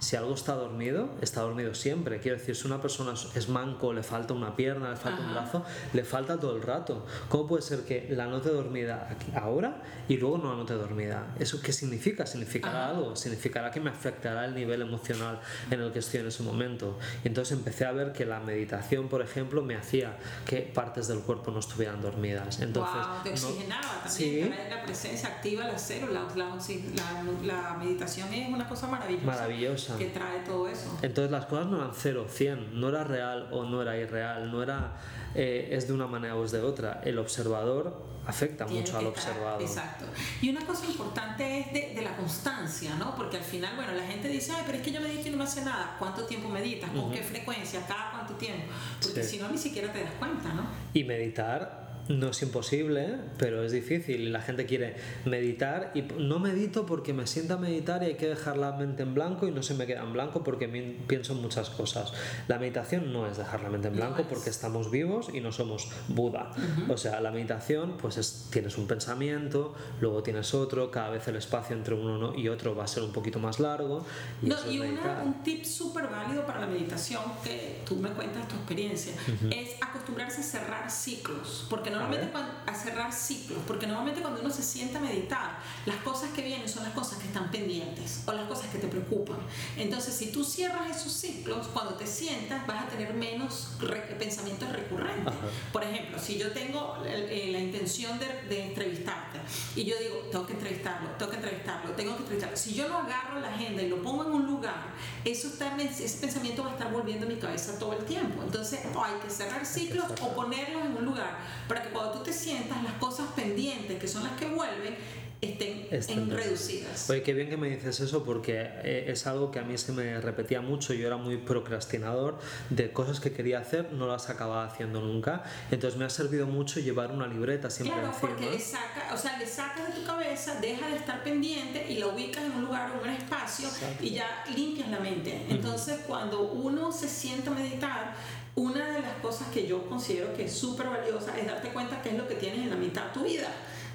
si 0.02 0.16
algo 0.16 0.34
está 0.34 0.54
dormido, 0.56 1.10
está 1.20 1.42
dormido 1.42 1.74
siempre. 1.74 2.18
Quiero 2.18 2.36
decir, 2.36 2.56
si 2.56 2.66
una 2.66 2.82
persona 2.82 3.14
es 3.36 3.48
manco, 3.48 3.92
le 3.92 4.02
falta 4.02 4.34
una 4.34 4.56
pierna, 4.56 4.90
le 4.90 4.96
falta 4.96 5.20
un 5.20 5.26
Ajá. 5.26 5.40
brazo, 5.42 5.64
le 5.92 6.02
falta 6.02 6.40
todo 6.40 6.56
el 6.56 6.62
rato. 6.62 7.06
¿Cómo 7.28 7.46
puede 7.46 7.62
ser 7.62 7.84
que 7.84 8.08
la 8.10 8.26
note 8.26 8.48
dormida 8.48 9.06
aquí- 9.08 9.30
ahora 9.36 9.80
y 10.08 10.16
luego 10.16 10.38
no 10.38 10.50
la 10.50 10.56
note 10.56 10.74
dormida? 10.74 11.28
¿Eso 11.38 11.60
qué 11.62 11.72
significa? 11.72 12.26
¿Significará 12.26 12.86
Ajá. 12.86 12.96
algo? 12.96 13.14
¿Significará 13.14 13.70
que 13.70 13.78
me 13.78 13.90
afectará 13.90 14.44
el 14.44 14.56
nivel 14.56 14.82
emocional 14.82 15.40
en 15.70 15.80
el 15.80 15.92
que 15.92 16.00
estoy 16.00 16.18
en 16.18 16.26
ese 16.26 16.42
momento? 16.42 16.98
Y 17.22 17.28
entonces 17.28 17.56
empecé 17.56 17.84
a 17.86 17.92
ver 17.92 18.12
que 18.12 18.26
la 18.26 18.40
meditación, 18.40 19.06
por 19.08 19.22
ejemplo, 19.22 19.62
me 19.62 19.76
hacía 19.76 20.16
que 20.44 20.62
partes 20.62 21.06
del 21.06 21.20
cuerpo 21.20 21.52
no 21.52 21.60
estuvieran 21.60 22.02
dormidas. 22.02 22.58
Entonces, 22.60 22.92
wow, 23.06 23.22
te 23.22 23.28
no- 23.30 23.34
oxigenaba 23.36 24.02
también, 24.04 24.52
Sí. 24.52 24.68
la 24.68 24.82
presencia 24.82 25.28
activa 25.28 25.68
las 25.68 25.80
células, 25.80 26.34
la, 26.34 26.46
la, 26.56 27.24
la 27.44 27.74
meditación 27.78 28.34
es 28.34 28.48
una 28.52 28.68
cosa 28.68 28.88
maravillosa, 28.88 29.26
Maravillosa. 29.26 29.91
Que 29.98 30.06
trae 30.06 30.40
todo 30.40 30.68
eso. 30.68 30.98
Entonces 31.02 31.30
las 31.30 31.46
cosas 31.46 31.66
no 31.66 31.76
eran 31.76 31.90
0, 31.94 32.26
100, 32.28 32.80
no 32.80 32.88
era 32.88 33.04
real 33.04 33.48
o 33.52 33.64
no 33.64 33.82
era 33.82 33.96
irreal, 33.96 34.50
no 34.50 34.62
era 34.62 34.92
eh, 35.34 35.68
es 35.72 35.86
de 35.88 35.94
una 35.94 36.06
manera 36.06 36.36
o 36.36 36.44
es 36.44 36.52
de 36.52 36.60
otra. 36.60 37.00
El 37.04 37.18
observador 37.18 38.04
afecta 38.26 38.66
Tiene 38.66 38.82
mucho 38.82 38.98
al 38.98 39.06
observador. 39.06 39.62
Exacto. 39.62 40.04
Y 40.40 40.50
una 40.50 40.64
cosa 40.66 40.86
importante 40.86 41.60
es 41.60 41.72
de, 41.72 41.92
de 41.94 42.02
la 42.02 42.14
constancia, 42.16 42.94
¿no? 42.96 43.16
Porque 43.16 43.38
al 43.38 43.42
final, 43.42 43.74
bueno, 43.76 43.92
la 43.94 44.04
gente 44.06 44.28
dice, 44.28 44.52
ay, 44.52 44.62
pero 44.66 44.78
es 44.78 44.84
que 44.84 44.92
yo 44.92 45.00
medito 45.00 45.28
y 45.28 45.30
no 45.32 45.38
me 45.38 45.44
hace 45.44 45.64
nada. 45.64 45.96
¿Cuánto 45.98 46.24
tiempo 46.24 46.48
meditas? 46.48 46.90
¿Con 46.90 47.10
qué 47.10 47.22
frecuencia? 47.22 47.84
¿Cada 47.86 48.10
cuánto 48.12 48.34
tiempo? 48.34 48.72
Porque 49.02 49.22
Sí. 49.24 49.36
si 49.36 49.42
no, 49.42 49.48
ni 49.48 49.58
siquiera 49.58 49.92
te 49.92 50.02
das 50.04 50.12
cuenta, 50.18 50.52
¿no? 50.52 50.66
Y 50.94 51.02
meditar 51.04 51.81
no 52.08 52.28
es 52.30 52.42
imposible, 52.42 53.16
pero 53.38 53.62
es 53.62 53.72
difícil. 53.72 54.20
Y 54.22 54.28
la 54.30 54.40
gente 54.42 54.66
quiere 54.66 54.96
meditar 55.24 55.92
y 55.94 56.02
no 56.02 56.38
medito 56.38 56.84
porque 56.86 57.12
me 57.12 57.26
sienta 57.26 57.54
a 57.54 57.56
meditar 57.58 58.02
y 58.02 58.06
hay 58.06 58.14
que 58.14 58.28
dejar 58.28 58.56
la 58.58 58.72
mente 58.72 59.02
en 59.02 59.14
blanco 59.14 59.46
y 59.46 59.50
no 59.52 59.62
se 59.62 59.74
me 59.74 59.86
queda 59.86 60.02
en 60.02 60.12
blanco 60.12 60.42
porque 60.42 60.68
pienso 61.06 61.32
en 61.34 61.40
muchas 61.42 61.70
cosas. 61.70 62.12
La 62.48 62.58
meditación 62.58 63.12
no 63.12 63.26
es 63.26 63.36
dejar 63.36 63.62
la 63.62 63.70
mente 63.70 63.88
en 63.88 63.94
blanco 63.96 64.24
porque 64.28 64.50
estamos 64.50 64.90
vivos 64.90 65.28
y 65.32 65.40
no 65.40 65.52
somos 65.52 65.88
Buda. 66.08 66.50
O 66.88 66.96
sea, 66.96 67.20
la 67.20 67.30
meditación, 67.30 67.96
pues 68.00 68.16
es, 68.16 68.48
tienes 68.50 68.76
un 68.78 68.86
pensamiento, 68.86 69.74
luego 70.00 70.22
tienes 70.22 70.54
otro, 70.54 70.90
cada 70.90 71.10
vez 71.10 71.26
el 71.28 71.36
espacio 71.36 71.76
entre 71.76 71.94
uno 71.94 72.34
y 72.36 72.48
otro 72.48 72.74
va 72.74 72.84
a 72.84 72.88
ser 72.88 73.02
un 73.04 73.12
poquito 73.12 73.38
más 73.38 73.60
largo. 73.60 74.04
Y 74.42 74.46
No, 74.46 74.56
una- 74.70 75.22
un 75.24 75.42
tip 75.42 75.64
súper 75.64 76.08
válido 76.08 76.44
para 76.46 76.60
la 76.60 76.66
meditación, 76.66 77.22
que 77.44 77.80
tú 77.86 77.96
me 77.96 78.10
cuentas 78.10 78.48
tu 78.48 78.56
experiencia, 78.56 79.12
es 79.50 79.76
acostumbrarse 79.80 80.40
a 80.40 80.44
cerrar 80.44 80.90
ciclos, 80.90 81.66
porque 81.70 81.90
normalmente 81.92 82.36
a 82.66 82.74
cerrar 82.74 83.12
ciclos, 83.12 83.58
porque 83.66 83.86
normalmente 83.86 84.20
cuando 84.20 84.40
uno 84.40 84.50
se 84.50 84.62
sienta 84.62 84.98
a 84.98 85.02
meditar, 85.02 85.58
las 85.86 85.96
cosas 85.96 86.30
que 86.30 86.42
vienen 86.42 86.68
son 86.68 86.84
las 86.84 86.92
cosas 86.92 87.18
que 87.18 87.26
están 87.26 87.50
pendientes 87.50 88.22
o 88.26 88.32
las 88.32 88.46
cosas 88.46 88.66
que 88.70 88.78
te 88.78 88.88
preocupan. 88.88 89.38
Entonces, 89.76 90.14
si 90.14 90.32
tú 90.32 90.44
cierras 90.44 90.96
esos 90.96 91.12
ciclos, 91.12 91.68
cuando 91.68 91.94
te 91.94 92.06
sientas 92.06 92.66
vas 92.66 92.84
a 92.84 92.88
tener 92.88 93.14
menos 93.14 93.76
pensamientos 94.18 94.68
recurrentes. 94.70 95.34
Por 95.72 95.84
ejemplo, 95.84 96.18
si 96.18 96.38
yo 96.38 96.52
tengo 96.52 97.02
eh, 97.06 97.48
la 97.52 97.58
intención 97.58 98.18
de, 98.18 98.26
de, 98.48 98.66
entrevistarte 98.68 99.40
y 99.76 99.84
yo 99.84 99.96
digo, 99.98 100.16
tengo 100.30 100.46
que 100.46 100.54
entrevistarlo, 100.54 101.10
tengo 101.18 101.30
que 101.30 101.36
entrevistarlo, 101.36 101.90
tengo 101.92 102.16
que 102.16 102.22
entrevistarlo, 102.22 102.56
si 102.56 102.74
yo 102.74 102.88
no 102.88 102.98
agarro 102.98 103.40
la 103.40 103.48
agenda 103.48 103.82
y 103.82 103.88
lo 103.88 104.02
pongo 104.02 104.24
en 104.24 104.32
un 104.32 104.46
lugar, 104.46 104.92
eso 105.24 105.48
está, 105.48 105.76
ese 105.76 106.18
pensamiento 106.18 106.62
va 106.62 106.70
a 106.70 106.72
estar 106.72 106.92
volviendo 106.92 107.26
a 107.26 107.28
mi 107.28 107.36
cabeza 107.36 107.78
todo 107.78 107.94
el 107.94 108.04
tiempo. 108.04 108.42
Entonces, 108.42 108.80
hay 108.84 109.14
que 109.22 109.30
cerrar 109.30 109.64
ciclos 109.66 110.06
o 110.20 110.34
ponerlos 110.34 110.84
en 110.84 110.96
un 110.96 111.04
lugar 111.04 111.38
para 111.68 111.81
que 111.82 111.90
cuando 111.90 112.12
tú 112.12 112.24
te 112.24 112.32
sientas, 112.32 112.82
las 112.82 112.94
cosas 112.94 113.26
pendientes, 113.34 113.98
que 113.98 114.08
son 114.08 114.24
las 114.24 114.32
que 114.38 114.46
vuelven, 114.46 114.96
estén, 115.42 115.88
en 115.90 116.30
reducidas. 116.30 117.10
Oye, 117.10 117.22
qué 117.22 117.34
bien 117.34 117.50
que 117.50 117.56
me 117.56 117.68
dices 117.68 117.98
eso 117.98 118.22
porque 118.24 118.60
eh, 118.84 119.06
es 119.08 119.26
algo 119.26 119.50
que 119.50 119.58
a 119.58 119.62
mí 119.62 119.76
se 119.76 119.92
me 119.92 120.20
repetía 120.20 120.60
mucho. 120.60 120.94
Yo 120.94 121.06
era 121.06 121.16
muy 121.16 121.36
procrastinador 121.36 122.38
de 122.70 122.92
cosas 122.92 123.18
que 123.18 123.32
quería 123.32 123.58
hacer, 123.58 123.92
no 123.92 124.06
las 124.06 124.30
acababa 124.30 124.64
haciendo 124.64 125.00
nunca. 125.00 125.42
Entonces 125.70 125.98
me 125.98 126.04
ha 126.04 126.10
servido 126.10 126.46
mucho 126.46 126.78
llevar 126.78 127.10
una 127.10 127.26
libreta 127.26 127.70
siempre 127.70 127.98
claro, 128.00 128.16
porque 128.20 128.50
le, 128.50 128.60
saca, 128.60 129.12
o 129.12 129.16
sea, 129.16 129.36
le 129.38 129.46
sacas 129.46 129.88
de 129.88 130.00
tu 130.00 130.06
cabeza, 130.06 130.60
deja 130.60 130.88
de 130.88 130.96
estar 130.96 131.24
pendiente 131.24 131.90
y 131.90 131.98
la 131.98 132.06
ubicas 132.06 132.44
en 132.44 132.52
un 132.52 132.64
lugar 132.66 132.92
o 132.92 133.02
un 133.02 133.10
espacio 133.10 133.68
y 134.00 134.10
ya 134.10 134.44
limpias 134.54 134.88
la 134.90 135.00
mente. 135.00 135.46
Entonces, 135.48 136.00
cuando 136.06 136.52
uno 136.52 136.92
se 136.92 137.08
sienta 137.08 137.50
a 137.50 137.54
meditar, 137.54 138.14
una 138.54 138.90
de 138.90 139.00
las 139.00 139.14
cosas 139.22 139.48
que 139.48 139.66
yo 139.66 139.88
considero 139.88 140.34
que 140.34 140.44
es 140.44 140.52
súper 140.52 140.88
valiosa 140.88 141.38
es 141.38 141.46
darte 141.46 141.68
cuenta 141.68 142.02
qué 142.02 142.10
es 142.10 142.16
lo 142.16 142.28
que 142.28 142.34
tienes 142.34 142.60
en 142.60 142.70
la 142.70 142.76
mitad 142.76 143.06
de 143.06 143.12
tu 143.12 143.24
vida 143.24 143.48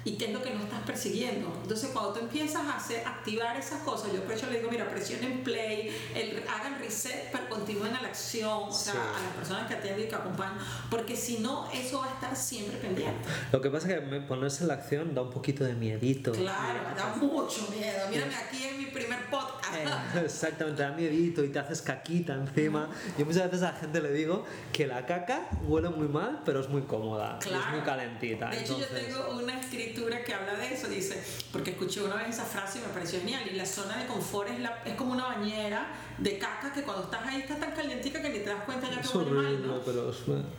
y 0.04 0.12
qué 0.12 0.26
es 0.26 0.32
lo 0.32 0.42
que 0.42 0.50
no 0.50 0.62
estás 0.62 0.80
persiguiendo. 0.82 1.52
Entonces, 1.62 1.90
cuando 1.92 2.12
tú 2.12 2.20
empiezas 2.20 2.62
a 2.66 2.76
hacer, 2.76 3.06
activar 3.06 3.56
esas 3.56 3.82
cosas, 3.82 4.12
yo 4.12 4.22
por 4.22 4.32
eso 4.32 4.46
le 4.46 4.58
digo, 4.58 4.70
mira, 4.70 4.88
presionen 4.88 5.42
play, 5.42 5.90
el, 6.14 6.42
hagan 6.48 6.78
reset, 6.78 7.30
pero 7.32 7.48
continúen 7.48 7.94
a 7.94 8.02
la 8.02 8.08
acción, 8.08 8.64
o 8.68 8.72
sea, 8.72 8.94
a 8.94 9.22
las 9.22 9.32
personas 9.36 9.68
que 9.68 9.74
atienden 9.74 10.06
y 10.06 10.08
que 10.08 10.14
acompañan, 10.14 10.58
porque 10.90 11.16
si 11.16 11.38
no, 11.38 11.70
eso 11.72 12.00
va 12.00 12.06
a 12.06 12.14
estar 12.14 12.36
siempre 12.36 12.76
pendiente. 12.78 13.28
Lo 13.52 13.60
que 13.60 13.70
pasa 13.70 13.90
es 13.90 14.00
que 14.00 14.20
ponerse 14.20 14.62
en 14.64 14.68
la 14.68 14.74
acción 14.74 15.14
da 15.14 15.22
un 15.22 15.30
poquito 15.30 15.64
de 15.64 15.74
miedito. 15.74 16.32
Claro, 16.32 16.80
da 16.96 17.14
mucho 17.16 17.68
miedo. 17.70 18.08
Mírame 18.10 18.34
aquí 18.34 18.64
en 18.64 18.78
mi 18.78 18.86
primer 18.86 19.28
podcast. 19.30 19.74
Eh, 19.74 20.24
exactamente, 20.24 20.82
da 20.82 20.92
miedito 20.92 21.44
y 21.44 21.48
te 21.48 21.58
haces 21.58 21.82
caquita 21.82 22.34
encima. 22.34 22.88
Yo 23.18 23.24
muchas 23.24 23.44
veces 23.44 23.62
a 23.62 23.72
la 23.72 23.78
gente 23.78 24.00
le 24.00 24.12
digo 24.12 24.44
que 24.72 24.86
la 24.86 25.04
caca 25.06 25.48
huele 25.66 25.88
muy 25.90 26.08
mal, 26.08 26.42
pero 26.44 26.60
es 26.60 26.68
muy 26.68 26.82
cómoda, 26.82 27.38
es 27.40 27.70
muy 27.72 27.80
calentita. 27.80 28.50
De 28.50 28.60
hecho, 28.60 28.78
yo 28.78 28.86
tengo 28.86 29.30
una 29.30 29.60
escritura 29.88 30.22
que 30.24 30.34
habla 30.34 30.54
de 30.54 30.74
eso, 30.74 30.88
dice, 30.88 31.22
porque 31.52 31.70
escuché 31.70 32.02
una 32.02 32.16
vez 32.16 32.28
esa 32.30 32.44
frase 32.44 32.78
y 32.78 32.82
me 32.82 32.88
pareció 32.88 33.20
genial, 33.20 33.42
y 33.50 33.56
la 33.56 33.66
zona 33.66 33.96
de 33.96 34.06
confort 34.06 34.48
es, 34.50 34.60
la, 34.60 34.82
es 34.84 34.94
como 34.94 35.12
una 35.12 35.24
bañera 35.24 35.88
de 36.18 36.38
caca 36.38 36.72
que 36.72 36.82
cuando 36.82 37.04
estás 37.04 37.26
ahí 37.26 37.40
está 37.40 37.56
tan 37.58 37.72
calientica 37.72 38.20
que 38.20 38.30
ni 38.30 38.38
te 38.40 38.50
das 38.50 38.64
cuenta 38.64 38.90
ya 38.90 39.00
que 39.00 39.18
huele 39.18 39.30
mal, 39.30 39.66
¿no? 39.66 39.80
pero 39.84 40.12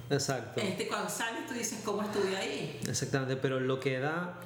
exacto. 0.10 0.62
Este, 0.62 0.88
cuando 0.88 1.10
sales 1.10 1.48
tú 1.48 1.54
dices, 1.54 1.80
¿cómo 1.84 2.02
estuve 2.04 2.36
ahí? 2.36 2.80
Exactamente, 2.88 3.36
pero 3.36 3.60
lo 3.60 3.80
que 3.80 4.00
da 4.00 4.40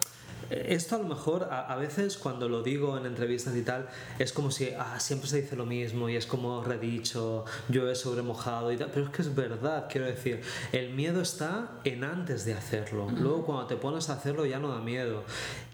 esto 0.54 0.96
a 0.96 1.00
lo 1.00 1.06
mejor 1.06 1.48
a, 1.52 1.76
veces 1.76 2.18
cuando 2.18 2.48
lo 2.48 2.62
digo 2.62 2.98
en 2.98 3.06
entrevistas 3.06 3.56
y 3.56 3.62
tal 3.62 3.88
es 4.20 4.32
como 4.32 4.52
si 4.52 4.70
ah, 4.78 5.00
siempre 5.00 5.28
se 5.28 5.42
dice 5.42 5.56
lo 5.56 5.66
mismo 5.66 6.10
y 6.10 6.16
es 6.16 6.26
como 6.26 6.64
redicho, 6.64 7.46
yo 7.70 7.90
he 7.90 7.96
sobremojado 7.96 8.72
y 8.72 8.78
tal, 8.78 8.90
pero 8.94 9.06
es 9.06 9.12
que 9.12 9.22
es 9.22 9.34
verdad, 9.34 9.88
quiero 9.90 10.08
decir, 10.08 10.42
el 10.72 10.94
miedo 10.94 11.22
está 11.22 11.72
en 11.84 12.04
antes 12.04 12.46
de 12.46 12.54
hacerlo, 12.54 13.10
luego 13.10 13.46
cuando 13.46 13.68
te 13.68 13.76
pones 13.76 14.10
a 14.10 14.14
hacerlo 14.14 14.46
ya 14.46 14.60
no 14.60 14.70
da 14.70 14.80
miedo. 14.80 15.24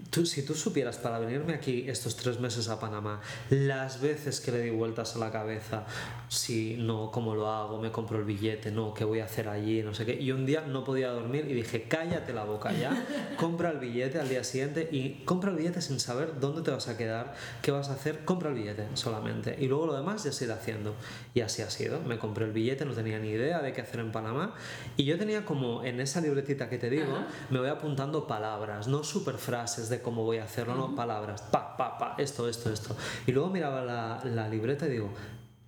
Tú, 0.09 0.25
si 0.25 0.43
tú 0.43 0.55
supieras 0.55 0.97
para 0.97 1.19
venirme 1.19 1.53
aquí 1.53 1.85
estos 1.87 2.15
tres 2.15 2.39
meses 2.39 2.67
a 2.69 2.79
Panamá, 2.79 3.21
las 3.51 4.01
veces 4.01 4.41
que 4.41 4.51
le 4.51 4.61
di 4.61 4.69
vueltas 4.71 5.15
a 5.15 5.19
la 5.19 5.31
cabeza, 5.31 5.85
si 6.29 6.77
no, 6.77 7.11
cómo 7.11 7.35
lo 7.35 7.47
hago, 7.51 7.79
me 7.79 7.91
compro 7.91 8.17
el 8.17 8.23
billete, 8.23 8.71
no, 8.71 8.93
qué 8.95 9.03
voy 9.03 9.19
a 9.19 9.25
hacer 9.25 9.47
allí, 9.47 9.83
no 9.83 9.93
sé 9.93 10.07
qué, 10.07 10.19
y 10.19 10.31
un 10.31 10.47
día 10.47 10.61
no 10.61 10.83
podía 10.83 11.11
dormir 11.11 11.45
y 11.47 11.53
dije, 11.53 11.83
cállate 11.83 12.33
la 12.33 12.43
boca 12.43 12.71
ya, 12.73 13.05
compra 13.37 13.69
el 13.69 13.77
billete 13.77 14.19
al 14.19 14.29
día 14.29 14.43
siguiente 14.43 14.89
y 14.91 15.23
compra 15.25 15.51
el 15.51 15.57
billete 15.57 15.81
sin 15.81 15.99
saber 15.99 16.39
dónde 16.39 16.63
te 16.63 16.71
vas 16.71 16.87
a 16.87 16.97
quedar, 16.97 17.35
qué 17.61 17.69
vas 17.69 17.89
a 17.89 17.93
hacer, 17.93 18.25
compra 18.25 18.49
el 18.49 18.55
billete 18.55 18.87
solamente. 18.95 19.57
Y 19.59 19.67
luego 19.67 19.85
lo 19.85 19.95
demás 19.95 20.23
ya 20.23 20.31
se 20.31 20.45
irá 20.45 20.55
haciendo. 20.55 20.95
Y 21.33 21.41
así 21.41 21.61
ha 21.61 21.69
sido. 21.69 21.99
Me 22.01 22.17
compré 22.17 22.45
el 22.45 22.51
billete, 22.51 22.85
no 22.85 22.93
tenía 22.93 23.19
ni 23.19 23.29
idea 23.29 23.61
de 23.61 23.73
qué 23.73 23.81
hacer 23.81 23.99
en 23.99 24.11
Panamá. 24.11 24.55
Y 24.97 25.05
yo 25.05 25.17
tenía 25.17 25.45
como 25.45 25.83
en 25.83 25.99
esa 25.99 26.21
libretita 26.21 26.69
que 26.69 26.77
te 26.77 26.89
digo, 26.89 27.13
me 27.49 27.59
voy 27.59 27.69
apuntando 27.69 28.25
palabras, 28.27 28.87
no 28.87 29.03
super 29.03 29.35
frases 29.35 29.89
de 29.89 29.98
cómo 30.01 30.23
voy 30.23 30.37
a 30.37 30.43
hacerlo, 30.43 30.75
no, 30.75 30.95
palabras, 30.95 31.41
pa, 31.43 31.75
pa, 31.77 31.97
pa, 31.97 32.15
esto, 32.17 32.47
esto, 32.47 32.71
esto. 32.71 32.95
Y 33.25 33.31
luego 33.31 33.49
miraba 33.49 33.81
la, 33.81 34.21
la 34.25 34.47
libreta 34.47 34.87
y 34.87 34.91
digo, 34.91 35.09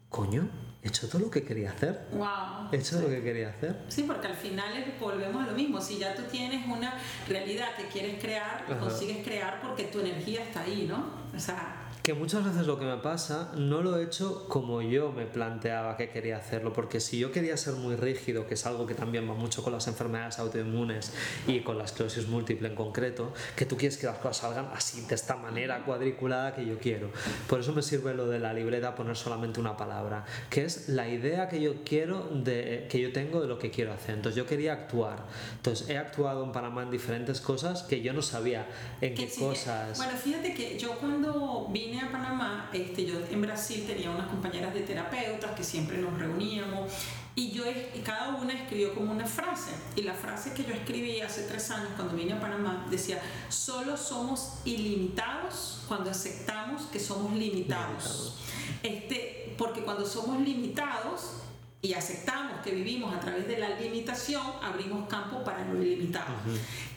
coño, 0.10 0.50
he 0.84 0.88
hecho 0.88 1.08
todo 1.08 1.22
lo 1.22 1.32
que 1.32 1.44
quería 1.44 1.72
hacer. 1.72 2.08
Wow. 2.12 2.70
He 2.72 2.78
hecho 2.78 2.98
todo 2.98 3.08
lo 3.08 3.16
que 3.16 3.24
quería 3.24 3.50
hacer. 3.50 3.78
Sí, 3.88 4.04
porque 4.04 4.28
al 4.28 4.36
final 4.36 4.72
volvemos 5.00 5.44
a 5.44 5.48
lo 5.48 5.54
mismo. 5.54 5.80
Si 5.80 5.98
ya 5.98 6.16
tú 6.16 6.24
tienes 6.24 6.66
una 6.68 7.00
realidad 7.28 7.76
que 7.76 7.88
quieres 7.88 8.22
crear, 8.22 8.66
consigues 8.80 9.24
crear 9.24 9.62
porque 9.62 9.86
tu 9.86 10.00
energía 10.00 10.44
está 10.44 10.62
ahí, 10.62 10.86
¿no? 10.88 11.06
O 11.36 11.40
sea, 11.40 11.88
que 12.04 12.16
muchas 12.16 12.44
veces 12.44 12.66
lo 12.66 12.80
que 12.80 12.86
me 12.86 12.98
pasa 12.98 13.52
no 13.56 13.82
lo 13.82 13.98
he 13.98 14.04
hecho 14.04 14.48
como 14.48 14.82
yo 14.82 15.12
me 15.12 15.26
planteaba 15.26 15.98
que 15.98 16.10
quería 16.10 16.38
hacerlo, 16.38 16.74
porque 16.74 17.00
si 17.00 17.20
yo 17.20 17.32
quería 17.32 17.56
ser 17.58 17.76
muy 17.76 17.96
rígido, 17.96 18.48
que 18.48 18.56
es 18.56 18.66
algo 18.66 18.88
que 18.88 18.96
también 18.96 19.30
va 19.30 19.36
mucho 19.36 19.64
con 19.64 19.72
las 19.74 19.88
enfermedades 19.88 20.40
autoinmunes 20.40 21.14
y 21.48 21.60
con 21.60 21.78
la 21.78 21.84
esclerosis 21.84 22.28
múltiple 22.28 22.70
en 22.70 22.76
concreto, 22.76 23.34
que 23.56 23.66
tú 23.66 23.78
quieres 23.78 23.98
que 23.98 24.08
las 24.08 24.18
cosas 24.18 24.38
salgan 24.38 24.70
así, 24.74 25.02
de 25.02 25.14
esta 25.14 25.36
manera 25.36 25.84
cuadriculada 25.86 26.56
que 26.56 26.66
yo 26.66 26.80
quiero. 26.80 27.12
Por 27.48 27.60
eso 27.60 27.72
me 27.72 27.84
sirve 27.84 28.16
lo 28.16 28.28
de 28.28 28.40
la 28.40 28.54
libreta 28.54 28.96
poner 28.96 29.16
solamente 29.16 29.60
una 29.60 29.78
palabra, 29.78 30.26
que 30.50 30.66
es 30.66 30.90
la 30.90 31.08
idea 31.08 31.50
que 31.50 31.62
yo 31.62 31.84
quiero, 31.84 32.30
de, 32.34 32.88
que 32.90 33.00
yo 33.00 33.14
tengo 33.14 33.42
de 33.42 33.48
lo 33.48 33.60
que 33.60 33.70
quiero 33.70 33.94
hacer. 33.94 34.16
Entonces 34.16 34.38
yo 34.38 34.48
quería 34.48 34.74
actuar. 34.74 35.28
Entonces 35.58 35.88
he 35.88 35.98
actuado 35.98 36.44
en 36.44 36.52
Panamá 36.52 36.82
en 36.82 36.90
diferentes 36.90 37.42
cosas 37.42 37.84
que 37.84 38.02
yo 38.02 38.12
no 38.14 38.24
sabía 38.24 38.68
en 39.02 39.14
qué 39.14 39.30
cosas. 39.38 39.98
Bueno, 39.98 40.14
fíjate 40.18 40.56
que 40.56 40.80
yo 40.80 40.96
cuando 40.98 41.68
vine 41.72 41.91
a 42.00 42.12
Panamá, 42.12 42.70
este, 42.74 43.06
yo 43.06 43.20
en 43.30 43.42
Brasil 43.42 43.84
tenía 43.86 44.10
unas 44.10 44.28
compañeras 44.28 44.74
de 44.74 44.82
terapeutas 44.82 45.52
que 45.52 45.64
siempre 45.64 45.98
nos 45.98 46.18
reuníamos 46.18 46.92
y 47.36 47.52
yo 47.52 47.64
cada 48.04 48.36
una 48.36 48.54
escribió 48.54 48.94
como 48.94 49.12
una 49.12 49.26
frase 49.26 49.72
y 49.96 50.02
la 50.02 50.14
frase 50.14 50.54
que 50.54 50.64
yo 50.64 50.74
escribí 50.74 51.22
hace 51.22 51.44
tres 51.44 51.72
años 51.72 51.90
cuando 51.96 52.16
vine 52.16 52.34
a 52.34 52.40
Panamá 52.40 52.86
decía 52.90 53.22
solo 53.50 53.96
somos 53.96 54.60
ilimitados 54.66 55.84
cuando 55.88 56.10
aceptamos 56.10 56.84
que 56.84 57.00
somos 57.00 57.34
limitados, 57.34 58.36
Este, 58.84 59.54
porque 59.58 59.84
cuando 59.84 60.06
somos 60.06 60.40
limitados 60.40 61.34
y 61.82 61.94
aceptamos 61.94 62.62
que 62.62 62.72
vivimos 62.72 63.14
a 63.14 63.20
través 63.20 63.48
de 63.48 63.58
la 63.58 63.70
limitación, 63.70 64.44
abrimos 64.62 65.08
campo 65.08 65.44
para 65.44 65.66
lo 65.66 65.82
ilimitado. 65.82 66.34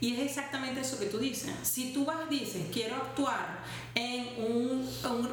Y 0.01 0.15
es 0.15 0.21
exactamente 0.21 0.83
eso 0.83 0.99
que 0.99 1.07
tú 1.07 1.19
dices. 1.19 1.53
Si 1.63 1.93
tú 1.93 2.05
vas, 2.05 2.29
dices, 2.29 2.67
quiero 2.71 2.97
actuar 2.97 3.63
en 3.95 4.45
un, 4.45 4.89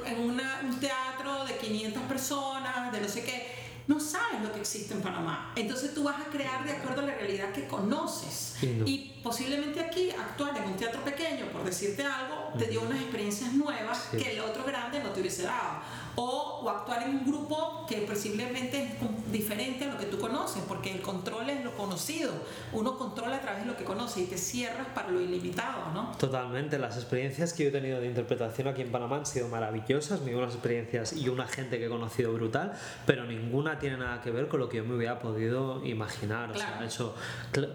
en 0.05 0.19
un 0.21 0.79
teatro 0.79 1.45
de 1.45 1.57
500 1.57 2.03
personas, 2.03 2.93
de 2.93 3.01
no 3.01 3.07
sé 3.09 3.23
qué, 3.23 3.61
no 3.87 3.99
sabes 3.99 4.41
lo 4.41 4.53
que 4.53 4.61
existe 4.61 4.93
en 4.93 5.01
Panamá. 5.01 5.51
Entonces 5.57 5.93
tú 5.93 6.03
vas 6.03 6.21
a 6.21 6.25
crear 6.25 6.63
de 6.63 6.71
acuerdo 6.71 7.01
a 7.01 7.05
la 7.05 7.15
realidad 7.15 7.51
que 7.51 7.67
conoces. 7.67 8.55
Y 8.61 9.19
posiblemente 9.21 9.81
aquí 9.81 10.11
actuar 10.11 10.55
en 10.57 10.63
un 10.63 10.77
teatro 10.77 11.03
pequeño, 11.03 11.47
por 11.51 11.65
decirte 11.65 12.05
algo, 12.05 12.53
te 12.57 12.67
dio 12.67 12.81
unas 12.83 13.01
experiencias 13.01 13.51
nuevas 13.53 14.07
que 14.11 14.31
el 14.31 14.39
otro 14.39 14.63
grande 14.63 15.03
no 15.03 15.09
te 15.09 15.19
hubiese 15.19 15.43
dado 15.43 15.81
o, 16.15 16.69
actuar 16.69 17.03
en 17.03 17.17
un 17.17 17.25
grupo 17.25 17.85
que 17.87 17.97
posiblemente 18.01 18.83
es 18.83 19.31
diferente 19.31 19.85
a 19.85 19.93
lo 19.93 19.97
que 19.97 20.05
tú 20.05 20.19
conoces, 20.19 20.63
porque 20.67 20.91
el 20.91 21.01
control 21.01 21.49
es 21.49 21.63
lo 21.63 21.75
conocido. 21.75 22.31
Uno 22.71 22.97
controla 22.97 23.37
a 23.37 23.41
través 23.41 23.61
de 23.61 23.67
lo 23.67 23.77
que 23.77 23.83
conoce 23.83 24.21
y 24.21 24.25
te 24.25 24.37
cierras 24.37 24.87
para 24.93 25.09
lo 25.09 25.19
ilimitado, 25.19 25.91
¿no? 25.93 26.11
Totalmente. 26.17 26.79
Las 26.79 26.95
experiencias 26.95 27.53
que 27.53 27.63
yo 27.63 27.69
he 27.69 27.71
tenido 27.71 27.99
de 27.99 28.07
interpretación 28.07 28.67
aquí 28.67 28.81
en 28.81 28.91
Panamá 28.91 29.17
han 29.17 29.25
sido 29.25 29.47
maravillosas, 29.49 30.21
muy 30.21 30.33
buenas 30.33 30.53
experiencias 30.53 31.13
y 31.13 31.29
una 31.29 31.47
gente 31.47 31.79
que 31.79 31.87
he 31.87 31.89
conocido 31.89 32.33
brutal, 32.33 32.73
pero 33.05 33.25
ninguna 33.25 33.79
tiene 33.79 33.97
nada 33.97 34.21
que 34.21 34.31
ver 34.31 34.47
con 34.47 34.59
lo 34.59 34.69
que 34.69 34.77
yo 34.77 34.85
me 34.85 34.95
hubiera 34.95 35.19
podido 35.19 35.85
imaginar. 35.85 36.51
O 36.51 36.55
sea, 36.55 36.79
he 36.81 36.85
hecho 36.85 37.15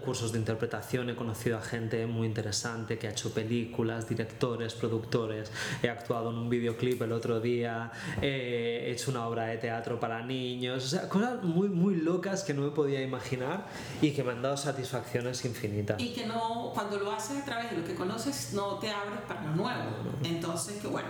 cursos 0.03 0.31
de 0.31 0.39
interpretación, 0.39 1.09
he 1.09 1.15
conocido 1.15 1.57
a 1.57 1.61
gente 1.61 2.05
muy 2.07 2.27
interesante 2.27 2.97
que 2.97 3.07
ha 3.07 3.11
hecho 3.11 3.33
películas, 3.33 4.07
directores, 4.07 4.73
productores, 4.73 5.51
he 5.83 5.89
actuado 5.89 6.31
en 6.31 6.37
un 6.37 6.49
videoclip 6.49 7.01
el 7.01 7.11
otro 7.11 7.39
día 7.39 7.91
he 8.27 8.91
hecho 8.91 9.11
una 9.11 9.27
obra 9.27 9.45
de 9.45 9.57
teatro 9.57 9.99
para 9.99 10.21
niños, 10.21 10.85
o 10.85 10.87
sea, 10.87 11.09
cosas 11.09 11.43
muy, 11.43 11.69
muy 11.69 11.95
locas 11.95 12.43
que 12.43 12.53
no 12.53 12.61
me 12.61 12.71
podía 12.71 13.01
imaginar 13.01 13.67
y 14.01 14.11
que 14.11 14.23
me 14.23 14.31
han 14.31 14.41
dado 14.41 14.57
satisfacciones 14.57 15.43
infinitas. 15.45 15.99
Y 15.99 16.13
que 16.13 16.25
no, 16.25 16.71
cuando 16.73 16.97
lo 16.97 17.11
haces 17.11 17.41
a 17.41 17.45
través 17.45 17.71
de 17.71 17.77
lo 17.77 17.85
que 17.85 17.95
conoces, 17.95 18.53
no 18.53 18.77
te 18.79 18.89
abres 18.89 19.21
para 19.27 19.41
lo 19.43 19.55
nuevo. 19.55 19.91
Entonces, 20.23 20.81
que 20.81 20.87
bueno. 20.87 21.07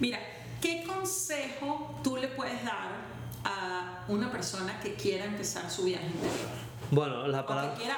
Mira, 0.00 0.18
¿qué 0.60 0.84
consejo 0.84 2.00
tú 2.02 2.16
le 2.16 2.28
puedes 2.28 2.64
dar 2.64 2.88
a 3.44 4.04
una 4.08 4.30
persona 4.30 4.80
que 4.80 4.94
quiera 4.94 5.24
empezar 5.24 5.70
su 5.70 5.84
viaje 5.84 6.06
interior? 6.06 6.66
Bueno, 6.90 7.26
la 7.28 7.40
O 7.40 7.46
palabra... 7.46 7.74
que 7.74 7.82
quiera 7.82 7.96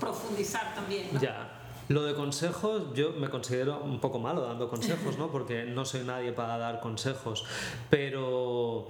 profundizar 0.00 0.74
también. 0.74 1.08
¿no? 1.12 1.20
Ya. 1.20 1.53
Lo 1.88 2.04
de 2.04 2.14
consejos, 2.14 2.94
yo 2.94 3.12
me 3.12 3.28
considero 3.28 3.80
un 3.80 4.00
poco 4.00 4.18
malo 4.18 4.40
dando 4.40 4.70
consejos, 4.70 5.18
¿no? 5.18 5.30
Porque 5.30 5.64
no 5.64 5.84
soy 5.84 6.02
nadie 6.04 6.32
para 6.32 6.56
dar 6.56 6.80
consejos. 6.80 7.44
Pero 7.90 8.86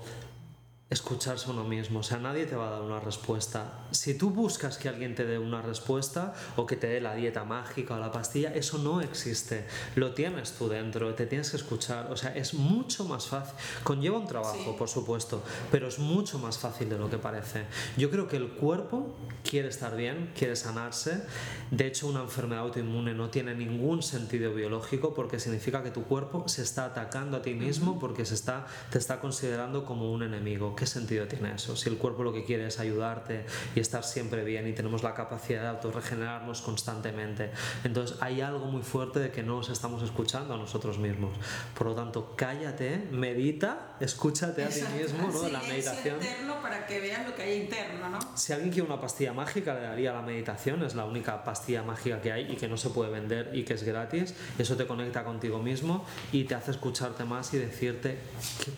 escucharse 0.90 1.50
uno 1.50 1.64
mismo, 1.64 2.00
o 2.00 2.02
sea, 2.02 2.18
nadie 2.18 2.44
te 2.46 2.54
va 2.54 2.68
a 2.68 2.70
dar 2.72 2.82
una 2.82 3.00
respuesta. 3.00 3.84
Si 3.90 4.16
tú 4.16 4.30
buscas 4.30 4.76
que 4.78 4.88
alguien 4.88 5.14
te 5.14 5.24
dé 5.24 5.38
una 5.38 5.60
respuesta 5.62 6.34
o 6.56 6.66
que 6.66 6.76
te 6.76 6.86
dé 6.86 7.00
la 7.00 7.14
dieta 7.14 7.42
mágica 7.44 7.94
o 7.94 7.98
la 7.98 8.12
pastilla, 8.12 8.54
eso 8.54 8.78
no 8.78 9.00
existe. 9.00 9.66
Lo 9.96 10.12
tienes 10.12 10.52
tú 10.52 10.68
dentro, 10.68 11.14
te 11.14 11.26
tienes 11.26 11.50
que 11.50 11.56
escuchar, 11.56 12.12
o 12.12 12.16
sea, 12.16 12.36
es 12.36 12.54
mucho 12.54 13.04
más 13.06 13.26
fácil. 13.26 13.54
Conlleva 13.82 14.18
un 14.18 14.26
trabajo, 14.26 14.54
Sí. 14.54 14.74
por 14.78 14.88
supuesto, 14.88 15.42
pero 15.72 15.88
es 15.88 15.98
mucho 15.98 16.38
más 16.38 16.58
fácil 16.58 16.88
de 16.88 16.98
lo 16.98 17.08
que 17.10 17.18
parece. 17.18 17.64
Yo 17.96 18.10
creo 18.10 18.28
que 18.28 18.36
el 18.36 18.50
cuerpo 18.50 19.16
quiere 19.42 19.68
estar 19.68 19.96
bien, 19.96 20.32
quiere 20.38 20.54
sanarse. 20.54 21.22
De 21.70 21.86
hecho, 21.86 22.06
una 22.06 22.20
enfermedad 22.20 22.62
autoinmune 22.62 23.14
no 23.14 23.30
tiene 23.30 23.54
ningún 23.54 24.02
sentido 24.02 24.52
biológico 24.54 25.12
porque 25.14 25.40
significa 25.40 25.82
que 25.82 25.90
tu 25.90 26.04
cuerpo 26.04 26.46
se 26.46 26.62
está 26.62 26.84
atacando 26.84 27.38
a 27.38 27.42
ti 27.42 27.54
mismo 27.54 27.98
porque 27.98 28.24
se 28.24 28.34
está, 28.34 28.66
te 28.90 28.98
está 28.98 29.18
considerando 29.20 29.84
como 29.84 30.12
un 30.12 30.22
enemigo. 30.22 30.73
¿Qué 30.76 30.86
sentido 30.86 31.26
tiene 31.26 31.54
eso? 31.54 31.76
Si 31.76 31.88
el 31.88 31.98
cuerpo 31.98 32.22
lo 32.22 32.32
que 32.32 32.44
quiere 32.44 32.66
es 32.66 32.78
ayudarte 32.78 33.46
y 33.74 33.80
estar 33.80 34.04
siempre 34.04 34.44
bien 34.44 34.66
y 34.68 34.72
tenemos 34.72 35.02
la 35.02 35.14
capacidad 35.14 35.62
de 35.62 35.68
autorregenerarnos 35.68 36.62
constantemente. 36.62 37.50
Entonces 37.84 38.16
hay 38.20 38.40
algo 38.40 38.66
muy 38.66 38.82
fuerte 38.82 39.20
de 39.20 39.30
que 39.30 39.42
no 39.42 39.56
nos 39.56 39.68
estamos 39.68 40.02
escuchando 40.02 40.54
a 40.54 40.56
nosotros 40.56 40.98
mismos. 40.98 41.36
Por 41.76 41.88
lo 41.88 41.94
tanto, 41.94 42.34
cállate, 42.36 43.08
medita, 43.10 43.96
escúchate 44.00 44.64
a 44.64 44.68
ti 44.68 44.82
mismo, 44.98 45.28
¿no? 45.30 45.48
La 45.48 45.60
Silencio 45.60 45.68
meditación. 45.68 46.16
interno 46.16 46.62
para 46.62 46.86
que 46.86 47.00
veas 47.00 47.26
lo 47.26 47.34
que 47.34 47.42
hay 47.42 47.62
interno, 47.62 48.10
¿no? 48.10 48.18
Si 48.34 48.52
alguien 48.52 48.70
quiere 48.72 48.86
una 48.86 49.00
pastilla 49.00 49.32
mágica, 49.32 49.74
le 49.74 49.82
daría 49.82 50.12
la 50.12 50.22
meditación. 50.22 50.82
Es 50.82 50.94
la 50.94 51.04
única 51.04 51.44
pastilla 51.44 51.82
mágica 51.82 52.20
que 52.20 52.32
hay 52.32 52.52
y 52.52 52.56
que 52.56 52.68
no 52.68 52.76
se 52.76 52.90
puede 52.90 53.10
vender 53.10 53.50
y 53.54 53.64
que 53.64 53.74
es 53.74 53.82
gratis. 53.82 54.34
Eso 54.58 54.76
te 54.76 54.86
conecta 54.86 55.24
contigo 55.24 55.58
mismo 55.58 56.04
y 56.32 56.44
te 56.44 56.54
hace 56.54 56.70
escucharte 56.70 57.24
más 57.24 57.52
y 57.54 57.58
decirte 57.58 58.18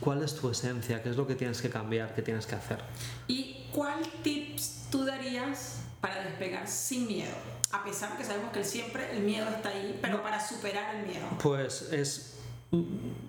cuál 0.00 0.22
es 0.22 0.34
tu 0.34 0.50
esencia, 0.50 1.02
qué 1.02 1.10
es 1.10 1.16
lo 1.16 1.26
que 1.26 1.34
tienes 1.34 1.60
que 1.62 1.70
cambiar, 1.70 1.85
qué 2.14 2.22
tienes 2.22 2.46
que 2.46 2.54
hacer. 2.54 2.78
¿Y 3.26 3.68
cuál 3.72 4.00
tips 4.22 4.86
tú 4.90 5.04
darías 5.04 5.80
para 6.00 6.22
despegar 6.22 6.66
sin 6.68 7.06
miedo? 7.06 7.34
A 7.72 7.84
pesar 7.84 8.12
de 8.12 8.18
que 8.18 8.24
sabemos 8.24 8.52
que 8.52 8.64
siempre 8.64 9.10
el 9.12 9.22
miedo 9.22 9.48
está 9.48 9.70
ahí, 9.70 9.98
pero 10.00 10.22
para 10.22 10.44
superar 10.44 10.94
el 10.96 11.06
miedo. 11.06 11.26
Pues 11.42 11.90
es. 11.92 12.38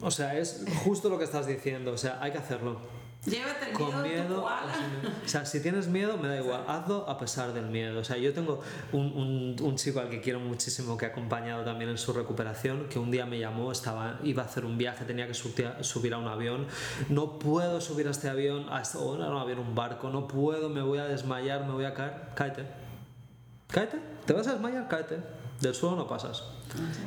O 0.02 0.12
sea, 0.12 0.38
es 0.38 0.64
justo 0.84 1.10
lo 1.10 1.18
que 1.18 1.26
estás 1.26 1.48
diciendo. 1.48 1.92
O 1.92 1.98
sea, 1.98 2.20
hay 2.22 2.32
que 2.32 2.38
hacerlo. 2.38 2.80
Llévate 3.26 3.72
el 3.72 3.74
con 3.74 3.88
miedo, 3.88 4.04
tu 4.04 4.08
miedo. 4.08 4.42
koala. 4.42 4.74
O 5.26 5.28
sea, 5.28 5.46
si 5.46 5.62
tienes 5.62 5.88
miedo, 5.88 6.18
me 6.18 6.30
da 6.30 6.38
igual, 6.38 6.64
hazlo 6.68 7.10
a 7.10 7.18
pesar 7.18 7.54
del 7.54 7.66
miedo. 7.66 8.00
O 8.00 8.04
sea, 8.04 8.18
yo 8.18 8.34
tengo 8.34 8.62
un, 8.94 9.06
un, 9.08 9.56
un 9.62 9.76
chico 9.76 10.00
al 10.00 10.10
que 10.10 10.22
quiero 10.22 10.40
muchísimo 10.40 10.98
que 10.98 11.06
ha 11.06 11.10
acompañado 11.10 11.66
también 11.66 11.90
en 11.90 11.98
su 11.98 12.14
recuperación, 12.14 12.88
que 12.88 13.00
un 13.00 13.12
día 13.12 13.26
me 13.26 13.38
llamó, 13.38 13.72
estaba, 13.72 14.20
iba 14.24 14.44
a 14.44 14.46
hacer 14.46 14.64
un 14.64 14.78
viaje, 14.78 15.04
tenía 15.04 15.28
que 15.28 15.34
subir 15.34 16.14
a, 16.14 16.18
un 16.18 16.28
avión. 16.28 16.68
No 17.10 17.38
puedo 17.38 17.82
subir 17.82 18.08
a 18.08 18.12
este 18.12 18.30
avión, 18.30 18.68
a 18.70 18.82
este, 18.82 18.98
o 18.98 19.16
era 19.16 19.30
un 19.30 19.38
avión, 19.38 19.60
un 19.60 19.76
barco, 19.76 20.10
no 20.10 20.28
puedo, 20.28 20.70
me 20.70 20.82
voy 20.82 21.00
a 21.00 21.06
desmayar, 21.06 21.66
me 21.66 21.74
voy 21.74 21.86
a 21.86 21.94
caer. 21.94 22.14
Cáete. 22.36 22.66
Cáete. 23.68 24.00
¿Te 24.26 24.34
vas 24.34 24.48
a 24.48 24.54
desmayar? 24.54 24.88
Cáete. 24.88 25.37
Del 25.62 25.74
suelo 25.74 25.96
no 25.96 26.08
pasas. 26.08 26.44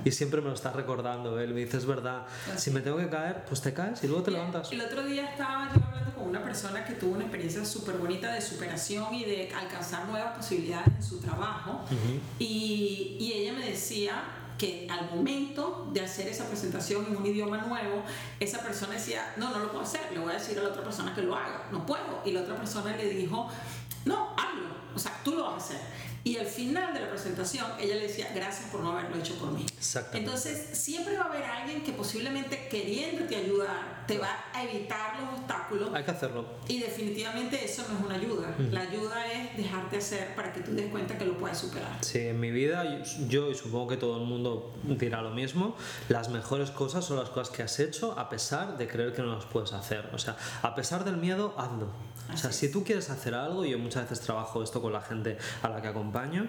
Y 0.05 0.11
siempre 0.11 0.41
me 0.41 0.49
lo 0.49 0.55
está 0.55 0.73
recordando 0.73 1.39
él. 1.39 1.55
Me 1.55 1.61
dice, 1.61 1.77
es 1.77 1.87
verdad, 1.87 2.27
si 2.57 2.71
me 2.71 2.81
tengo 2.81 2.97
que 2.97 3.09
caer, 3.09 3.45
pues 3.45 3.61
te 3.61 3.73
caes 3.73 4.03
y 4.03 4.09
luego 4.09 4.23
te 4.23 4.31
levantas. 4.33 4.73
El 4.73 4.81
otro 4.81 5.05
día 5.05 5.31
estaba 5.31 5.71
yo 5.73 5.85
hablando 5.85 6.15
con 6.15 6.29
una 6.29 6.43
persona 6.43 6.85
que 6.85 6.95
tuvo 6.95 7.15
una 7.15 7.23
experiencia 7.25 7.65
súper 7.65 7.97
bonita 7.97 8.33
de 8.33 8.41
superación 8.41 9.15
y 9.15 9.25
de 9.25 9.53
alcanzar 9.55 10.07
nuevas 10.09 10.37
posibilidades 10.37 10.89
en 10.97 11.03
su 11.03 11.21
trabajo. 11.21 11.85
y, 12.39 13.17
y 13.21 13.33
ella 13.35 13.53
me 13.53 13.67
decía 13.67 14.25
que 14.61 14.87
al 14.91 15.09
momento 15.11 15.89
de 15.91 16.03
hacer 16.03 16.29
esa 16.29 16.47
presentación 16.47 17.07
en 17.07 17.17
un 17.17 17.25
idioma 17.25 17.59
nuevo, 17.59 18.03
esa 18.41 18.61
persona 18.61 18.93
decía, 18.93 19.33
no, 19.39 19.51
no 19.51 19.59
lo 19.59 19.71
puedo 19.71 19.85
hacer, 19.85 20.03
le 20.13 20.19
voy 20.19 20.33
a 20.33 20.35
decir 20.35 20.59
a 20.59 20.63
la 20.63 20.69
otra 20.69 20.83
persona 20.83 21.15
que 21.15 21.23
lo 21.23 21.35
haga, 21.35 21.69
no 21.73 21.87
puedo. 21.87 22.21
Y 22.27 22.33
la 22.33 22.43
otra 22.43 22.57
persona 22.57 22.95
le 22.95 23.09
dijo, 23.09 23.49
no, 24.05 24.35
sea, 25.01 25.21
tú 25.25 25.33
lo 25.33 25.45
vas 25.45 25.55
a 25.55 25.57
hacer. 25.57 25.81
Y 26.23 26.37
al 26.37 26.47
final 26.47 26.93
de 26.93 27.01
la 27.01 27.09
presentación, 27.09 27.65
ella 27.81 27.95
le 27.95 28.03
decía, 28.03 28.31
gracias 28.35 28.69
por 28.71 28.83
no 28.83 28.93
haberlo 28.93 29.17
hecho 29.17 29.35
por 29.37 29.53
mí. 29.53 29.65
Entonces, 30.13 30.69
siempre 30.73 31.17
va 31.17 31.25
a 31.25 31.29
haber 31.29 31.45
alguien 31.45 31.83
que 31.83 31.93
posiblemente 31.93 32.69
queriéndote 32.69 33.37
ayudar, 33.37 34.05
te 34.07 34.19
va 34.19 34.29
a 34.53 34.63
evitar 34.65 35.19
los 35.19 35.39
obstáculos. 35.39 35.89
Hay 35.95 36.05
que 36.05 36.11
hacerlo. 36.11 36.45
Y 36.69 36.81
definitivamente 36.81 37.65
eso 37.65 37.87
no 37.89 37.99
es 37.99 38.05
una 38.05 38.15
ayuda. 38.17 38.55
La 38.71 38.83
ayuda 38.83 39.33
es 39.33 39.57
dejarte 39.57 39.97
hacer 39.97 40.35
para 40.35 40.53
que 40.53 40.61
tú 40.61 40.75
te 40.75 40.83
des 40.83 40.91
cuenta 40.91 41.17
que 41.17 41.25
lo 41.25 41.39
puedes 41.39 41.57
superar. 41.57 42.05
Sí, 42.05 42.19
en 42.19 42.39
mi 42.39 42.51
vida, 42.51 43.03
yo 43.29 43.51
y 43.51 43.55
supongo 43.55 43.89
que 43.89 43.97
todo 43.97 44.19
el 44.19 44.27
mundo 44.27 44.75
dirá 44.83 45.23
lo 45.23 45.31
mismo, 45.31 45.75
las 46.11 46.29
mejores 46.29 46.71
cosas 46.71 47.07
son 47.07 47.19
las 47.19 47.31
cosas 47.31 47.55
que 47.55 47.63
has 47.63 47.81
hecho 47.81 48.19
a 48.19 48.29
pesar 48.29 48.77
de 48.77 48.87
creer 48.87 49.15
que 49.15 49.23
no 49.23 49.35
las 49.35 49.47
puedes 49.47 49.73
hacer. 49.73 50.11
O 50.13 50.19
sea, 50.19 50.37
a 50.63 50.75
pesar 50.75 51.05
del 51.05 51.17
miedo, 51.17 51.55
hazlo. 51.57 51.89
O 52.33 52.37
sea, 52.37 52.53
si 52.53 52.70
tú 52.70 52.85
quieres 52.85 53.11
hacer 53.11 53.35
algo, 53.35 53.64
yo 53.64 53.78
muchas 53.78 54.03
veces 54.09 54.20
trabajo 54.24 54.62
esto 54.62 54.81
con 54.81 54.93
la 54.93 55.01
gente 55.03 55.37
a 55.62 55.68
la 55.68 55.81
que 55.83 55.89
acompaño, 55.89 56.49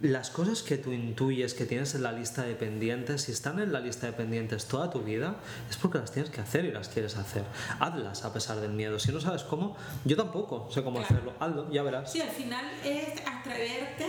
las 0.00 0.30
cosas 0.30 0.62
que 0.62 0.76
tú 0.78 0.92
intuyes 0.92 1.54
que 1.54 1.64
tienes 1.66 1.94
en 1.94 2.02
la 2.02 2.12
lista 2.12 2.42
de 2.42 2.54
pendientes, 2.54 3.22
si 3.22 3.32
están 3.32 3.58
en 3.60 3.72
la 3.72 3.80
lista 3.80 4.06
de 4.06 4.12
pendientes 4.12 4.66
toda 4.66 4.90
tu 4.90 5.00
vida, 5.02 5.36
es 5.70 5.76
porque 5.76 5.98
las 5.98 6.12
tienes 6.12 6.30
que 6.30 6.40
hacer 6.40 6.64
y 6.64 6.72
las 6.72 6.88
quieres 6.88 7.16
hacer. 7.16 7.44
Hazlas 7.80 8.24
a 8.24 8.32
pesar 8.32 8.60
del 8.60 8.72
miedo. 8.72 8.98
Si 8.98 9.12
no 9.12 9.20
sabes 9.20 9.42
cómo, 9.44 9.76
yo 10.04 10.16
tampoco 10.16 10.68
sé 10.70 10.82
cómo 10.82 10.98
Claro. 10.98 11.14
hacerlo. 11.14 11.32
Hazlo, 11.40 11.70
ya 11.72 11.82
verás. 11.82 12.12
Sí, 12.12 12.20
al 12.20 12.30
final 12.30 12.64
es 12.84 13.08
atreverte 13.26 14.06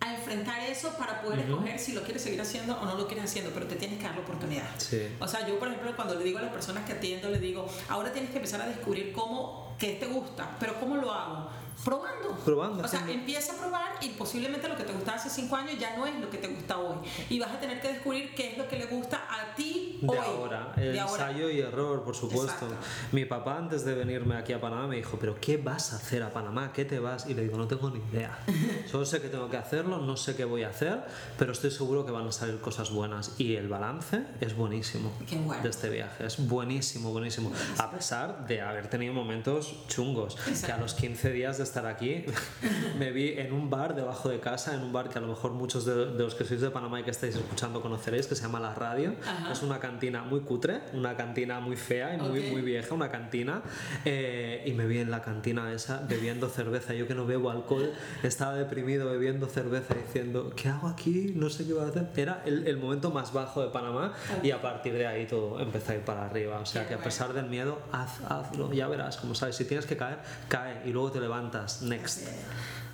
a 0.00 0.14
enfrentar 0.14 0.62
eso 0.62 0.92
para 0.96 1.20
poder 1.22 1.40
escoger 1.40 1.78
si 1.78 1.92
lo 1.92 2.02
quieres 2.02 2.22
seguir 2.22 2.40
haciendo 2.40 2.78
o 2.80 2.84
no 2.84 2.94
lo 2.94 3.06
quieres 3.06 3.24
haciendo, 3.24 3.50
pero 3.52 3.66
te 3.66 3.76
tienes 3.76 3.98
que 3.98 4.04
dar 4.04 4.14
la 4.14 4.20
oportunidad. 4.20 4.68
Sí. 4.78 5.08
O 5.18 5.26
sea, 5.26 5.46
yo 5.46 5.58
por 5.58 5.68
ejemplo 5.68 5.94
cuando 5.96 6.14
le 6.14 6.24
digo 6.24 6.38
a 6.38 6.42
las 6.42 6.52
personas 6.52 6.84
que 6.84 6.92
atiendo, 6.92 7.28
les 7.30 7.40
digo, 7.40 7.66
ahora 7.88 8.12
tienes 8.12 8.30
que 8.30 8.36
empezar 8.36 8.62
a 8.62 8.66
descubrir 8.66 9.12
cómo, 9.12 9.74
qué 9.78 9.94
te 9.94 10.06
gusta, 10.06 10.56
pero 10.60 10.78
¿cómo 10.78 10.96
lo 10.96 11.12
hago? 11.12 11.50
Probando. 11.84 12.30
Probando, 12.44 12.84
O 12.84 12.88
sea, 12.88 13.00
haciendo. 13.00 13.20
empieza 13.20 13.52
a 13.52 13.56
probar 13.56 13.92
y 14.00 14.10
posiblemente 14.10 14.68
lo 14.68 14.76
que 14.76 14.84
te 14.84 14.92
gustaba 14.92 15.16
hace 15.16 15.30
cinco 15.30 15.56
años 15.56 15.78
ya 15.78 15.96
no 15.96 16.06
es 16.06 16.14
lo 16.20 16.28
que 16.30 16.38
te 16.38 16.48
gusta 16.48 16.78
hoy. 16.78 16.96
Y 17.30 17.38
vas 17.38 17.50
a 17.52 17.60
tener 17.60 17.80
que 17.80 17.88
descubrir 17.92 18.34
qué 18.34 18.52
es 18.52 18.58
lo 18.58 18.68
que 18.68 18.76
le 18.78 18.86
gusta 18.86 19.16
a 19.28 19.54
ti 19.54 19.98
De 20.02 20.08
hoy. 20.08 20.18
ahora, 20.18 20.72
el 20.76 20.92
De 20.92 21.00
ahora. 21.00 21.12
ensayo 21.28 21.50
y 21.50 21.60
error, 21.60 22.02
por 22.04 22.14
supuesto. 22.14 22.44
Exacto. 22.66 22.74
Mi 23.12 23.24
papá 23.24 23.56
antes 23.58 23.84
de 23.84 23.94
venirme 23.94 24.36
aquí 24.36 24.52
a 24.52 24.60
Panamá 24.60 24.86
me 24.86 24.96
dijo, 24.96 25.18
pero 25.18 25.36
¿qué 25.40 25.56
vas 25.56 25.92
a 25.92 25.96
hacer 25.96 26.22
a 26.22 26.30
Panamá? 26.32 26.72
¿Qué 26.72 26.84
te 26.84 26.98
vas? 26.98 27.26
Y 27.26 27.34
le 27.34 27.42
digo, 27.42 27.56
no 27.56 27.66
tengo 27.66 27.90
ni 27.90 28.00
idea. 28.12 28.38
Solo 28.90 29.04
sé 29.06 29.20
que 29.20 29.28
tengo 29.28 29.48
que 29.48 29.56
hacerlo, 29.56 29.98
no 29.98 30.16
sé 30.16 30.34
qué 30.36 30.44
voy 30.44 30.62
a 30.64 30.68
hacer, 30.70 31.04
pero 31.38 31.52
estoy 31.52 31.70
seguro 31.70 32.04
que 32.04 32.12
van 32.12 32.26
a 32.26 32.32
salir 32.32 32.60
cosas 32.60 32.90
buenas. 32.90 33.34
Y 33.38 33.56
el 33.56 33.68
balance 33.68 34.24
es 34.40 34.54
buenísimo 34.56 35.12
Qué 35.28 35.36
bueno. 35.36 35.62
de 35.62 35.68
este 35.68 35.88
viaje, 35.90 36.26
es 36.26 36.46
buenísimo, 36.48 37.10
buenísimo. 37.12 37.52
A 37.78 37.90
pesar 37.90 38.46
de 38.46 38.60
haber 38.62 38.88
tenido 38.88 39.12
momentos 39.14 39.74
chungos, 39.88 40.34
que 40.36 40.50
a 40.50 40.52
Exacto. 40.52 40.82
los 40.82 40.94
15 40.94 41.30
días 41.32 41.58
de 41.58 41.64
estar 41.68 41.86
aquí 41.86 42.24
me 42.98 43.10
vi 43.12 43.34
en 43.38 43.52
un 43.52 43.70
bar 43.70 43.94
debajo 43.94 44.28
de 44.28 44.40
casa, 44.40 44.74
en 44.74 44.80
un 44.82 44.92
bar 44.92 45.08
que 45.08 45.18
a 45.18 45.20
lo 45.20 45.28
mejor 45.28 45.52
muchos 45.52 45.84
de, 45.84 45.94
de 46.12 46.18
los 46.24 46.34
que 46.34 46.44
sois 46.44 46.60
de 46.60 46.70
Panamá 46.70 47.00
y 47.00 47.04
que 47.04 47.10
estáis 47.10 47.36
escuchando 47.36 47.80
conoceréis, 47.80 48.26
que 48.26 48.34
se 48.34 48.42
llama 48.42 48.60
La 48.60 48.74
Radio. 48.74 49.14
Ajá. 49.22 49.52
Es 49.52 49.62
una 49.62 49.78
cantina 49.78 50.22
muy 50.22 50.40
cutre, 50.40 50.80
una 50.94 51.16
cantina 51.16 51.60
muy 51.60 51.76
fea 51.76 52.14
y 52.14 52.18
muy, 52.18 52.38
Ok. 52.40 52.52
muy 52.52 52.62
vieja, 52.62 52.94
una 52.94 53.10
cantina. 53.10 53.62
eh, 54.04 54.62
y 54.66 54.72
me 54.72 54.86
vi 54.86 54.98
en 54.98 55.10
la 55.10 55.22
cantina 55.22 55.72
esa 55.72 56.00
bebiendo 56.08 56.48
cerveza. 56.48 56.94
Yo 56.94 57.06
que 57.06 57.14
no 57.14 57.26
bebo 57.26 57.50
alcohol, 57.50 57.92
estaba 58.22 58.54
deprimido 58.54 59.10
bebiendo 59.10 59.46
cerveza 59.46 59.94
diciendo, 59.94 60.50
¿qué 60.56 60.68
hago 60.68 60.88
aquí? 60.88 61.32
No 61.34 61.50
sé 61.50 61.66
qué 61.66 61.72
voy 61.74 61.84
a 61.84 61.88
hacer. 61.88 62.08
Era 62.16 62.42
el, 62.46 62.66
el 62.66 62.76
momento 62.78 63.10
más 63.10 63.32
bajo 63.32 63.62
de 63.62 63.68
Panamá 63.68 64.12
y 64.42 64.50
a 64.50 64.60
partir 64.62 64.94
de 64.94 65.06
ahí 65.06 65.26
todo 65.26 65.60
empezó 65.60 65.92
a 65.92 65.94
ir 65.96 66.00
para 66.02 66.24
arriba. 66.26 66.58
O 66.60 66.66
sea 66.66 66.86
que 66.88 66.94
a 66.94 66.98
pesar 66.98 67.32
del 67.32 67.46
miedo, 67.46 67.78
haz, 67.92 68.20
hazlo, 68.28 68.72
ya 68.72 68.88
verás, 68.88 69.16
como 69.18 69.34
sabes, 69.34 69.56
si 69.56 69.64
tienes 69.64 69.86
que 69.86 69.96
caer, 69.96 70.18
cae 70.48 70.82
y 70.86 70.90
luego 70.92 71.10
te 71.12 71.20
levantas. 71.20 71.57
Next. 71.82 72.22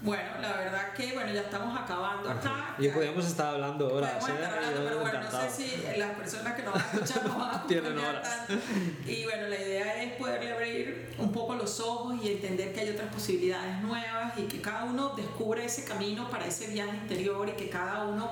Bueno, 0.03 0.23
la 0.43 0.53
verdad 0.59 0.93
que 0.93 1.15
bueno, 1.15 1.33
ya 1.33 1.41
estamos 1.43 1.81
acabando 1.81 2.29
acá. 2.31 2.75
Y 2.79 2.89
podríamos 2.89 3.25
estar 3.25 3.55
hablando 3.55 3.91
horas, 3.95 4.11
Podemos 4.21 4.39
estar 4.43 4.53
¿eh? 4.53 4.57
hablando, 4.67 4.79
Yo 4.83 4.85
pero 4.89 5.01
bueno, 5.01 5.19
no 5.19 5.25
encantado. 5.27 5.51
sé 5.51 5.63
si 5.95 5.99
las 5.99 6.11
personas 6.11 6.55
que 6.55 6.63
nos 6.63 6.75
van 6.75 6.83
a 6.83 6.87
escuchar 6.93 7.25
nos 7.25 7.39
van 7.39 7.55
a 7.55 7.63
Tienen 7.67 7.99
horas. 7.99 8.47
tanto. 8.47 8.65
Y 9.07 9.25
bueno, 9.25 9.47
la 9.49 9.57
idea 9.57 10.03
es 10.03 10.13
poderle 10.17 10.53
abrir 10.53 11.15
un 11.17 11.33
poco 11.33 11.55
los 11.55 11.81
ojos 11.81 12.17
y 12.23 12.33
entender 12.33 12.75
que 12.75 12.81
hay 12.81 12.91
otras 12.91 13.11
posibilidades 13.15 13.81
nuevas 13.81 14.37
y 14.37 14.43
que 14.43 14.61
cada 14.61 14.85
uno 14.85 15.15
descubre 15.17 15.65
ese 15.65 15.85
camino 15.85 16.29
para 16.29 16.45
ese 16.47 16.67
viaje 16.67 16.95
interior 16.97 17.49
y 17.49 17.53
que 17.53 17.71
cada 17.71 18.05
uno 18.05 18.31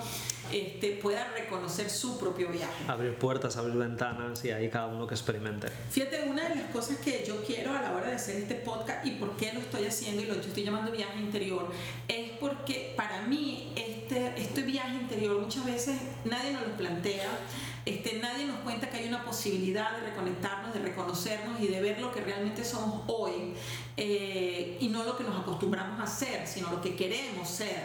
este, 0.51 0.93
pueda 1.03 1.29
reconocer 1.29 1.89
su 1.91 2.19
propio 2.19 2.49
viaje. 2.49 2.85
Abrir 2.89 3.15
puertas, 3.17 3.57
abrir 3.57 3.77
ventanas 3.77 4.45
y 4.45 4.51
ahí 4.51 4.69
cada 4.69 4.87
uno 4.89 5.07
que 5.07 5.15
experimente. 5.15 5.69
Fíjate, 5.91 6.25
una 6.25 6.49
de 6.49 6.57
las 6.57 6.71
cosas 6.71 6.99
que 6.99 7.25
yo 7.27 7.43
quiero 7.45 7.73
a 7.73 7.83
la 7.83 7.93
hora 7.93 8.09
de 8.09 8.17
hacer 8.17 8.37
este 8.37 8.55
podcast 8.57 9.07
y 9.07 9.13
por 9.13 9.37
qué 9.37 9.53
lo 9.53 9.61
estoy 9.61 9.87
haciendo 9.87 10.23
y 10.23 10.27
lo 10.27 10.35
estoy 10.35 10.65
llamando 10.65 10.91
viaje 10.91 11.19
interior 11.19 11.71
es 12.09 12.31
porque 12.41 12.95
para 12.97 13.23
mí 13.23 13.73
este, 13.77 14.33
este 14.37 14.63
viaje 14.63 14.95
interior 14.95 15.41
muchas 15.41 15.65
veces 15.65 15.97
nadie 16.25 16.53
nos 16.53 16.67
lo 16.67 16.77
plantea, 16.77 17.29
este, 17.85 18.19
nadie 18.21 18.47
nos 18.47 18.59
cuenta 18.61 18.89
que 18.89 18.99
hay 18.99 19.09
una 19.09 19.25
posibilidad 19.25 19.97
de 19.99 20.11
reconectarnos, 20.11 20.73
de 20.73 20.81
reconocernos 20.81 21.61
y 21.61 21.67
de 21.67 21.81
ver 21.81 22.01
lo 22.01 22.13
que 22.13 22.21
realmente 22.21 22.65
somos 22.65 23.03
hoy 23.09 23.55
eh, 23.97 24.79
y 24.81 24.89
no 24.89 25.03
lo 25.03 25.17
que 25.17 25.25
nos 25.25 25.41
acostumbramos 25.41 25.99
a 25.99 26.05
hacer, 26.05 26.47
sino 26.47 26.71
lo 26.71 26.81
que 26.81 26.95
queremos 26.95 27.49
ser. 27.49 27.85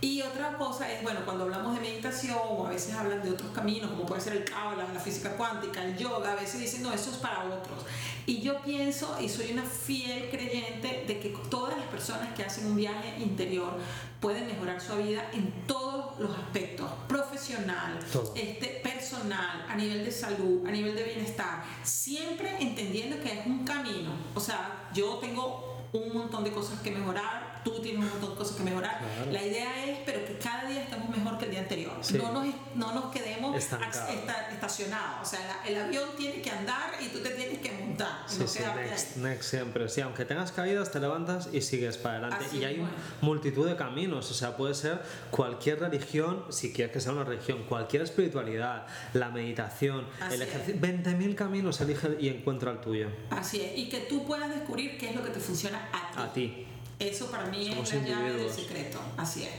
Y 0.00 0.22
otra 0.22 0.56
cosa 0.56 0.90
es, 0.90 1.02
bueno, 1.02 1.20
cuando 1.24 1.44
hablamos 1.44 1.74
de 1.74 1.80
meditación 1.80 2.38
o 2.48 2.66
a 2.66 2.70
veces 2.70 2.94
hablan 2.94 3.22
de 3.22 3.30
otros 3.30 3.50
caminos, 3.52 3.90
como 3.90 4.06
puede 4.06 4.22
ser 4.22 4.36
el 4.36 4.44
Kabbalah, 4.44 4.92
la 4.92 5.00
física 5.00 5.36
cuántica, 5.36 5.84
el 5.84 5.96
yoga, 5.96 6.32
a 6.32 6.36
veces 6.36 6.60
dicen, 6.60 6.82
no, 6.82 6.92
eso 6.92 7.10
es 7.10 7.18
para 7.18 7.44
otros. 7.44 7.84
Y 8.24 8.40
yo 8.40 8.60
pienso 8.62 9.16
y 9.20 9.28
soy 9.28 9.52
una 9.52 9.64
fiel 9.64 10.30
creyente 10.30 11.04
de 11.06 11.20
que 11.20 11.28
todas 11.50 11.76
las 11.76 11.86
personas 11.86 12.34
que 12.34 12.42
hacen 12.42 12.66
un 12.66 12.76
viaje 12.76 13.14
interior 13.20 13.78
pueden 14.20 14.46
mejorar 14.46 14.80
su 14.80 14.96
vida 14.96 15.30
en 15.32 15.52
todos 15.66 15.85
los 16.18 16.36
aspectos, 16.36 16.90
profesional, 17.08 17.98
este, 18.34 18.80
personal, 18.82 19.66
a 19.68 19.76
nivel 19.76 20.04
de 20.04 20.10
salud, 20.10 20.66
a 20.66 20.70
nivel 20.70 20.94
de 20.94 21.04
bienestar, 21.04 21.64
siempre 21.82 22.56
entendiendo 22.60 23.20
que 23.20 23.40
es 23.40 23.46
un 23.46 23.64
camino. 23.64 24.10
O 24.34 24.40
sea, 24.40 24.88
yo 24.94 25.18
tengo 25.18 25.88
un 25.92 26.12
montón 26.12 26.44
de 26.44 26.52
cosas 26.52 26.80
que 26.80 26.90
mejorar, 26.90 27.55
tú 27.66 27.80
tienes 27.82 28.04
un 28.04 28.08
montón 28.08 28.30
de 28.30 28.36
cosas 28.36 28.56
que 28.56 28.62
mejorar. 28.62 29.00
La 29.32 29.42
idea 29.42 29.84
es, 29.86 29.98
pero 30.06 30.24
que 30.24 30.38
cada 30.38 30.68
día 30.68 30.84
estemos 30.84 31.08
mejor 31.08 31.36
que 31.36 31.46
el 31.46 31.50
día 31.50 31.60
anterior. 31.60 31.94
No, 32.16 32.32
nos, 32.32 32.54
no 32.76 32.94
nos 32.94 33.12
quedemos 33.12 33.56
estacionados. 33.56 35.22
O 35.22 35.24
sea, 35.24 35.62
el 35.66 35.76
avión 35.76 36.10
tiene 36.16 36.40
que 36.40 36.50
andar 36.50 36.92
y 37.00 37.08
tú 37.08 37.18
te 37.18 37.30
tienes 37.30 37.58
que 37.58 37.72
montar. 37.72 38.22
Sí, 38.26 38.44
sí, 38.46 38.60
next, 38.76 39.16
next, 39.16 39.50
siempre. 39.50 39.88
Sí, 39.88 40.00
aunque 40.00 40.24
tengas 40.24 40.52
caídas, 40.52 40.92
te 40.92 41.00
levantas 41.00 41.48
y 41.52 41.60
sigues 41.60 41.96
para 41.98 42.28
adelante. 42.28 42.56
y 42.56 42.62
hay 42.62 42.86
multitud 43.20 43.66
de 43.66 43.74
caminos. 43.74 44.30
O 44.30 44.34
sea, 44.34 44.56
puede 44.56 44.74
ser 44.74 45.02
cualquier 45.32 45.80
religión, 45.80 46.44
si 46.50 46.72
quieres 46.72 46.92
que 46.92 47.00
sea 47.00 47.12
una 47.12 47.24
religión, 47.24 47.64
cualquier 47.68 48.02
espiritualidad, 48.02 48.86
la 49.12 49.30
meditación, 49.30 50.06
el 50.30 50.40
ejercicio. 50.40 50.80
20.000 50.80 51.34
caminos 51.34 51.80
elige 51.80 52.16
y 52.20 52.28
encuentra 52.28 52.70
el 52.70 52.80
tuyo. 52.80 53.08
Así 53.30 53.60
es. 53.60 53.76
Y 53.76 53.88
que 53.88 54.02
tú 54.02 54.24
puedas 54.24 54.50
descubrir 54.50 54.98
qué 54.98 55.10
es 55.10 55.16
lo 55.16 55.24
que 55.24 55.30
te 55.30 55.40
funciona 55.40 55.88
a 55.92 56.12
ti. 56.12 56.20
A 56.20 56.32
ti. 56.32 56.66
Eso 56.98 57.30
para 57.30 57.46
mí 57.46 57.68
es 57.68 57.94
la 57.94 58.00
llave 58.00 58.32
del 58.32 58.50
secreto. 58.50 59.00
Así 59.16 59.42
es. 59.44 59.50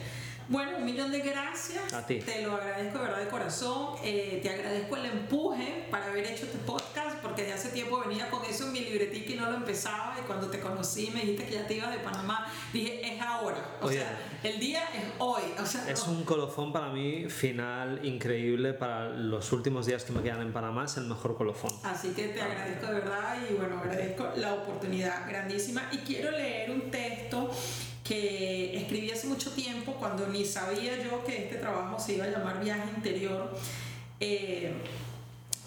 Bueno, 0.49 0.77
un 0.77 0.85
millón 0.85 1.11
de 1.11 1.19
gracias. 1.19 1.93
A 1.93 2.05
ti. 2.05 2.19
Te 2.19 2.43
lo 2.43 2.55
agradezco 2.55 2.99
de 2.99 3.03
verdad 3.03 3.19
de 3.19 3.27
corazón. 3.27 3.95
Eh, 4.03 4.39
te 4.41 4.49
agradezco 4.49 4.95
el 4.95 5.05
empuje 5.05 5.87
para 5.91 6.05
haber 6.05 6.25
hecho 6.25 6.45
este 6.45 6.57
podcast, 6.59 7.17
porque 7.21 7.43
de 7.43 7.53
hace 7.53 7.69
tiempo 7.69 7.99
venía 7.99 8.29
con 8.29 8.45
eso 8.45 8.67
en 8.67 8.71
mi 8.71 8.79
libretita 8.79 9.33
y 9.33 9.35
no 9.35 9.51
lo 9.51 9.57
empezaba. 9.57 10.15
Y 10.17 10.25
cuando 10.25 10.47
te 10.49 10.59
conocí, 10.59 11.11
me 11.13 11.21
dijiste 11.21 11.45
que 11.45 11.53
ya 11.55 11.67
te 11.67 11.73
ibas 11.75 11.91
de 11.91 11.99
Panamá, 11.99 12.49
dije, 12.71 13.13
es 13.13 13.21
ahora. 13.21 13.77
O 13.81 13.91
sea, 13.91 14.17
el 14.43 14.59
día 14.59 14.83
es 14.95 15.03
hoy. 15.17 15.41
O 15.61 15.65
sea, 15.65 15.89
es 15.89 16.07
un 16.07 16.23
colofón 16.23 16.71
para 16.71 16.89
mí 16.89 17.29
final 17.29 18.05
increíble 18.05 18.73
para 18.73 19.09
los 19.09 19.51
últimos 19.51 19.85
días 19.85 20.05
que 20.05 20.13
me 20.13 20.23
quedan 20.23 20.41
en 20.41 20.53
Panamá. 20.53 20.85
Es 20.85 20.95
el 20.95 21.05
mejor 21.05 21.35
colofón. 21.35 21.73
Así 21.83 22.09
que 22.09 22.29
te 22.29 22.41
agradezco 22.41 22.87
de 22.87 22.93
verdad 22.93 23.37
y 23.49 23.53
bueno, 23.55 23.79
agradezco 23.79 24.29
la 24.37 24.53
oportunidad 24.53 25.27
grandísima. 25.27 25.89
Y 25.91 25.97
quiero 25.97 26.31
leer 26.31 26.71
un 26.71 26.89
texto 26.89 27.51
que 28.07 28.77
escribí 28.77 29.11
hace 29.11 29.27
mucho 29.27 29.51
tiempo 29.51 29.93
cuando 29.93 30.27
ni 30.27 30.45
sabía 30.45 31.03
yo 31.03 31.23
que 31.25 31.45
este 31.45 31.57
trabajo 31.57 31.99
se 31.99 32.13
iba 32.13 32.25
a 32.25 32.29
llamar 32.29 32.63
viaje 32.63 32.89
interior. 32.95 33.53
Eh, 34.19 34.73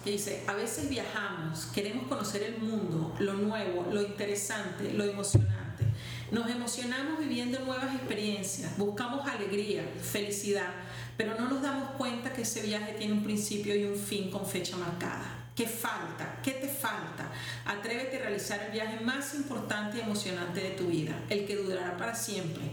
dice, 0.03 0.43
a 0.47 0.53
veces 0.53 0.89
viajamos, 0.89 1.67
queremos 1.67 2.07
conocer 2.07 2.43
el 2.43 2.57
mundo, 2.57 3.13
lo 3.19 3.33
nuevo, 3.33 3.87
lo 3.91 4.01
interesante, 4.01 4.91
lo 4.93 5.03
emocionante. 5.03 5.85
Nos 6.31 6.49
emocionamos 6.49 7.19
viviendo 7.19 7.59
nuevas 7.59 7.93
experiencias, 7.93 8.77
buscamos 8.77 9.27
alegría, 9.27 9.83
felicidad, 10.01 10.73
pero 11.17 11.35
no 11.35 11.47
nos 11.49 11.61
damos 11.61 11.91
cuenta 11.91 12.33
que 12.33 12.41
ese 12.41 12.61
viaje 12.61 12.93
tiene 12.93 13.13
un 13.13 13.23
principio 13.23 13.75
y 13.75 13.83
un 13.83 13.95
fin 13.95 14.31
con 14.31 14.45
fecha 14.45 14.77
marcada. 14.77 15.40
¿Qué 15.61 15.67
falta? 15.67 16.39
¿Qué 16.41 16.53
te 16.53 16.67
falta? 16.67 17.29
Atrévete 17.65 18.17
a 18.17 18.21
realizar 18.21 18.59
el 18.63 18.71
viaje 18.71 18.99
más 19.01 19.35
importante 19.35 19.99
y 19.99 20.01
emocionante 20.01 20.59
de 20.59 20.71
tu 20.71 20.87
vida, 20.87 21.13
el 21.29 21.45
que 21.45 21.55
durará 21.55 21.95
para 21.97 22.15
siempre, 22.15 22.63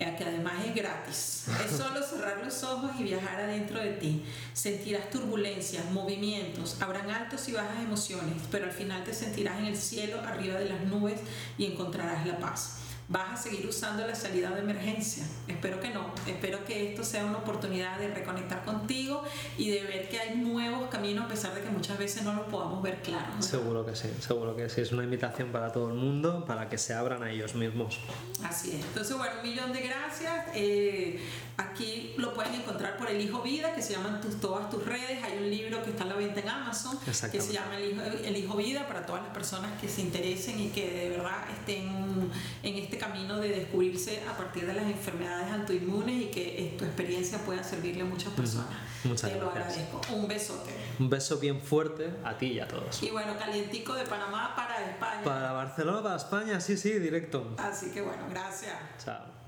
el 0.00 0.16
que 0.16 0.24
además 0.24 0.54
es 0.66 0.74
gratis. 0.74 1.44
Es 1.64 1.70
solo 1.76 2.02
cerrar 2.02 2.44
los 2.44 2.64
ojos 2.64 2.90
y 2.98 3.04
viajar 3.04 3.42
adentro 3.42 3.78
de 3.78 3.92
ti. 3.92 4.24
Sentirás 4.54 5.08
turbulencias, 5.10 5.88
movimientos, 5.92 6.82
habrán 6.82 7.12
altos 7.12 7.48
y 7.48 7.52
bajas 7.52 7.80
emociones, 7.80 8.34
pero 8.50 8.64
al 8.64 8.72
final 8.72 9.04
te 9.04 9.14
sentirás 9.14 9.60
en 9.60 9.66
el 9.66 9.76
cielo, 9.76 10.18
arriba 10.18 10.58
de 10.58 10.68
las 10.68 10.80
nubes 10.80 11.20
y 11.58 11.66
encontrarás 11.66 12.26
la 12.26 12.38
paz 12.38 12.81
vas 13.12 13.32
a 13.32 13.36
seguir 13.36 13.66
usando 13.68 14.06
la 14.06 14.14
salida 14.14 14.50
de 14.50 14.60
emergencia. 14.60 15.24
Espero 15.46 15.78
que 15.80 15.90
no. 15.90 16.12
Espero 16.26 16.64
que 16.64 16.90
esto 16.90 17.04
sea 17.04 17.26
una 17.26 17.38
oportunidad 17.38 17.98
de 17.98 18.08
reconectar 18.08 18.64
contigo 18.64 19.22
y 19.58 19.70
de 19.70 19.82
ver 19.82 20.08
que 20.08 20.18
hay 20.18 20.38
nuevos 20.38 20.88
caminos 20.88 21.26
a 21.26 21.28
pesar 21.28 21.54
de 21.54 21.60
que 21.60 21.68
muchas 21.68 21.98
veces 21.98 22.22
no 22.22 22.32
lo 22.32 22.46
podamos 22.46 22.82
ver 22.82 23.02
claro. 23.02 23.40
Seguro 23.40 23.84
que 23.84 23.94
sí, 23.94 24.08
seguro 24.20 24.56
que 24.56 24.70
sí. 24.70 24.80
Es 24.80 24.92
una 24.92 25.04
invitación 25.04 25.52
para 25.52 25.70
todo 25.70 25.88
el 25.88 25.94
mundo 25.94 26.46
para 26.46 26.70
que 26.70 26.78
se 26.78 26.94
abran 26.94 27.22
a 27.22 27.30
ellos 27.30 27.54
mismos. 27.54 28.00
Así 28.42 28.70
es. 28.70 28.84
Entonces, 28.86 29.16
bueno, 29.16 29.34
un 29.42 29.48
millón 29.48 29.72
de 29.74 29.82
gracias. 29.82 30.46
Eh, 30.54 31.20
aquí 31.58 32.14
lo 32.16 32.32
pueden 32.32 32.54
encontrar 32.54 32.96
por 32.96 33.10
El 33.10 33.20
Hijo 33.20 33.42
Vida, 33.42 33.74
que 33.74 33.82
se 33.82 33.92
llaman 33.92 34.22
tus, 34.22 34.40
todas 34.40 34.70
tus 34.70 34.86
redes. 34.86 35.22
Hay 35.22 35.36
un 35.36 35.50
libro 35.50 35.84
que 35.84 35.90
está 35.90 36.04
a 36.04 36.06
la 36.06 36.14
venta 36.14 36.40
en 36.40 36.48
Amazon 36.48 36.98
que 37.04 37.12
se 37.12 37.52
llama 37.52 37.76
El 37.76 37.92
Hijo, 37.92 38.02
El 38.24 38.36
Hijo 38.38 38.56
Vida 38.56 38.88
para 38.88 39.04
todas 39.04 39.22
las 39.22 39.34
personas 39.34 39.78
que 39.78 39.88
se 39.88 40.00
interesen 40.00 40.58
y 40.58 40.68
que 40.68 40.90
de 40.90 41.10
verdad 41.10 41.44
estén 41.50 42.30
en 42.62 42.76
este 42.76 43.01
camino 43.02 43.38
de 43.38 43.48
descubrirse 43.48 44.22
a 44.28 44.36
partir 44.36 44.64
de 44.64 44.74
las 44.74 44.84
enfermedades 44.84 45.52
autoinmunes 45.52 46.22
y 46.22 46.26
que 46.26 46.76
tu 46.78 46.84
experiencia 46.84 47.38
pueda 47.38 47.64
servirle 47.64 48.02
a 48.02 48.04
muchas 48.04 48.32
personas. 48.32 48.78
Muchas 49.02 49.32
Te 49.32 49.40
lo 49.40 49.50
agradezco. 49.50 50.00
Un 50.12 50.28
besote. 50.28 50.70
Un 51.00 51.10
beso 51.10 51.38
bien 51.38 51.60
fuerte 51.60 52.14
a 52.24 52.38
ti 52.38 52.52
y 52.52 52.60
a 52.60 52.68
todos. 52.68 53.02
Y 53.02 53.10
bueno, 53.10 53.36
calientico 53.36 53.94
de 53.94 54.04
Panamá 54.04 54.54
para 54.54 54.88
España. 54.88 55.24
Para 55.24 55.52
Barcelona, 55.52 56.02
para 56.02 56.16
España, 56.16 56.60
sí, 56.60 56.76
sí, 56.76 56.92
directo. 56.92 57.56
Así 57.58 57.90
que 57.90 58.02
bueno, 58.02 58.22
gracias. 58.30 58.74
Chao. 59.04 59.41